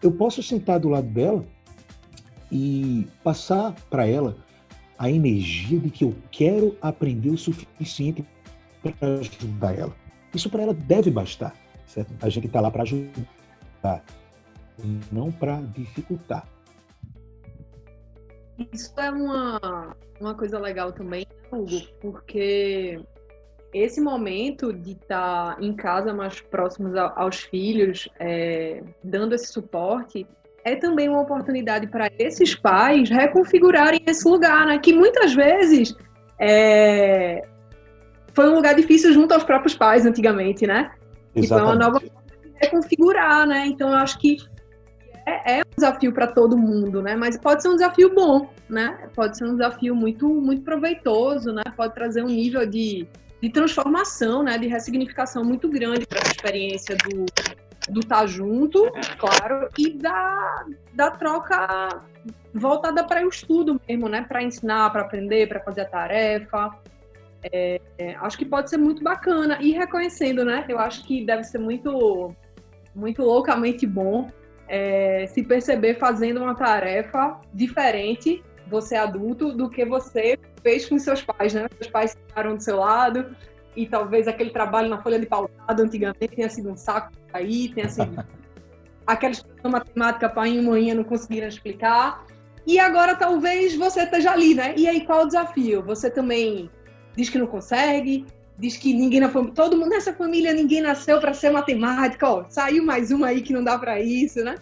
eu 0.01 0.11
posso 0.11 0.43
sentar 0.43 0.81
do 0.81 0.89
lado 0.89 1.09
dela 1.09 1.45
e 2.55 3.09
passar 3.25 3.75
para 3.91 4.07
ela 4.07 4.37
a 4.97 5.11
energia 5.11 5.77
de 5.77 5.91
que 5.91 6.05
eu 6.05 6.15
quero 6.31 6.79
aprender 6.81 7.31
o 7.31 7.37
suficiente 7.37 8.25
para 8.81 9.19
ajudar 9.19 9.77
ela. 9.77 9.93
Isso 10.33 10.49
para 10.49 10.63
ela 10.63 10.73
deve 10.73 11.11
bastar, 11.11 11.53
certo? 11.85 12.15
A 12.23 12.29
gente 12.29 12.47
está 12.47 12.61
lá 12.61 12.71
para 12.71 12.85
ajudar, 12.85 14.05
não 15.11 15.33
para 15.33 15.61
dificultar. 15.63 16.47
Isso 18.73 18.95
é 19.01 19.11
uma, 19.11 19.97
uma 20.21 20.35
coisa 20.37 20.61
legal 20.61 20.93
também, 20.93 21.27
Hugo, 21.51 21.81
porque 22.01 23.05
esse 23.73 24.01
momento 24.01 24.73
de 24.73 24.93
estar 24.93 25.57
tá 25.57 25.61
em 25.61 25.75
casa 25.75 26.15
mais 26.15 26.41
próximos 26.41 26.95
aos 26.95 27.41
filhos, 27.41 28.09
é, 28.21 28.81
dando 29.03 29.35
esse 29.35 29.49
suporte, 29.49 30.25
é 30.65 30.75
também 30.75 31.09
uma 31.09 31.21
oportunidade 31.21 31.87
para 31.87 32.11
esses 32.19 32.55
pais 32.55 33.11
reconfigurarem 33.11 34.01
esse 34.07 34.27
lugar, 34.27 34.67
né? 34.67 34.79
Que 34.79 34.93
muitas 34.93 35.35
vezes 35.35 35.95
é, 36.39 37.47
foi 38.33 38.49
um 38.49 38.55
lugar 38.55 38.75
difícil 38.75 39.13
junto 39.13 39.33
aos 39.33 39.45
próprios 39.45 39.75
pais 39.75 40.07
antigamente, 40.07 40.67
né? 40.67 40.91
Exatamente. 41.35 41.45
E 41.45 41.49
foi 41.49 41.63
uma 41.63 41.75
nova 41.75 42.01
forma 42.01 42.23
de 42.43 42.53
reconfigurar, 42.61 43.47
né? 43.47 43.67
Então 43.67 43.91
eu 43.91 43.97
acho 43.97 44.19
que 44.19 44.39
é, 45.27 45.59
é 45.59 45.61
um 45.61 45.75
desafio 45.77 46.13
para 46.13 46.27
todo 46.27 46.57
mundo, 46.57 47.03
né? 47.03 47.15
Mas 47.15 47.37
pode 47.37 47.63
ser 47.63 47.69
um 47.69 47.75
desafio 47.75 48.15
bom, 48.15 48.49
né? 48.69 49.09
Pode 49.15 49.37
ser 49.37 49.45
um 49.45 49.53
desafio 49.53 49.95
muito, 49.95 50.29
muito 50.29 50.63
proveitoso, 50.63 51.53
né? 51.53 51.63
Pode 51.77 51.95
trazer 51.95 52.23
um 52.23 52.29
nível 52.29 52.67
de, 52.67 53.07
de 53.43 53.51
transformação, 53.51 54.43
né? 54.43 54.57
De 54.57 54.67
ressignificação 54.67 55.45
muito 55.45 55.69
grande 55.69 56.07
para 56.07 56.21
a 56.21 56.31
experiência 56.31 56.97
do 56.97 57.27
do 57.89 58.01
estar 58.01 58.21
tá 58.21 58.27
junto, 58.27 58.91
claro, 59.19 59.69
e 59.79 59.91
da, 59.91 60.67
da 60.93 61.11
troca 61.11 62.03
voltada 62.53 63.05
para 63.05 63.25
o 63.25 63.29
estudo 63.29 63.81
mesmo, 63.87 64.09
né? 64.09 64.25
Para 64.27 64.43
ensinar, 64.43 64.91
para 64.91 65.03
aprender, 65.03 65.49
para 65.49 65.61
fazer 65.61 65.83
a 65.83 65.87
tarefa. 65.87 66.79
É, 67.53 67.81
é, 67.99 68.15
acho 68.17 68.39
que 68.39 68.45
pode 68.45 68.71
ser 68.71 68.79
muito 68.79 69.03
bacana 69.03 69.59
e 69.61 69.73
reconhecendo, 69.73 70.45
né? 70.45 70.65
Eu 70.69 70.79
acho 70.79 71.05
que 71.05 71.25
deve 71.25 71.45
ser 71.45 71.59
muito, 71.59 72.35
muito 72.95 73.23
loucamente 73.23 73.87
bom 73.87 74.31
é, 74.69 75.27
se 75.27 75.43
perceber 75.43 75.99
fazendo 75.99 76.43
uma 76.43 76.55
tarefa 76.55 77.41
diferente, 77.53 78.43
você 78.67 78.97
adulto, 78.97 79.53
do 79.53 79.69
que 79.69 79.85
você 79.85 80.39
fez 80.63 80.89
com 80.89 80.99
seus 80.99 81.23
pais, 81.23 81.53
né? 81.53 81.67
Seus 81.77 81.91
pais 81.91 82.17
ficaram 82.27 82.57
do 82.57 82.63
seu 82.63 82.79
lado 82.79 83.37
e 83.77 83.87
talvez 83.87 84.27
aquele 84.27 84.51
trabalho 84.51 84.89
na 84.89 85.03
folha 85.03 85.19
de 85.19 85.27
paulado 85.27 85.83
antigamente 85.83 86.29
tenha 86.29 86.49
sido 86.49 86.71
um 86.71 86.77
saco 86.77 87.13
aí, 87.37 87.69
tenha 87.75 87.89
sido 87.89 88.25
aquela 89.07 89.33
expressão 89.33 89.71
matemática 89.71 90.29
pai 90.29 90.51
e 90.51 90.63
mãe 90.63 90.95
não 90.95 91.05
conseguiram 91.05 91.49
explicar. 91.49 92.25
E 92.67 92.79
agora 92.79 93.15
talvez 93.15 93.77
você 93.77 94.05
esteja 94.05 94.33
ali, 94.33 94.55
né? 94.55 94.75
E 94.77 94.89
aí 94.89 95.05
qual 95.05 95.23
o 95.23 95.27
desafio? 95.27 95.83
Você 95.83 96.11
também 96.11 96.71
diz 97.15 97.29
que 97.29 97.39
não 97.39 97.47
consegue, 97.47 98.27
diz 98.59 98.77
que 98.77 98.95
ninguém 98.95 99.21
na 99.21 99.29
família, 99.29 99.55
todo 99.55 99.77
mundo 99.77 99.91
nessa 99.91 100.13
família 100.13 100.53
ninguém 100.53 100.81
nasceu 100.81 101.21
para 101.21 101.35
ser 101.35 101.51
matemática, 101.51 102.29
ó, 102.29 102.45
saiu 102.49 102.85
mais 102.85 103.11
uma 103.11 103.29
aí 103.29 103.43
que 103.43 103.53
não 103.53 103.63
dá 103.63 103.79
para 103.79 104.01
isso, 104.01 104.43
né? 104.43 104.57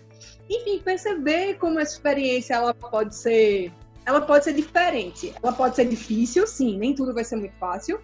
Enfim, 0.51 0.81
perceber 0.81 1.55
como 1.59 1.79
essa 1.79 1.93
experiência 1.93 2.55
ela 2.55 2.75
pode 2.75 3.15
ser, 3.15 3.73
ela 4.05 4.21
pode 4.21 4.45
ser 4.45 4.53
diferente, 4.53 5.33
ela 5.43 5.53
pode 5.53 5.77
ser 5.77 5.87
difícil, 5.87 6.47
sim, 6.47 6.77
nem 6.79 6.95
tudo 6.95 7.15
vai 7.15 7.25
ser 7.25 7.37
muito 7.37 7.55
fácil, 7.59 8.01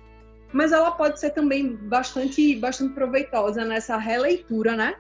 mas 0.53 0.73
ela 0.73 0.91
pode 0.91 1.21
ser 1.21 1.31
também 1.31 1.77
bastante, 1.77 2.57
bastante 2.57 2.95
proveitosa 2.95 3.65
nessa 3.65 3.97
releitura, 3.97 4.77
né? 4.77 4.97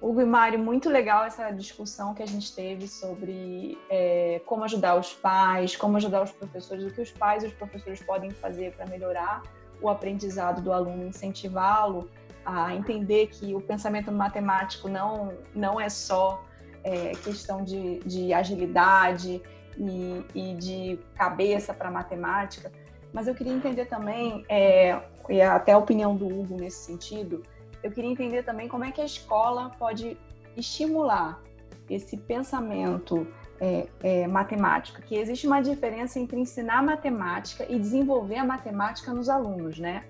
Hugo 0.00 0.20
e 0.20 0.24
Mário, 0.24 0.58
muito 0.58 0.88
legal 0.88 1.24
essa 1.24 1.50
discussão 1.50 2.14
que 2.14 2.22
a 2.22 2.26
gente 2.26 2.54
teve 2.54 2.86
sobre 2.86 3.76
é, 3.90 4.40
como 4.46 4.62
ajudar 4.62 4.94
os 4.94 5.12
pais, 5.12 5.74
como 5.74 5.96
ajudar 5.96 6.22
os 6.22 6.30
professores, 6.30 6.84
o 6.84 6.90
que 6.94 7.00
os 7.00 7.10
pais 7.10 7.42
e 7.42 7.48
os 7.48 7.52
professores 7.52 8.00
podem 8.02 8.30
fazer 8.30 8.72
para 8.74 8.86
melhorar 8.86 9.42
o 9.80 9.88
aprendizado 9.88 10.62
do 10.62 10.72
aluno, 10.72 11.06
incentivá-lo 11.06 12.08
a 12.44 12.74
entender 12.74 13.26
que 13.26 13.54
o 13.54 13.60
pensamento 13.60 14.10
matemático 14.10 14.88
não, 14.88 15.34
não 15.54 15.80
é 15.80 15.88
só 15.88 16.42
é, 16.84 17.12
questão 17.12 17.62
de, 17.62 17.98
de 18.00 18.32
agilidade 18.32 19.42
e, 19.76 20.24
e 20.34 20.54
de 20.54 20.98
cabeça 21.14 21.74
para 21.74 21.90
matemática, 21.90 22.72
mas 23.12 23.26
eu 23.26 23.34
queria 23.34 23.52
entender 23.52 23.86
também, 23.86 24.44
é, 24.48 25.00
e 25.28 25.40
até 25.40 25.72
a 25.72 25.78
opinião 25.78 26.16
do 26.16 26.26
Hugo 26.26 26.56
nesse 26.56 26.84
sentido, 26.84 27.42
eu 27.82 27.90
queria 27.90 28.10
entender 28.10 28.42
também 28.42 28.68
como 28.68 28.84
é 28.84 28.90
que 28.90 29.00
a 29.00 29.04
escola 29.04 29.70
pode 29.78 30.16
estimular 30.56 31.40
esse 31.88 32.16
pensamento 32.16 33.26
é, 33.60 33.86
é, 34.02 34.26
matemático, 34.26 35.02
que 35.02 35.16
existe 35.16 35.46
uma 35.46 35.60
diferença 35.60 36.18
entre 36.18 36.38
ensinar 36.38 36.82
matemática 36.82 37.66
e 37.68 37.78
desenvolver 37.78 38.36
a 38.36 38.44
matemática 38.44 39.12
nos 39.12 39.28
alunos, 39.28 39.78
né? 39.78 40.04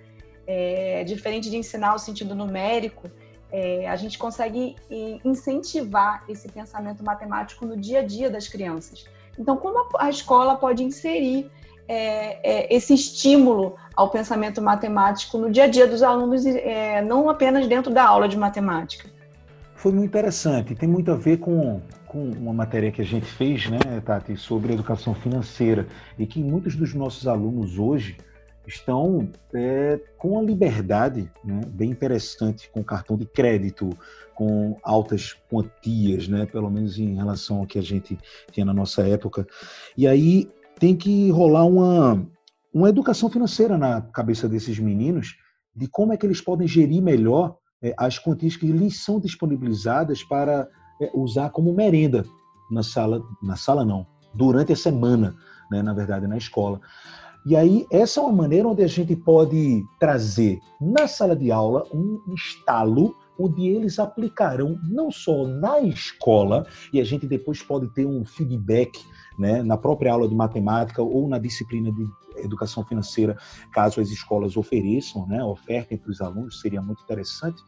É, 0.46 1.04
diferente 1.04 1.50
de 1.50 1.56
ensinar 1.56 1.94
o 1.94 1.98
sentido 1.98 2.34
numérico, 2.34 3.10
é, 3.50 3.88
a 3.88 3.96
gente 3.96 4.18
consegue 4.18 4.76
incentivar 5.24 6.24
esse 6.28 6.48
pensamento 6.48 7.02
matemático 7.02 7.64
no 7.64 7.76
dia 7.76 8.00
a 8.00 8.02
dia 8.02 8.30
das 8.30 8.48
crianças. 8.48 9.06
Então, 9.38 9.56
como 9.56 9.88
a 9.98 10.10
escola 10.10 10.56
pode 10.56 10.82
inserir 10.82 11.50
é, 11.88 12.38
é, 12.42 12.74
esse 12.74 12.92
estímulo 12.94 13.76
ao 13.96 14.10
pensamento 14.10 14.60
matemático 14.60 15.38
no 15.38 15.50
dia 15.50 15.64
a 15.64 15.66
dia 15.66 15.86
dos 15.86 16.02
alunos, 16.02 16.44
é, 16.44 17.02
não 17.02 17.28
apenas 17.30 17.66
dentro 17.66 17.92
da 17.92 18.04
aula 18.04 18.28
de 18.28 18.36
matemática. 18.36 19.08
Foi 19.74 19.92
muito 19.92 20.08
interessante, 20.08 20.74
tem 20.74 20.88
muito 20.88 21.10
a 21.10 21.16
ver 21.16 21.38
com, 21.38 21.80
com 22.06 22.30
uma 22.32 22.52
matéria 22.52 22.90
que 22.90 23.00
a 23.00 23.04
gente 23.04 23.26
fez, 23.26 23.70
né, 23.70 23.78
Tati, 24.04 24.36
sobre 24.36 24.74
educação 24.74 25.14
financeira, 25.14 25.86
e 26.18 26.26
que 26.26 26.42
muitos 26.42 26.74
dos 26.74 26.92
nossos 26.94 27.26
alunos 27.26 27.78
hoje 27.78 28.16
estão 28.66 29.30
é, 29.54 29.98
com 30.18 30.38
a 30.38 30.42
liberdade 30.42 31.30
né, 31.42 31.60
bem 31.68 31.90
interessante 31.90 32.68
com 32.70 32.84
cartão 32.84 33.16
de 33.16 33.24
crédito, 33.24 33.90
com 34.34 34.76
altas 34.82 35.36
quantias, 35.50 36.28
né, 36.28 36.44
pelo 36.46 36.70
menos 36.70 36.98
em 36.98 37.16
relação 37.16 37.58
ao 37.58 37.66
que 37.66 37.78
a 37.78 37.82
gente 37.82 38.18
tinha 38.52 38.66
na 38.66 38.74
nossa 38.74 39.06
época. 39.06 39.46
E 39.96 40.06
aí 40.06 40.48
tem 40.78 40.96
que 40.96 41.30
rolar 41.30 41.64
uma, 41.64 42.26
uma 42.72 42.88
educação 42.88 43.28
financeira 43.28 43.76
na 43.76 44.00
cabeça 44.00 44.48
desses 44.48 44.78
meninos 44.78 45.36
de 45.74 45.86
como 45.88 46.12
é 46.12 46.16
que 46.16 46.26
eles 46.26 46.40
podem 46.40 46.66
gerir 46.66 47.02
melhor 47.02 47.56
é, 47.82 47.94
as 47.96 48.18
quantias 48.18 48.56
que 48.56 48.66
lhes 48.66 49.02
são 49.02 49.20
disponibilizadas 49.20 50.22
para 50.24 50.68
é, 51.00 51.10
usar 51.14 51.50
como 51.50 51.72
merenda 51.72 52.24
na 52.70 52.82
sala, 52.82 53.22
na 53.42 53.56
sala 53.56 53.84
não, 53.84 54.06
durante 54.34 54.72
a 54.72 54.76
semana, 54.76 55.36
né, 55.70 55.82
na 55.82 55.92
verdade, 55.92 56.26
na 56.26 56.36
escola. 56.36 56.80
E 57.46 57.56
aí, 57.56 57.86
essa 57.90 58.20
é 58.20 58.22
uma 58.22 58.32
maneira 58.32 58.68
onde 58.68 58.82
a 58.82 58.86
gente 58.86 59.14
pode 59.16 59.82
trazer 59.98 60.58
na 60.80 61.06
sala 61.06 61.34
de 61.34 61.50
aula 61.50 61.84
um 61.92 62.34
estalo 62.34 63.14
onde 63.38 63.68
eles 63.68 63.98
aplicarão 63.98 64.78
não 64.82 65.10
só 65.10 65.46
na 65.46 65.80
escola, 65.80 66.66
e 66.92 67.00
a 67.00 67.04
gente 67.04 67.26
depois 67.26 67.62
pode 67.62 67.88
ter 67.94 68.04
um 68.04 68.24
feedback 68.24 68.98
né, 69.38 69.62
na 69.62 69.76
própria 69.76 70.12
aula 70.12 70.28
de 70.28 70.34
matemática 70.34 71.02
ou 71.02 71.28
na 71.28 71.38
disciplina 71.38 71.92
de 71.92 72.06
educação 72.44 72.84
financeira, 72.84 73.36
caso 73.72 74.00
as 74.00 74.10
escolas 74.10 74.56
ofereçam, 74.56 75.26
né, 75.26 75.42
ofertem 75.42 75.96
para 75.96 76.10
os 76.10 76.20
alunos, 76.20 76.60
seria 76.60 76.82
muito 76.82 77.02
interessante. 77.02 77.62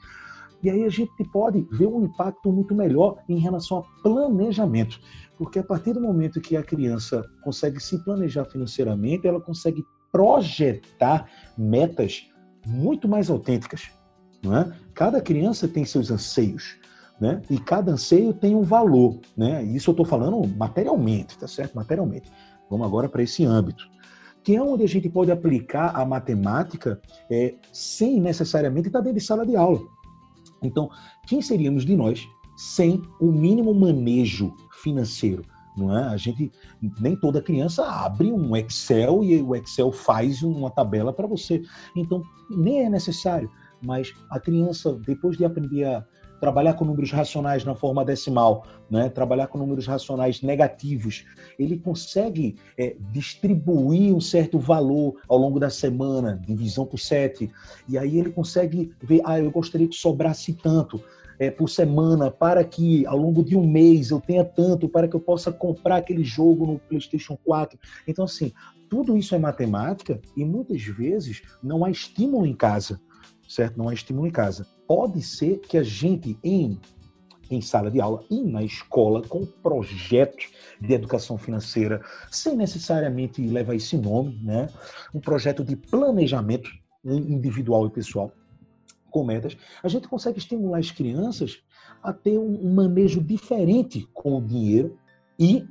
E 0.63 0.69
aí 0.69 0.85
a 0.85 0.91
gente 0.91 1.25
pode 1.33 1.67
ver 1.73 1.87
um 1.87 2.05
impacto 2.05 2.53
muito 2.53 2.75
melhor 2.75 3.17
em 3.29 3.39
relação 3.39 3.79
a 3.79 4.03
planejamento, 4.03 5.01
porque 5.39 5.59
a 5.59 5.65
partir 5.65 5.95
do 5.95 6.01
momento 6.01 6.41
que 6.41 6.57
a 6.57 6.63
criança 6.63 7.25
consegue 7.43 7.81
se 7.81 8.03
planejar 8.05 8.45
financeiramente, 8.45 9.27
ela 9.27 9.41
consegue 9.41 9.83
projetar 10.13 11.27
metas 11.57 12.29
muito 12.67 13.09
mais 13.09 13.31
autênticas. 13.31 13.91
Não 14.43 14.57
é? 14.57 14.73
Cada 14.95 15.21
criança 15.21 15.67
tem 15.69 15.85
seus 15.85 16.11
anseios. 16.11 16.79
Né? 17.21 17.43
E 17.51 17.59
cada 17.59 17.93
anseio 17.93 18.33
tem 18.33 18.55
um 18.55 18.63
valor, 18.63 19.19
né? 19.37 19.63
Isso 19.63 19.91
eu 19.91 19.93
estou 19.93 20.07
falando 20.07 20.43
materialmente, 20.57 21.37
tá 21.37 21.47
certo? 21.47 21.75
Materialmente. 21.75 22.33
Vamos 22.71 22.87
agora 22.87 23.11
para 23.11 23.23
esse 23.23 23.45
âmbito, 23.45 23.85
que 24.43 24.57
é 24.57 24.63
onde 24.63 24.85
a 24.85 24.89
gente 24.89 25.09
pode 25.11 25.31
aplicar 25.31 25.95
a 25.95 26.05
matemática 26.07 26.99
é, 27.31 27.55
sem 27.73 28.19
necessariamente 28.21 28.87
estar 28.87 29.01
dentro 29.01 29.19
de 29.19 29.25
sala 29.25 29.45
de 29.45 29.55
aula. 29.55 29.81
Então, 30.63 30.89
quem 31.27 31.43
seríamos 31.43 31.85
de 31.85 31.95
nós 31.95 32.27
sem 32.57 33.03
o 33.21 33.31
mínimo 33.31 33.75
manejo 33.75 34.55
financeiro? 34.83 35.45
Não 35.77 35.97
é? 35.97 36.05
A 36.05 36.17
gente 36.17 36.51
nem 37.01 37.17
toda 37.17 37.43
criança 37.43 37.85
abre 37.85 38.33
um 38.33 38.57
Excel 38.57 39.23
e 39.25 39.41
o 39.43 39.55
Excel 39.55 39.93
faz 39.93 40.43
uma 40.43 40.71
tabela 40.71 41.13
para 41.13 41.27
você. 41.27 41.63
Então, 41.95 42.23
nem 42.51 42.85
é 42.85 42.91
necessário. 42.91 43.51
Mas 43.83 44.13
a 44.31 44.39
criança, 44.39 44.93
depois 45.07 45.37
de 45.37 45.45
aprender 45.45 45.85
a 45.85 46.05
trabalhar 46.41 46.75
com 46.75 46.85
números 46.85 47.13
racionais 47.13 47.65
na 47.65 47.75
forma 47.75 48.05
decimal, 48.05 48.67
né? 48.91 49.09
trabalhar 49.09 49.47
com 49.49 49.59
números 49.59 49.87
racionais 49.87 50.41
negativos, 50.41 51.25
ele 51.59 51.79
consegue 51.79 52.57
é, 52.79 52.97
distribuir 53.13 54.15
um 54.15 54.21
certo 54.21 54.59
valor 54.59 55.17
ao 55.29 55.39
longo 55.39 55.61
da 55.61 55.71
semana, 55.71 56.41
divisão 56.47 56.87
por 56.87 56.99
sete, 56.99 57.51
e 57.89 57.99
aí 57.99 58.19
ele 58.19 58.31
consegue 58.31 58.93
ver, 59.03 59.21
ah, 59.25 59.39
eu 59.39 59.51
gostaria 59.51 59.87
que 59.87 59.97
sobrasse 59.97 60.55
tanto 60.55 61.03
é, 61.39 61.51
por 61.51 61.69
semana 61.69 62.31
para 62.31 62.63
que 62.63 63.07
ao 63.07 63.17
longo 63.17 63.43
de 63.43 63.57
um 63.57 63.67
mês 63.67 64.11
eu 64.11 64.21
tenha 64.21 64.45
tanto 64.45 64.89
para 64.89 65.09
que 65.09 65.17
eu 65.17 65.21
possa 65.21 65.51
comprar 65.51 65.97
aquele 65.97 66.23
jogo 66.23 66.67
no 66.67 66.79
PlayStation 66.79 67.37
4. 67.43 67.79
Então, 68.07 68.27
assim, 68.27 68.53
tudo 68.91 69.17
isso 69.17 69.35
é 69.35 69.39
matemática 69.39 70.21
e 70.37 70.45
muitas 70.45 70.83
vezes 70.83 71.43
não 71.63 71.85
há 71.85 71.91
estímulo 71.91 72.45
em 72.45 72.55
casa, 72.55 73.01
certo? 73.51 73.77
Não 73.77 73.89
há 73.89 73.95
estímulo 73.95 74.29
em 74.29 74.31
casa 74.31 74.67
pode 74.87 75.23
ser 75.23 75.59
que 75.61 75.77
a 75.77 75.83
gente, 75.83 76.39
em, 76.43 76.81
em 77.51 77.61
sala 77.61 77.91
de 77.91 78.01
aula 78.01 78.25
e 78.31 78.43
na 78.43 78.63
escola, 78.63 79.23
com 79.23 79.45
projetos 79.45 80.49
de 80.81 80.93
educação 80.93 81.37
financeira, 81.37 82.01
sem 82.31 82.57
necessariamente 82.57 83.41
levar 83.41 83.75
esse 83.75 83.97
nome, 83.97 84.41
né? 84.43 84.69
um 85.15 85.21
projeto 85.21 85.63
de 85.65 85.77
planejamento 85.77 86.71
individual 87.05 87.87
e 87.87 87.91
pessoal, 87.91 88.33
com 89.11 89.25
metas, 89.25 89.57
a 89.83 89.89
gente 89.89 90.09
consegue 90.09 90.39
estimular 90.39 90.79
as 90.79 90.91
crianças 90.91 91.63
a 92.03 92.13
ter 92.13 92.39
um 92.39 92.73
manejo 92.73 93.21
diferente 93.21 94.09
com 94.13 94.39
o 94.39 94.45
dinheiro 94.45 94.97
e, 95.39 95.67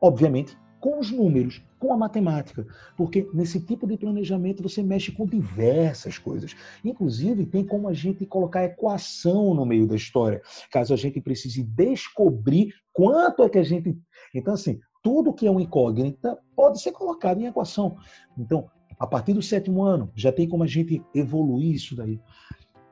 obviamente, 0.00 0.56
com 0.80 0.98
os 0.98 1.10
números 1.10 1.62
com 1.78 1.92
a 1.92 1.96
matemática, 1.96 2.66
porque 2.96 3.28
nesse 3.32 3.60
tipo 3.60 3.86
de 3.86 3.96
planejamento 3.96 4.62
você 4.62 4.82
mexe 4.82 5.12
com 5.12 5.26
diversas 5.26 6.18
coisas. 6.18 6.54
Inclusive, 6.84 7.46
tem 7.46 7.64
como 7.64 7.88
a 7.88 7.92
gente 7.92 8.26
colocar 8.26 8.64
equação 8.64 9.54
no 9.54 9.64
meio 9.64 9.86
da 9.86 9.96
história, 9.96 10.42
caso 10.70 10.92
a 10.92 10.96
gente 10.96 11.20
precise 11.20 11.62
descobrir 11.62 12.74
quanto 12.92 13.42
é 13.42 13.48
que 13.48 13.58
a 13.58 13.62
gente. 13.62 13.98
Então, 14.34 14.54
assim, 14.54 14.78
tudo 15.02 15.32
que 15.32 15.46
é 15.46 15.50
uma 15.50 15.62
incógnita 15.62 16.38
pode 16.54 16.80
ser 16.80 16.92
colocado 16.92 17.40
em 17.40 17.46
equação. 17.46 17.96
Então, 18.36 18.70
a 18.98 19.06
partir 19.06 19.32
do 19.32 19.40
sétimo 19.40 19.82
ano, 19.82 20.10
já 20.14 20.30
tem 20.30 20.46
como 20.46 20.62
a 20.62 20.66
gente 20.66 21.02
evoluir 21.14 21.74
isso 21.74 21.96
daí. 21.96 22.20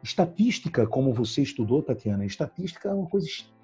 Estatística, 0.03 0.87
como 0.87 1.13
você 1.13 1.43
estudou, 1.43 1.83
Tatiana, 1.83 2.25
estatística 2.25 2.89
é 2.89 2.95
uma 2.95 3.09
coisa 3.09 3.27
extremamente 3.27 3.58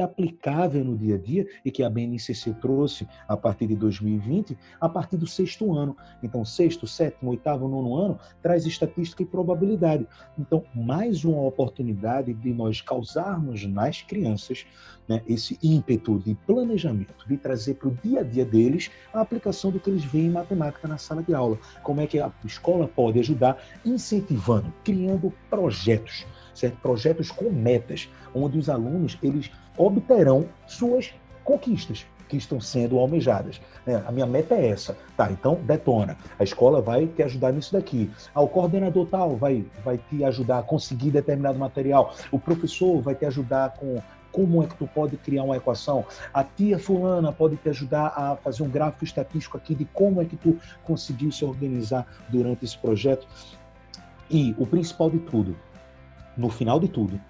aplicável 0.00 0.84
no 0.84 0.96
dia 0.96 1.14
a 1.14 1.18
dia 1.18 1.46
e 1.64 1.70
que 1.70 1.82
a 1.82 1.88
BNCC 1.88 2.52
trouxe 2.54 3.06
a 3.26 3.36
partir 3.36 3.66
de 3.66 3.76
2020, 3.76 4.56
a 4.80 4.88
partir 4.88 5.16
do 5.16 5.26
sexto 5.26 5.72
ano. 5.74 5.96
Então, 6.22 6.44
sexto, 6.44 6.86
sétimo, 6.86 7.30
oitavo, 7.30 7.68
nono 7.68 7.94
ano 7.94 8.18
traz 8.42 8.66
estatística 8.66 9.22
e 9.22 9.26
probabilidade. 9.26 10.06
Então, 10.38 10.64
mais 10.74 11.24
uma 11.24 11.42
oportunidade 11.42 12.34
de 12.34 12.52
nós 12.52 12.80
causarmos 12.80 13.66
nas 13.66 14.02
crianças 14.02 14.66
né, 15.08 15.22
esse 15.26 15.58
ímpeto 15.62 16.18
de 16.18 16.34
planejamento, 16.46 17.26
de 17.26 17.36
trazer 17.36 17.74
para 17.74 17.88
o 17.88 17.98
dia 18.02 18.20
a 18.20 18.22
dia 18.22 18.44
deles 18.44 18.90
a 19.12 19.20
aplicação 19.20 19.70
do 19.70 19.80
que 19.80 19.88
eles 19.88 20.04
veem 20.04 20.26
em 20.26 20.30
matemática 20.30 20.88
na 20.88 20.98
sala 20.98 21.22
de 21.22 21.32
aula. 21.32 21.58
Como 21.82 22.00
é 22.00 22.06
que 22.06 22.18
a 22.18 22.30
escola 22.44 22.88
pode 22.88 23.18
ajudar 23.20 23.56
incentivando, 23.84 24.72
criando 24.84 25.32
projetos 25.48 26.26
certo? 26.56 26.76
projetos 26.80 27.30
com 27.30 27.50
metas, 27.50 28.08
onde 28.34 28.58
os 28.58 28.68
alunos 28.68 29.18
eles 29.22 29.50
obterão 29.76 30.46
suas 30.66 31.12
conquistas 31.44 32.06
que 32.28 32.36
estão 32.36 32.60
sendo 32.60 32.98
almejadas. 32.98 33.60
É, 33.86 33.94
a 34.06 34.10
minha 34.10 34.26
meta 34.26 34.54
é 34.54 34.68
essa. 34.68 34.96
Tá, 35.16 35.30
então 35.30 35.60
detona. 35.62 36.16
A 36.38 36.44
escola 36.44 36.80
vai 36.80 37.06
te 37.06 37.22
ajudar 37.22 37.52
nisso 37.52 37.72
daqui. 37.72 38.10
Ah, 38.34 38.40
o 38.40 38.48
coordenador 38.48 39.06
tal 39.06 39.36
vai, 39.36 39.64
vai 39.84 39.98
te 40.10 40.24
ajudar 40.24 40.58
a 40.58 40.62
conseguir 40.62 41.10
determinado 41.10 41.58
material. 41.58 42.14
O 42.30 42.38
professor 42.38 43.00
vai 43.00 43.14
te 43.14 43.24
ajudar 43.24 43.74
com 43.74 44.02
como 44.32 44.62
é 44.62 44.66
que 44.66 44.76
tu 44.76 44.86
pode 44.86 45.16
criar 45.16 45.44
uma 45.44 45.56
equação. 45.56 46.04
A 46.34 46.44
tia 46.44 46.78
fulana 46.78 47.32
pode 47.32 47.56
te 47.56 47.70
ajudar 47.70 48.08
a 48.08 48.36
fazer 48.36 48.62
um 48.62 48.68
gráfico 48.68 49.04
estatístico 49.04 49.56
aqui 49.56 49.74
de 49.74 49.86
como 49.86 50.20
é 50.20 50.26
que 50.26 50.36
tu 50.36 50.58
conseguiu 50.84 51.32
se 51.32 51.44
organizar 51.44 52.06
durante 52.28 52.64
esse 52.64 52.76
projeto. 52.76 53.26
E 54.28 54.54
o 54.58 54.66
principal 54.66 55.08
de 55.08 55.20
tudo, 55.20 55.56
no 56.36 56.48
final 56.48 56.78
de 56.78 56.88
tudo, 56.88 57.20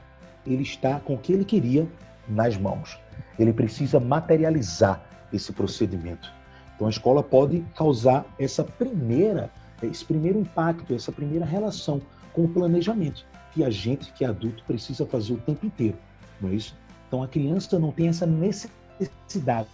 ele 0.47 0.63
está 0.63 1.01
com 1.01 1.15
o 1.15 1.19
que 1.19 1.33
ele 1.33 1.45
queria 1.45 1.87
nas 2.29 2.57
mãos. 2.57 2.99
Ele 3.39 3.53
precisa 3.53 4.01
materializar 4.01 5.03
esse 5.33 5.53
procedimento. 5.53 6.33
Então 6.75 6.87
a 6.87 6.91
escola 6.91 7.23
pode 7.23 7.65
causar 7.75 8.25
essa 8.39 8.63
primeira, 8.63 9.51
esse 9.83 10.05
primeiro 10.05 10.39
impacto, 10.39 10.95
essa 10.95 11.11
primeira 11.11 11.45
relação 11.45 12.01
com 12.33 12.45
o 12.45 12.49
planejamento 12.49 13.27
que 13.57 13.65
a 13.65 13.71
gente, 13.71 14.13
que 14.13 14.23
é 14.23 14.29
adulto, 14.29 14.63
precisa 14.65 15.07
fazer 15.07 15.33
o 15.33 15.39
tempo 15.39 15.65
inteiro, 15.65 15.97
não 16.41 16.51
é 16.51 16.55
isso? 16.55 16.77
Então 17.09 17.23
a 17.23 17.29
criança 17.29 17.79
não 17.79 17.91
tem 17.91 18.09
essa 18.09 18.27
necessidade 18.27 19.69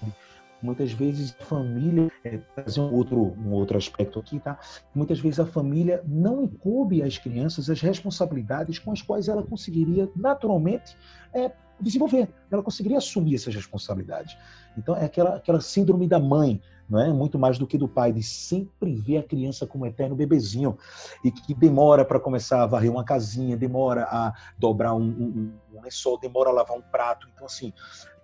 Muitas 0.63 0.93
vezes 0.93 1.35
a 1.41 1.45
família, 1.45 2.11
é, 2.25 2.39
trazer 2.55 2.81
um 2.81 2.95
outro, 2.95 3.37
um 3.39 3.53
outro 3.53 3.77
aspecto 3.77 4.19
aqui, 4.19 4.39
tá? 4.39 4.59
Muitas 4.95 5.19
vezes 5.19 5.41
a 5.41 5.47
família 5.47 6.03
não 6.07 6.45
incube 6.45 7.03
às 7.03 7.19
crianças 7.19 7.69
as 7.69 7.81
responsabilidades 7.81 8.79
com 8.79 8.93
as 8.93 9.03
quais 9.03 9.29
ela 9.29 9.43
conseguiria 9.43 10.09
naturalmente 10.15 10.97
é, 11.35 11.51
desenvolver. 11.81 12.29
Ela 12.51 12.63
conseguiria 12.63 12.99
assumir 12.99 13.35
essas 13.35 13.55
responsabilidades. 13.55 14.37
Então 14.79 14.97
é 14.97 15.05
aquela, 15.05 15.37
aquela 15.37 15.61
síndrome 15.61 16.07
da 16.07 16.19
mãe, 16.19 16.61
não 16.89 17.01
é? 17.01 17.13
Muito 17.13 17.39
mais 17.39 17.59
do 17.59 17.67
que 17.67 17.77
do 17.77 17.89
pai, 17.89 18.13
de 18.13 18.23
sempre 18.23 18.95
ver 18.95 19.19
a 19.19 19.23
criança 19.23 19.67
como 19.67 19.85
um 19.85 19.87
eterno 19.87 20.15
bebezinho 20.15 20.79
e 21.25 21.31
que 21.31 21.55
demora 21.55 22.05
para 22.05 22.21
começar 22.21 22.63
a 22.63 22.67
varrer 22.67 22.91
uma 22.91 23.05
casinha, 23.05 23.57
demora 23.57 24.05
a 24.05 24.33
dobrar 24.59 24.95
um, 24.95 25.03
um, 25.03 25.53
um 25.75 25.81
lençol, 25.83 26.19
demora 26.19 26.51
a 26.51 26.53
lavar 26.53 26.77
um 26.77 26.83
prato. 26.83 27.27
Então, 27.35 27.47
assim, 27.47 27.73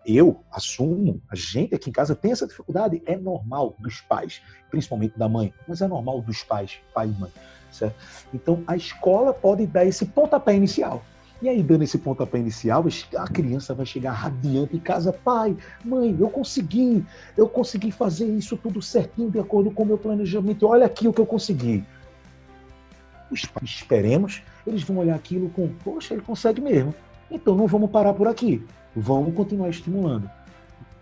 eu 0.06 0.42
assumo, 0.50 1.20
a 1.28 1.36
gente 1.36 1.74
aqui 1.74 1.90
em 1.90 1.92
casa 1.92 2.14
tem 2.14 2.32
essa 2.32 2.46
dificuldade, 2.46 3.02
é 3.04 3.16
normal 3.16 3.76
dos 3.78 4.00
pais, 4.00 4.40
principalmente 4.70 5.18
da 5.18 5.28
mãe, 5.28 5.52
mas 5.66 5.82
é 5.82 5.88
normal 5.88 6.20
dos 6.22 6.42
pais, 6.42 6.78
pai 6.94 7.08
e 7.08 7.20
mãe, 7.20 7.30
certo? 7.70 7.96
Então 8.32 8.62
a 8.66 8.76
escola 8.76 9.32
pode 9.32 9.66
dar 9.66 9.84
esse 9.84 10.06
pontapé 10.06 10.54
inicial. 10.54 11.02
E 11.40 11.48
aí, 11.48 11.62
dando 11.62 11.84
esse 11.84 11.98
pontapé 11.98 12.38
inicial, 12.38 12.84
a 13.16 13.28
criança 13.28 13.72
vai 13.72 13.86
chegar 13.86 14.10
radiante 14.10 14.74
em 14.74 14.80
casa, 14.80 15.12
pai, 15.12 15.56
mãe, 15.84 16.16
eu 16.18 16.28
consegui, 16.28 17.04
eu 17.36 17.48
consegui 17.48 17.92
fazer 17.92 18.26
isso 18.26 18.56
tudo 18.56 18.82
certinho, 18.82 19.30
de 19.30 19.38
acordo 19.38 19.70
com 19.70 19.84
o 19.84 19.86
meu 19.86 19.98
planejamento, 19.98 20.66
olha 20.66 20.84
aqui 20.84 21.06
o 21.06 21.12
que 21.12 21.20
eu 21.20 21.26
consegui. 21.26 21.84
Os 23.30 23.44
pais, 23.44 23.70
esperemos, 23.70 24.42
eles 24.66 24.82
vão 24.82 24.96
olhar 24.98 25.14
aquilo 25.14 25.48
com, 25.50 25.68
poxa, 25.84 26.14
ele 26.14 26.22
consegue 26.22 26.60
mesmo. 26.60 26.92
Então 27.30 27.54
não 27.54 27.68
vamos 27.68 27.90
parar 27.90 28.14
por 28.14 28.26
aqui. 28.26 28.66
Vamos 28.94 29.34
continuar 29.34 29.68
estimulando. 29.68 30.30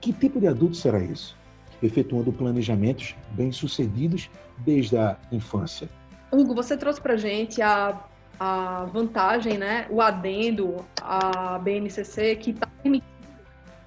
Que 0.01 0.13
tipo 0.13 0.39
de 0.41 0.47
adulto 0.47 0.77
será 0.77 0.99
isso? 0.99 1.37
Efetuando 1.83 2.33
planejamentos 2.33 3.15
bem-sucedidos 3.33 4.31
desde 4.59 4.97
a 4.97 5.17
infância. 5.33 5.89
Hugo, 6.31 6.55
você 6.55 6.77
trouxe 6.77 7.01
para 7.01 7.17
gente 7.17 7.63
a, 7.63 7.99
a 8.39 8.85
vantagem, 8.93 9.59
né, 9.59 9.87
o 9.91 10.01
adendo 10.01 10.77
à 11.01 11.59
BNCC 11.59 12.37
que 12.37 12.51
está 12.51 12.67
permitindo, 12.83 13.17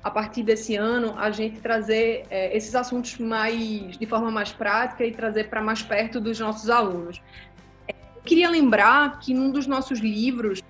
a 0.04 0.10
partir 0.10 0.43
desse 0.43 0.76
ano, 0.76 1.14
a 1.18 1.30
gente 1.30 1.60
trazer 1.60 2.26
é, 2.30 2.56
esses 2.56 2.74
assuntos 2.74 3.18
mais 3.18 3.97
de 3.97 4.06
forma 4.06 4.32
mais 4.32 4.52
prática 4.52 5.06
e 5.06 5.12
trazer 5.12 5.50
para 5.50 5.62
mais 5.62 5.84
perto 5.84 6.22
dos 6.22 6.39
nossos 6.39 6.70
alunos. 6.70 7.22
Eu 7.88 8.22
queria 8.24 8.50
lembrar 8.50 9.20
que 9.20 9.34
num 9.34 9.52
dos 9.52 9.68
nossos 9.68 10.00
livros, 10.00 10.62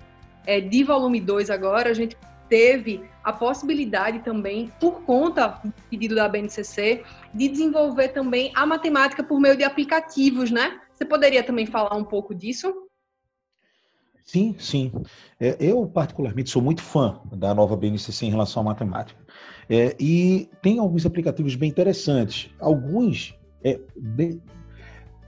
é, 0.44 0.60
de 0.60 0.82
volume 0.82 1.20
2 1.20 1.48
agora, 1.48 1.90
a 1.90 1.94
gente 1.94 2.16
teve 2.50 3.08
a 3.22 3.32
possibilidade 3.32 4.18
também, 4.20 4.70
por 4.80 5.02
conta 5.02 5.60
do 5.64 5.72
pedido 5.88 6.16
da 6.16 6.28
BNCC, 6.28 7.04
de 7.32 7.48
desenvolver 7.48 8.08
também 8.08 8.52
a 8.54 8.66
matemática 8.66 9.22
por 9.22 9.40
meio 9.40 9.56
de 9.56 9.64
aplicativos, 9.64 10.50
né? 10.50 10.80
Você 10.92 11.04
poderia 11.04 11.42
também 11.42 11.64
falar 11.64 11.96
um 11.96 12.04
pouco 12.04 12.34
disso? 12.34 12.74
Sim, 14.24 14.54
sim. 14.58 14.92
É, 15.40 15.56
eu, 15.58 15.86
particularmente, 15.86 16.50
sou 16.50 16.60
muito 16.60 16.82
fã 16.82 17.20
da 17.32 17.54
nova 17.54 17.76
BNCC 17.76 18.26
em 18.26 18.30
relação 18.30 18.62
à 18.62 18.64
matemática. 18.64 19.18
É, 19.68 19.96
e 19.98 20.48
tem 20.60 20.78
alguns 20.78 21.06
aplicativos 21.06 21.54
bem 21.54 21.70
interessantes. 21.70 22.50
Alguns 22.60 23.34
é, 23.64 23.80
bem, 23.96 24.42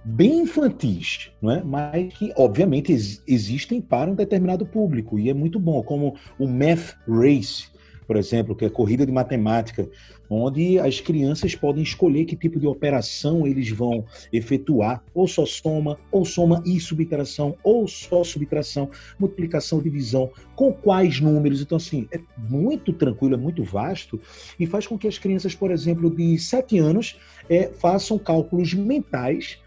bem 0.04 0.40
infantis, 0.40 1.30
não 1.40 1.50
é? 1.50 1.62
mas 1.62 2.12
que, 2.14 2.32
obviamente, 2.36 2.92
ex 2.92 3.22
existem 3.26 3.80
para 3.80 4.10
um 4.10 4.14
determinado 4.14 4.66
público, 4.66 5.18
e 5.18 5.30
é 5.30 5.34
muito 5.34 5.58
bom, 5.58 5.82
como 5.82 6.16
o 6.38 6.46
Math 6.46 6.96
Race, 7.06 7.66
por 8.06 8.16
exemplo, 8.16 8.54
que 8.54 8.64
é 8.64 8.68
corrida 8.68 9.06
de 9.06 9.12
matemática, 9.12 9.88
onde 10.28 10.78
as 10.78 11.00
crianças 11.00 11.54
podem 11.54 11.82
escolher 11.82 12.24
que 12.24 12.36
tipo 12.36 12.58
de 12.58 12.66
operação 12.66 13.46
eles 13.46 13.70
vão 13.70 14.04
efetuar, 14.32 15.02
ou 15.14 15.28
só 15.28 15.46
soma, 15.46 15.98
ou 16.10 16.24
soma 16.24 16.62
e 16.66 16.80
subtração, 16.80 17.54
ou 17.62 17.86
só 17.86 18.24
subtração, 18.24 18.90
multiplicação, 19.18 19.80
divisão, 19.80 20.30
com 20.56 20.72
quais 20.72 21.20
números. 21.20 21.60
Então, 21.60 21.76
assim, 21.76 22.08
é 22.10 22.20
muito 22.36 22.92
tranquilo, 22.92 23.34
é 23.34 23.38
muito 23.38 23.62
vasto, 23.62 24.20
e 24.58 24.66
faz 24.66 24.86
com 24.86 24.98
que 24.98 25.06
as 25.06 25.18
crianças, 25.18 25.54
por 25.54 25.70
exemplo, 25.70 26.10
de 26.10 26.38
7 26.38 26.78
anos, 26.78 27.16
é, 27.48 27.68
façam 27.68 28.18
cálculos 28.18 28.74
mentais 28.74 29.61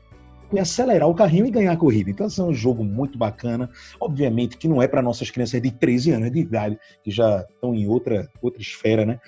acelerar 0.59 1.09
o 1.09 1.15
carrinho 1.15 1.45
e 1.45 1.51
ganhar 1.51 1.71
a 1.71 1.77
corrida. 1.77 2.09
Então, 2.09 2.25
assim, 2.25 2.41
é 2.41 2.45
um 2.45 2.53
jogo 2.53 2.83
muito 2.83 3.17
bacana. 3.17 3.69
Obviamente 3.99 4.57
que 4.57 4.67
não 4.67 4.81
é 4.81 4.87
para 4.87 5.01
nossas 5.01 5.29
crianças 5.29 5.61
de 5.61 5.71
13 5.71 6.11
anos 6.11 6.31
de 6.31 6.39
idade, 6.39 6.77
que 7.03 7.11
já 7.11 7.45
estão 7.49 7.73
em 7.73 7.87
outra, 7.87 8.29
outra 8.41 8.61
esfera, 8.61 9.05
né? 9.05 9.19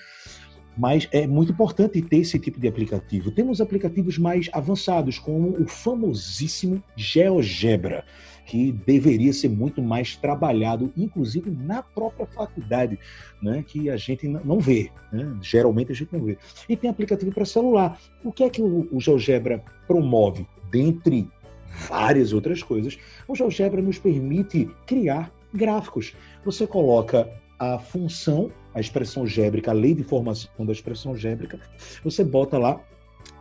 Mas 0.76 1.08
é 1.10 1.26
muito 1.26 1.50
importante 1.50 2.00
ter 2.00 2.18
esse 2.18 2.38
tipo 2.38 2.60
de 2.60 2.68
aplicativo. 2.68 3.32
Temos 3.32 3.60
aplicativos 3.60 4.16
mais 4.16 4.48
avançados, 4.52 5.18
como 5.18 5.60
o 5.60 5.66
famosíssimo 5.66 6.80
GeoGebra, 6.94 8.04
que 8.46 8.70
deveria 8.70 9.32
ser 9.32 9.48
muito 9.48 9.82
mais 9.82 10.14
trabalhado, 10.14 10.92
inclusive 10.96 11.50
na 11.50 11.82
própria 11.82 12.26
faculdade, 12.26 12.96
né, 13.42 13.64
que 13.66 13.90
a 13.90 13.96
gente 13.96 14.28
não 14.28 14.60
vê, 14.60 14.90
né? 15.12 15.36
geralmente 15.42 15.90
a 15.90 15.94
gente 15.94 16.12
não 16.12 16.24
vê. 16.24 16.38
E 16.68 16.76
tem 16.76 16.88
aplicativo 16.88 17.32
para 17.32 17.44
celular. 17.44 18.00
O 18.24 18.32
que 18.32 18.44
é 18.44 18.48
que 18.48 18.62
o 18.62 19.00
GeoGebra 19.00 19.62
promove? 19.86 20.46
Dentre 20.70 21.28
várias 21.88 22.32
outras 22.32 22.62
coisas, 22.62 22.98
o 23.26 23.34
GeoGebra 23.34 23.80
nos 23.80 23.98
permite 23.98 24.68
criar 24.86 25.32
gráficos. 25.52 26.14
Você 26.44 26.66
coloca 26.66 27.28
a 27.58 27.78
função, 27.78 28.50
a 28.74 28.80
expressão 28.80 29.26
gébrica, 29.26 29.70
a 29.70 29.74
lei 29.74 29.94
de 29.94 30.02
formação 30.02 30.50
da 30.64 30.72
expressão 30.72 31.16
gébrica, 31.16 31.58
você 32.04 32.22
bota 32.24 32.58
lá 32.58 32.80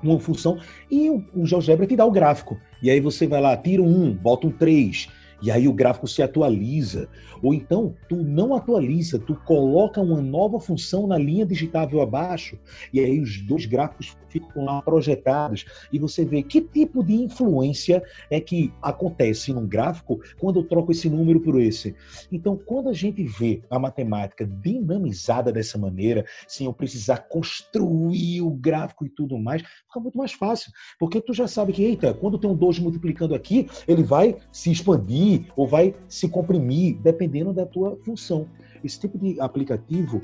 uma 0.02 0.20
função 0.20 0.60
e 0.90 1.10
o, 1.10 1.46
GeoGebra 1.46 1.86
te 1.86 1.96
dá 1.96 2.06
o 2.06 2.12
gráfico. 2.12 2.60
E 2.82 2.90
aí 2.90 3.00
você 3.00 3.28
vai 3.28 3.42
lá, 3.42 3.56
tira 3.56 3.82
um, 3.82 4.14
bota 4.14 4.48
um 4.48 4.52
3, 4.52 5.10
e 5.42 5.52
aí 5.52 5.68
o 5.68 5.74
gráfico 5.74 6.08
se 6.08 6.22
atualiza. 6.22 7.10
Ou 7.42 7.54
então, 7.54 7.96
tu 8.10 8.16
não 8.16 8.56
atualiza, 8.56 9.20
tu 9.20 9.36
coloca 9.46 10.02
uma 10.02 10.22
nova 10.22 10.60
função 10.60 11.06
na 11.06 11.18
linha 11.18 11.46
digitável 11.46 12.02
abaixo, 12.02 12.58
e 12.92 13.00
aí 13.00 13.20
os 13.20 13.42
dois 13.42 13.66
gráficos 13.66 14.18
ficam 14.30 14.66
lá 14.66 14.82
projetados, 14.82 15.66
e 15.92 16.00
você 16.00 16.26
vê 16.26 16.44
que 16.44 16.62
tipo 16.62 17.04
de 17.04 17.14
influência 17.14 18.04
é 18.30 18.40
que 18.40 18.74
acontece 18.82 19.54
num 19.54 19.68
gráfico 19.68 20.20
quando 20.40 20.60
eu 20.60 20.64
troco 20.64 20.92
esse 20.92 21.10
número 21.10 21.40
por 21.40 21.60
esse. 21.62 21.96
Então, 22.32 22.58
quando 22.58 22.90
a 22.90 22.94
gente 22.94 23.24
vê 23.24 23.62
a 23.70 23.80
matemática 23.80 24.46
dinamizada 24.46 25.52
dessa 25.52 25.78
maneira, 25.78 26.26
sem 26.48 26.66
eu 26.66 26.74
precisar 26.74 27.28
construir 27.30 28.42
o 28.42 28.50
gráfico 28.50 29.06
e 29.06 29.10
tudo 29.10 29.38
mais, 29.38 29.62
fica 29.62 30.00
muito 30.00 30.18
mais 30.18 30.34
fácil, 30.34 30.72
porque 31.00 31.22
tu 31.22 31.34
já 31.34 31.48
sabe 31.48 31.72
que, 31.72 31.84
eita, 31.84 32.14
quando 32.14 32.38
tem 32.38 32.50
um 32.50 32.56
2 32.56 32.80
multiplicando 32.80 33.36
aqui, 33.36 33.68
ele 33.88 34.04
vai 34.04 34.36
se 34.52 34.72
expandir 34.72 35.27
ou 35.56 35.68
vai 35.68 35.94
se 36.08 36.28
comprimir, 36.30 36.98
dependendo 36.98 37.54
da 37.54 37.66
tua 37.66 37.98
função. 38.04 38.48
Esse 38.84 39.00
tipo 39.00 39.18
de 39.18 39.40
aplicativo 39.40 40.22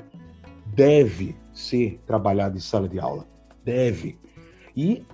deve 0.74 1.36
ser 1.52 2.00
trabalhado 2.06 2.56
em 2.56 2.60
sala 2.60 2.88
de 2.88 2.98
aula. 2.98 3.26
Deve. 3.64 4.18
E 4.76 5.04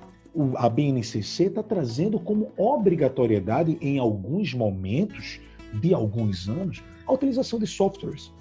a 0.56 0.68
BNCC 0.68 1.44
está 1.44 1.62
trazendo 1.62 2.18
como 2.18 2.52
obrigatoriedade, 2.56 3.76
em 3.80 3.98
alguns 3.98 4.54
momentos 4.54 5.40
de 5.74 5.92
alguns 5.92 6.48
anos, 6.48 6.82
a 7.06 7.12
utilização 7.12 7.58
de 7.58 7.66
softwares. 7.66 8.32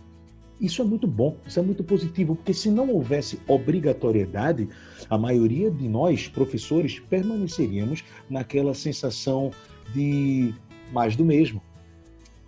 Isso 0.60 0.82
é 0.82 0.86
muito 0.86 1.08
bom, 1.08 1.38
isso 1.48 1.58
é 1.60 1.64
muito 1.64 1.84
positivo, 1.84 2.36
porque 2.36 2.54
se 2.54 2.70
não 2.70 2.90
houvesse 2.90 3.40
obrigatoriedade, 3.48 4.68
a 5.10 5.18
maioria 5.18 5.72
de 5.72 5.88
nós, 5.88 6.28
professores, 6.28 7.00
permaneceríamos 7.00 8.04
naquela 8.30 8.74
sensação 8.74 9.52
de 9.94 10.54
mais 10.92 11.16
do 11.16 11.26
mesmo. 11.26 11.62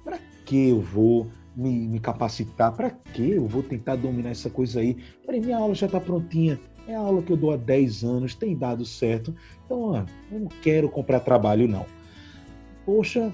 Para 0.04 0.20
que 0.46 0.70
eu 0.70 0.80
vou 0.80 1.28
me, 1.56 1.72
me 1.88 2.00
capacitar? 2.00 2.72
Para 2.74 2.90
que 2.90 3.32
eu 3.32 3.48
vou 3.48 3.64
tentar 3.64 3.96
dominar 3.96 4.32
essa 4.32 4.50
coisa 4.50 4.80
aí? 4.80 4.98
Peraí, 5.26 5.40
minha 5.40 5.58
aula 5.58 5.76
já 5.76 5.86
está 5.86 6.00
prontinha. 6.00 6.60
É 6.88 6.96
a 6.96 7.00
aula 7.00 7.22
que 7.22 7.32
eu 7.32 7.38
dou 7.38 7.52
há 7.52 7.58
10 7.58 8.04
anos, 8.04 8.36
tem 8.36 8.56
dado 8.56 8.84
certo. 8.86 9.34
Então, 9.66 9.82
ó, 9.82 10.04
eu 10.32 10.40
não 10.40 10.50
quero 10.62 10.90
comprar 10.90 11.20
trabalho, 11.20 11.68
não. 11.68 11.86
Poxa, 12.86 13.32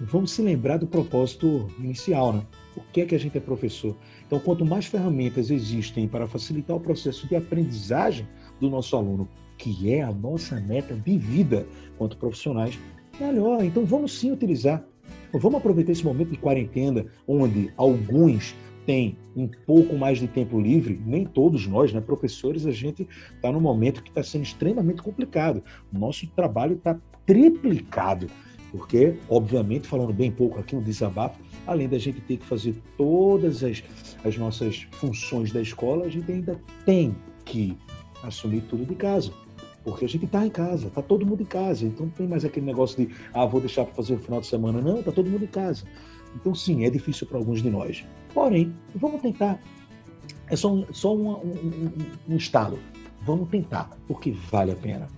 vamos 0.00 0.32
se 0.32 0.42
lembrar 0.42 0.78
do 0.78 0.86
propósito 0.86 1.68
inicial, 1.78 2.32
né? 2.32 2.42
Por 2.74 2.84
que, 2.86 3.00
é 3.00 3.06
que 3.06 3.14
a 3.14 3.18
gente 3.18 3.36
é 3.36 3.40
professor? 3.40 3.96
Então, 4.26 4.38
quanto 4.38 4.64
mais 4.64 4.86
ferramentas 4.86 5.50
existem 5.50 6.06
para 6.06 6.26
facilitar 6.26 6.76
o 6.76 6.80
processo 6.80 7.26
de 7.26 7.36
aprendizagem 7.36 8.26
do 8.60 8.68
nosso 8.68 8.96
aluno, 8.96 9.28
que 9.56 9.92
é 9.92 10.02
a 10.02 10.12
nossa 10.12 10.60
meta 10.60 10.94
de 10.94 11.18
vida 11.18 11.66
quanto 11.96 12.16
profissionais, 12.16 12.78
melhor. 13.20 13.64
Então 13.64 13.84
vamos 13.84 14.18
sim 14.18 14.32
utilizar. 14.32 14.84
Vamos 15.32 15.58
aproveitar 15.58 15.92
esse 15.92 16.04
momento 16.04 16.30
de 16.30 16.38
quarentena, 16.38 17.06
onde 17.26 17.72
alguns 17.76 18.54
têm 18.86 19.18
um 19.36 19.46
pouco 19.66 19.94
mais 19.96 20.18
de 20.18 20.26
tempo 20.26 20.58
livre, 20.58 20.98
nem 21.04 21.26
todos 21.26 21.66
nós, 21.66 21.92
né, 21.92 22.00
professores, 22.00 22.64
a 22.64 22.72
gente 22.72 23.06
está 23.34 23.52
num 23.52 23.60
momento 23.60 24.02
que 24.02 24.08
está 24.08 24.22
sendo 24.22 24.44
extremamente 24.44 25.02
complicado. 25.02 25.62
Nosso 25.92 26.26
trabalho 26.28 26.76
está 26.76 26.98
triplicado, 27.26 28.28
porque, 28.72 29.14
obviamente, 29.28 29.86
falando 29.86 30.14
bem 30.14 30.30
pouco 30.30 30.58
aqui 30.58 30.74
no 30.74 30.80
desabafo, 30.80 31.38
além 31.66 31.86
da 31.86 31.98
gente 31.98 32.22
ter 32.22 32.38
que 32.38 32.46
fazer 32.46 32.74
todas 32.96 33.62
as, 33.62 33.84
as 34.24 34.38
nossas 34.38 34.86
funções 34.92 35.52
da 35.52 35.60
escola, 35.60 36.06
a 36.06 36.08
gente 36.08 36.32
ainda 36.32 36.58
tem 36.86 37.14
que 37.44 37.76
assumir 38.22 38.62
tudo 38.62 38.86
de 38.86 38.94
casa. 38.94 39.30
Porque 39.90 40.04
a 40.04 40.08
gente 40.08 40.24
está 40.24 40.44
em 40.46 40.50
casa, 40.50 40.88
está 40.88 41.02
todo 41.02 41.24
mundo 41.24 41.42
em 41.42 41.46
casa. 41.46 41.86
Então 41.86 42.06
não 42.06 42.12
tem 42.12 42.26
mais 42.26 42.44
aquele 42.44 42.66
negócio 42.66 42.96
de, 42.96 43.14
ah, 43.32 43.46
vou 43.46 43.60
deixar 43.60 43.84
para 43.84 43.94
fazer 43.94 44.14
o 44.14 44.18
final 44.18 44.40
de 44.40 44.46
semana. 44.46 44.80
Não, 44.80 45.00
está 45.00 45.12
todo 45.12 45.28
mundo 45.28 45.44
em 45.44 45.48
casa. 45.48 45.84
Então, 46.36 46.54
sim, 46.54 46.84
é 46.84 46.90
difícil 46.90 47.26
para 47.26 47.38
alguns 47.38 47.62
de 47.62 47.70
nós. 47.70 48.04
Porém, 48.34 48.74
vamos 48.94 49.22
tentar. 49.22 49.58
É 50.50 50.56
só 50.56 50.72
um, 50.72 50.86
só 50.92 51.14
um, 51.14 51.30
um, 51.30 51.92
um 52.28 52.36
estalo. 52.36 52.78
Vamos 53.22 53.48
tentar, 53.48 53.90
porque 54.06 54.30
vale 54.50 54.72
a 54.72 54.76
pena. 54.76 55.08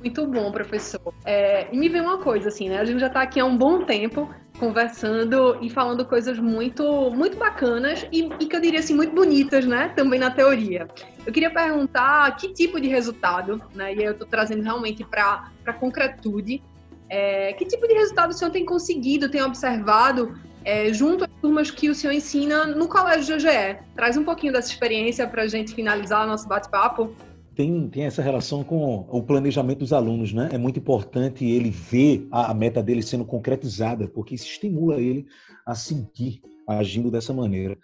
Muito 0.00 0.26
bom, 0.26 0.52
professor. 0.52 1.14
É, 1.24 1.72
e 1.74 1.78
me 1.78 1.88
vê 1.88 2.00
uma 2.00 2.18
coisa, 2.18 2.48
assim, 2.48 2.68
né? 2.68 2.78
A 2.78 2.84
gente 2.84 3.00
já 3.00 3.06
está 3.06 3.22
aqui 3.22 3.40
há 3.40 3.44
um 3.44 3.56
bom 3.56 3.84
tempo 3.84 4.28
conversando 4.58 5.58
e 5.62 5.70
falando 5.70 6.04
coisas 6.04 6.38
muito, 6.38 7.10
muito 7.10 7.36
bacanas 7.38 8.06
e, 8.12 8.28
e, 8.38 8.46
que 8.46 8.54
eu 8.54 8.60
diria 8.60 8.80
assim, 8.80 8.94
muito 8.94 9.14
bonitas, 9.14 9.64
né? 9.64 9.88
Também 9.96 10.20
na 10.20 10.30
teoria. 10.30 10.86
Eu 11.26 11.32
queria 11.32 11.50
perguntar 11.50 12.36
que 12.36 12.52
tipo 12.52 12.80
de 12.80 12.88
resultado, 12.88 13.62
né? 13.74 13.94
E 13.94 14.02
eu 14.02 14.12
estou 14.12 14.26
trazendo 14.26 14.62
realmente 14.62 15.04
para 15.04 15.50
a 15.66 15.72
concretude. 15.72 16.62
É, 17.08 17.52
que 17.52 17.64
tipo 17.64 17.86
de 17.86 17.94
resultado 17.94 18.30
o 18.30 18.32
senhor 18.32 18.50
tem 18.50 18.64
conseguido, 18.64 19.28
tem 19.28 19.42
observado 19.42 20.38
é, 20.64 20.92
junto 20.92 21.24
às 21.24 21.30
turmas 21.40 21.70
que 21.70 21.90
o 21.90 21.94
senhor 21.94 22.12
ensina 22.12 22.66
no 22.66 22.88
Colégio 22.88 23.36
GGE? 23.36 23.78
Traz 23.94 24.16
um 24.16 24.24
pouquinho 24.24 24.52
dessa 24.52 24.70
experiência 24.70 25.26
para 25.26 25.42
a 25.42 25.48
gente 25.48 25.74
finalizar 25.74 26.26
nosso 26.26 26.48
bate-papo 26.48 27.14
tem, 27.54 27.88
tem 27.88 28.04
essa 28.04 28.20
relação 28.20 28.64
com 28.64 29.06
o 29.08 29.22
planejamento 29.22 29.78
dos 29.78 29.92
alunos, 29.92 30.32
né? 30.32 30.48
É 30.52 30.58
muito 30.58 30.78
importante 30.78 31.44
ele 31.44 31.70
ver 31.70 32.26
a, 32.30 32.50
a 32.50 32.54
meta 32.54 32.82
dele 32.82 33.02
sendo 33.02 33.24
concretizada, 33.24 34.08
porque 34.08 34.34
isso 34.34 34.46
estimula 34.46 35.00
ele 35.00 35.26
a 35.64 35.74
seguir 35.74 36.42
agindo 36.68 37.10
dessa 37.10 37.32
maneira. 37.32 37.78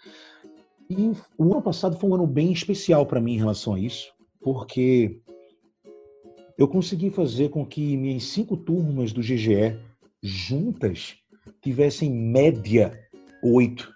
E 0.91 1.13
o 1.39 1.53
ano 1.53 1.63
passado 1.63 1.97
foi 1.97 2.11
um 2.11 2.15
ano 2.17 2.27
bem 2.27 2.51
especial 2.51 3.07
para 3.07 3.21
mim 3.21 3.35
em 3.35 3.39
relação 3.39 3.75
a 3.75 3.79
isso, 3.79 4.13
porque 4.43 5.21
eu 6.59 6.67
consegui 6.67 7.11
fazer 7.11 7.51
com 7.51 7.65
que 7.65 7.97
minhas 7.97 8.25
cinco 8.25 8.57
turmas 8.57 9.13
do 9.13 9.21
GGE 9.21 9.79
juntas 10.21 11.15
tivessem 11.63 12.13
média 12.13 12.93
oito. 13.41 13.89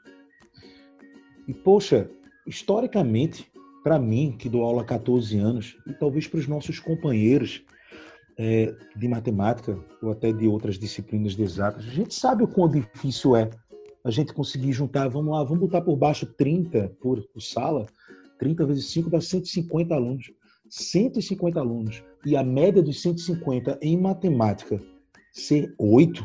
E 1.49 1.53
poxa, 1.53 2.09
historicamente 2.47 3.45
para 3.83 3.99
mim, 3.99 4.35
que 4.39 4.49
dou 4.49 4.63
aula 4.63 4.81
há 4.81 4.85
14 4.85 5.37
anos, 5.37 5.77
e 5.87 5.93
talvez 5.93 6.27
para 6.27 6.39
os 6.39 6.47
nossos 6.47 6.79
companheiros 6.79 7.63
é, 8.39 8.75
de 8.97 9.07
matemática 9.07 9.79
ou 10.01 10.11
até 10.11 10.33
de 10.33 10.49
outras 10.49 10.79
disciplinas 10.79 11.37
de 11.37 11.43
exatas, 11.43 11.85
a 11.85 11.91
gente 11.91 12.15
sabe 12.15 12.45
o 12.45 12.49
quão 12.49 12.69
difícil 12.69 13.37
é 13.37 13.51
a 14.05 14.11
gente 14.11 14.35
conseguir 14.35 14.73
juntar, 14.73 15.09
vamos 15.09 15.33
lá, 15.33 15.43
vamos 15.43 15.61
botar 15.61 15.81
por 15.81 15.97
baixo 15.97 16.27
30 16.27 16.93
por, 17.01 17.23
por 17.29 17.41
sala, 17.41 17.87
30 18.39 18.67
vezes 18.67 18.87
5 18.91 19.09
dá 19.09 19.21
150 19.21 19.95
alunos. 19.95 20.31
150 20.69 21.59
alunos. 21.59 22.03
E 22.27 22.37
a 22.37 22.43
média 22.43 22.83
dos 22.83 23.01
150 23.01 23.79
em 23.81 23.99
matemática 23.99 24.81
ser 25.33 25.75
8, 25.79 26.25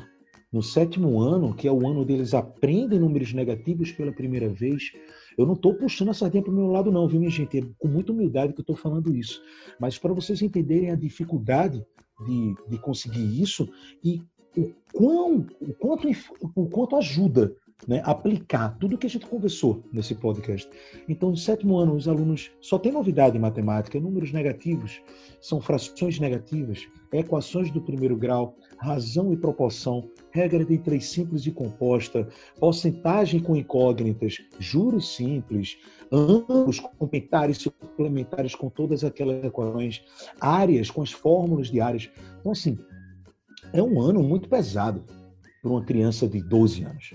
no 0.51 0.61
sétimo 0.61 1.19
ano, 1.19 1.53
que 1.53 1.67
é 1.67 1.71
o 1.71 1.87
ano 1.87 2.03
deles 2.03 2.33
aprendem 2.33 2.99
números 2.99 3.33
negativos 3.33 3.91
pela 3.91 4.11
primeira 4.11 4.49
vez, 4.49 4.91
eu 5.37 5.45
não 5.45 5.53
estou 5.53 5.73
puxando 5.75 6.09
a 6.09 6.13
sardinha 6.13 6.43
para 6.43 6.51
o 6.51 6.55
meu 6.55 6.67
lado, 6.67 6.91
não, 6.91 7.07
viu, 7.07 7.19
minha 7.19 7.31
gente? 7.31 7.59
É 7.59 7.63
com 7.77 7.87
muita 7.87 8.11
humildade 8.11 8.53
que 8.53 8.59
eu 8.59 8.63
estou 8.63 8.75
falando 8.75 9.15
isso. 9.15 9.41
Mas 9.79 9.97
para 9.97 10.13
vocês 10.13 10.41
entenderem 10.41 10.91
a 10.91 10.95
dificuldade 10.95 11.85
de, 12.25 12.55
de 12.67 12.77
conseguir 12.77 13.41
isso 13.41 13.69
e 14.03 14.21
o, 14.57 14.71
quão, 14.91 15.45
o, 15.61 15.73
quanto, 15.75 16.07
o 16.55 16.67
quanto 16.67 16.95
ajuda 16.97 17.55
né, 17.87 18.01
aplicar 18.05 18.77
tudo 18.79 18.97
que 18.97 19.07
a 19.07 19.09
gente 19.09 19.25
conversou 19.25 19.83
nesse 19.91 20.13
podcast. 20.15 20.69
Então, 21.07 21.31
no 21.31 21.37
sétimo 21.37 21.77
ano, 21.77 21.95
os 21.95 22.07
alunos 22.07 22.51
só 22.61 22.77
têm 22.77 22.91
novidade 22.91 23.37
em 23.37 23.39
matemática, 23.39 23.99
números 23.99 24.31
negativos, 24.31 25.01
são 25.41 25.61
frações 25.61 26.19
negativas, 26.19 26.87
equações 27.11 27.71
do 27.71 27.81
primeiro 27.81 28.15
grau, 28.15 28.55
razão 28.77 29.31
e 29.33 29.37
proporção, 29.37 30.09
regra 30.31 30.63
de 30.65 30.77
três 30.77 31.05
simples 31.07 31.45
e 31.45 31.51
composta, 31.51 32.27
porcentagem 32.59 33.39
com 33.39 33.55
incógnitas, 33.55 34.37
juros 34.59 35.15
simples, 35.15 35.77
ambos 36.11 36.79
complementares 36.79 37.57
e 37.57 37.63
suplementares 37.63 38.55
com 38.55 38.69
todas 38.69 39.03
aquelas 39.03 39.43
equações, 39.43 40.03
áreas 40.39 40.91
com 40.91 41.01
as 41.01 41.11
fórmulas 41.11 41.69
de 41.69 41.79
áreas. 41.79 42.09
Então, 42.39 42.51
assim, 42.51 42.77
é 43.73 43.81
um 43.81 44.01
ano 44.01 44.21
muito 44.21 44.49
pesado 44.49 45.03
para 45.61 45.71
uma 45.71 45.83
criança 45.83 46.27
de 46.27 46.41
12 46.41 46.83
anos. 46.83 47.11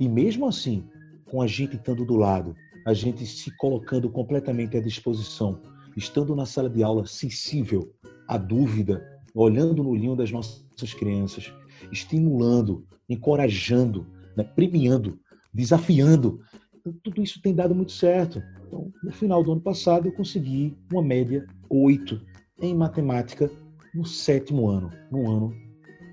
E 0.00 0.08
mesmo 0.08 0.46
assim, 0.46 0.84
com 1.30 1.42
a 1.42 1.46
gente 1.46 1.76
estando 1.76 2.04
do 2.04 2.16
lado, 2.16 2.54
a 2.86 2.94
gente 2.94 3.26
se 3.26 3.50
colocando 3.56 4.08
completamente 4.08 4.76
à 4.76 4.80
disposição, 4.80 5.60
estando 5.96 6.34
na 6.34 6.46
sala 6.46 6.70
de 6.70 6.82
aula 6.82 7.06
sensível 7.06 7.92
à 8.26 8.38
dúvida, 8.38 9.04
olhando 9.34 9.82
no 9.82 9.90
olhinho 9.90 10.16
das 10.16 10.30
nossas 10.30 10.94
crianças, 10.94 11.52
estimulando, 11.90 12.86
encorajando, 13.08 14.06
né, 14.36 14.44
premiando, 14.44 15.18
desafiando. 15.52 16.40
Então, 16.76 16.94
tudo 17.02 17.22
isso 17.22 17.42
tem 17.42 17.54
dado 17.54 17.74
muito 17.74 17.92
certo. 17.92 18.42
Então, 18.66 18.92
no 19.02 19.10
final 19.10 19.42
do 19.42 19.52
ano 19.52 19.60
passado, 19.60 20.08
eu 20.08 20.12
consegui 20.12 20.76
uma 20.92 21.02
média 21.02 21.46
8 21.68 22.20
em 22.62 22.74
matemática 22.74 23.50
no 23.94 24.04
sétimo 24.04 24.68
ano, 24.68 24.90
no 25.10 25.30
ano 25.30 25.68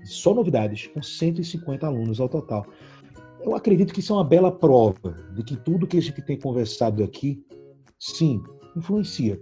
só 0.06 0.32
novidades, 0.32 0.86
com 0.86 1.02
150 1.02 1.86
alunos 1.86 2.20
ao 2.20 2.28
total. 2.28 2.66
Eu 3.46 3.54
acredito 3.54 3.94
que 3.94 4.00
isso 4.00 4.12
é 4.12 4.16
uma 4.16 4.24
bela 4.24 4.50
prova 4.50 5.16
de 5.32 5.44
que 5.44 5.56
tudo 5.56 5.86
que 5.86 5.96
a 5.96 6.02
gente 6.02 6.20
tem 6.20 6.36
conversado 6.36 7.04
aqui, 7.04 7.46
sim, 7.96 8.42
influencia. 8.76 9.40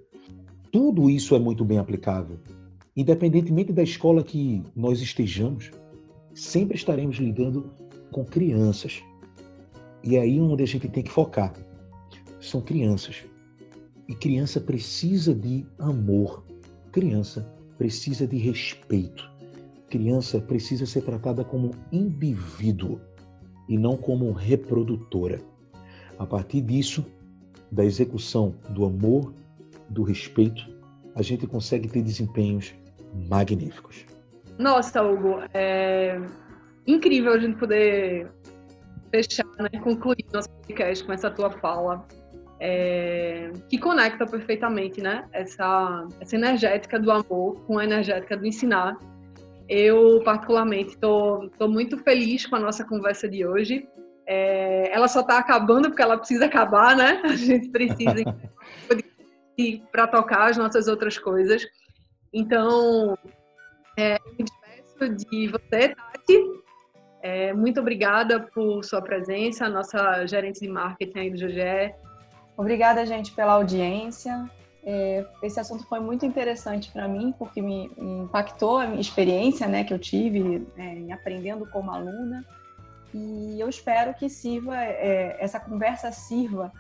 Tudo 0.71 1.09
isso 1.09 1.35
é 1.35 1.39
muito 1.39 1.65
bem 1.65 1.79
aplicável. 1.79 2.39
Independentemente 2.95 3.73
da 3.73 3.83
escola 3.83 4.23
que 4.23 4.63
nós 4.77 5.01
estejamos, 5.01 5.71
sempre 6.35 6.77
estaremos 6.77 7.17
lidando 7.17 7.73
com 8.13 8.27
crianças. 8.27 9.03
E 10.03 10.17
é 10.17 10.21
aí 10.21 10.39
onde 10.39 10.63
a 10.63 10.67
gente 10.67 10.87
tem 10.87 11.03
que 11.03 11.11
focar. 11.11 11.55
São 12.39 12.61
crianças. 12.61 13.25
E 14.07 14.15
criança 14.15 14.61
precisa 14.61 15.35
de 15.35 15.67
amor. 15.79 16.45
Criança 16.93 17.51
precisa 17.79 18.27
de 18.27 18.37
respeito. 18.37 19.33
Criança 19.89 20.43
precisa 20.43 20.85
ser 20.85 21.01
tratada 21.01 21.43
como 21.43 21.71
indivíduo 21.91 23.01
e 23.69 23.79
não 23.79 23.97
como 23.97 24.33
reprodutora. 24.33 25.41
A 26.19 26.27
partir 26.27 26.61
disso, 26.61 27.05
da 27.71 27.85
execução 27.85 28.55
do 28.71 28.85
amor, 28.85 29.33
do 29.89 30.03
respeito, 30.03 30.65
a 31.15 31.23
gente 31.23 31.47
consegue 31.47 31.89
ter 31.89 32.03
desempenhos 32.03 32.75
magníficos. 33.29 34.05
Nossa, 34.59 35.03
Hugo, 35.03 35.41
é 35.53 36.21
incrível 36.87 37.33
a 37.33 37.39
gente 37.39 37.59
poder 37.59 38.31
fechar, 39.11 39.47
né, 39.59 39.81
concluir 39.81 40.25
nosso 40.33 40.51
podcast 40.51 41.05
com 41.05 41.13
essa 41.13 41.31
tua 41.31 41.51
fala, 41.51 42.07
é, 42.61 43.51
que 43.69 43.79
conecta 43.79 44.27
perfeitamente, 44.27 45.01
né, 45.01 45.25
essa, 45.33 46.07
essa 46.21 46.37
energética 46.37 46.99
do 46.99 47.11
amor 47.11 47.61
com 47.67 47.79
a 47.79 47.85
energética 47.85 48.37
do 48.37 48.47
ensinar 48.47 48.97
eu, 49.69 50.21
particularmente, 50.25 50.95
estou 50.95 51.51
muito 51.69 51.99
feliz 51.99 52.47
com 52.47 52.57
a 52.57 52.61
nossa 52.61 52.85
conversa 52.85 53.29
de 53.29 53.47
hoje. 53.47 53.89
É, 54.27 54.91
ela 54.93 55.09
só 55.09 55.21
está 55.21 55.39
acabando 55.39 55.89
porque 55.89 56.03
ela 56.03 56.19
precisa 56.19 56.47
acabar, 56.47 56.97
né? 56.97 57.21
A 57.25 57.37
gente 57.37 57.69
precisa 57.71 58.25
para 59.93 60.07
tocar 60.07 60.51
as 60.51 60.57
nossas 60.57 60.89
outras 60.89 61.19
coisas. 61.19 61.65
Então, 62.33 63.17
é, 63.97 64.17
eu 64.17 64.33
me 64.39 64.45
despeço 64.45 65.27
de 65.27 65.49
você, 65.49 65.95
Tati. 65.95 66.65
É, 67.23 67.55
muito 67.55 67.81
obrigada 67.81 68.41
por 68.41 68.85
sua 68.85 69.01
presença, 69.01 69.69
nossa 69.69 70.27
gerente 70.27 70.61
de 70.61 70.69
marketing 70.69 71.19
aí 71.19 71.31
do 71.31 71.37
GGE. 71.37 71.95
Obrigada, 72.57 73.07
gente, 73.07 73.33
pela 73.33 73.55
audiência. 73.55 74.51
É, 74.87 75.27
esse 75.43 75.59
assunto 75.59 75.87
foi 75.87 75.99
muito 75.99 76.27
interessante 76.27 76.91
para 76.93 77.09
mim, 77.09 77.35
porque 77.39 77.63
me, 77.63 77.91
impactou 77.97 78.79
a 78.79 78.87
minha 78.87 79.01
experiência 79.01 79.67
né, 79.67 79.83
que 79.83 79.95
eu 79.95 79.99
tive 79.99 80.67
é, 80.77 81.13
aprendendo 81.13 81.67
como 81.71 81.91
aluna. 81.91 82.45
E 83.15 83.59
eu 83.59 83.69
espero 83.69 84.13
que 84.15 84.29
sirva, 84.29 84.77
é, 84.77 85.37
essa 85.41 85.59
conversa 85.59 86.13
sirva 86.13 86.73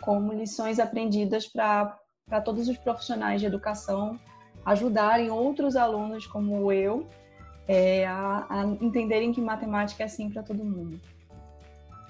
como 0.00 0.32
lições 0.32 0.80
aprendidas 0.80 1.46
para 1.46 1.96
todos 2.44 2.68
os 2.68 2.76
profissionais 2.76 3.40
de 3.40 3.46
educação 3.46 4.18
ajudarem 4.64 5.30
outros 5.30 5.76
alunos 5.76 6.26
como 6.26 6.72
eu 6.72 7.06
é, 7.68 8.06
a, 8.06 8.46
a 8.48 8.64
entenderem 8.80 9.32
que 9.32 9.40
matemática 9.40 10.02
é 10.02 10.06
assim 10.06 10.30
para 10.30 10.42
todo 10.42 10.64
mundo. 10.64 11.00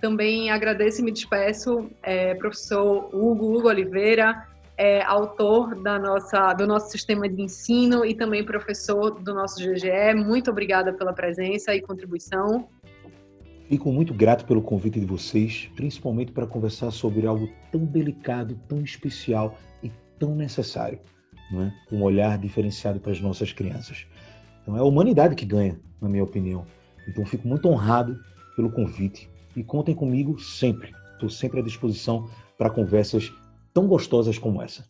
Também 0.01 0.51
agradeço 0.51 1.01
e 1.01 1.05
me 1.05 1.11
despeço, 1.11 1.91
é, 2.03 2.35
professor 2.35 3.09
Hugo, 3.15 3.57
Hugo 3.57 3.69
Oliveira, 3.69 4.47
é 4.77 5.03
autor 5.03 5.75
da 5.81 5.99
nossa, 5.99 6.53
do 6.55 6.66
nosso 6.66 6.91
sistema 6.91 7.29
de 7.29 7.43
ensino 7.43 8.05
e 8.05 8.14
também 8.14 8.45
professor 8.45 9.11
do 9.20 9.33
nosso 9.35 9.57
GGE. 9.61 10.14
Muito 10.14 10.51
obrigada 10.51 10.93
pela 10.93 11.12
presença 11.12 11.75
e 11.75 11.81
contribuição. 11.81 12.68
Fico 13.68 13.91
muito 13.91 14.12
grato 14.12 14.45
pelo 14.45 14.61
convite 14.61 15.01
de 15.01 15.07
vocês, 15.07 15.70
principalmente 15.75 16.33
para 16.33 16.47
conversar 16.47 16.91
sobre 16.91 17.27
algo 17.27 17.49
tão 17.72 17.85
delicado, 17.85 18.59
tão 18.68 18.83
especial 18.83 19.57
e 19.83 19.91
tão 20.18 20.35
necessário, 20.35 20.99
não 21.51 21.62
é? 21.62 21.75
um 21.91 22.03
olhar 22.03 22.37
diferenciado 22.37 23.01
para 23.01 23.12
as 23.12 23.20
nossas 23.20 23.53
crianças. 23.53 24.07
Então 24.62 24.77
é 24.77 24.81
a 24.81 24.85
humanidade 24.85 25.35
que 25.35 25.47
ganha, 25.47 25.81
na 26.01 26.09
minha 26.09 26.22
opinião. 26.22 26.66
Então 27.09 27.25
fico 27.25 27.49
muito 27.49 27.68
honrado 27.68 28.18
pelo 28.55 28.70
convite 28.70 29.31
e 29.57 29.62
contem 29.62 29.95
comigo 29.95 30.39
sempre. 30.39 30.95
Estou 31.14 31.31
sempre 31.31 31.61
à 31.61 31.62
disposição 31.62 32.29
para 32.59 32.70
conversas 32.70 33.33
tão 33.75 33.87
gostosas 33.89 34.39
como 34.39 34.62
essa. 34.62 34.89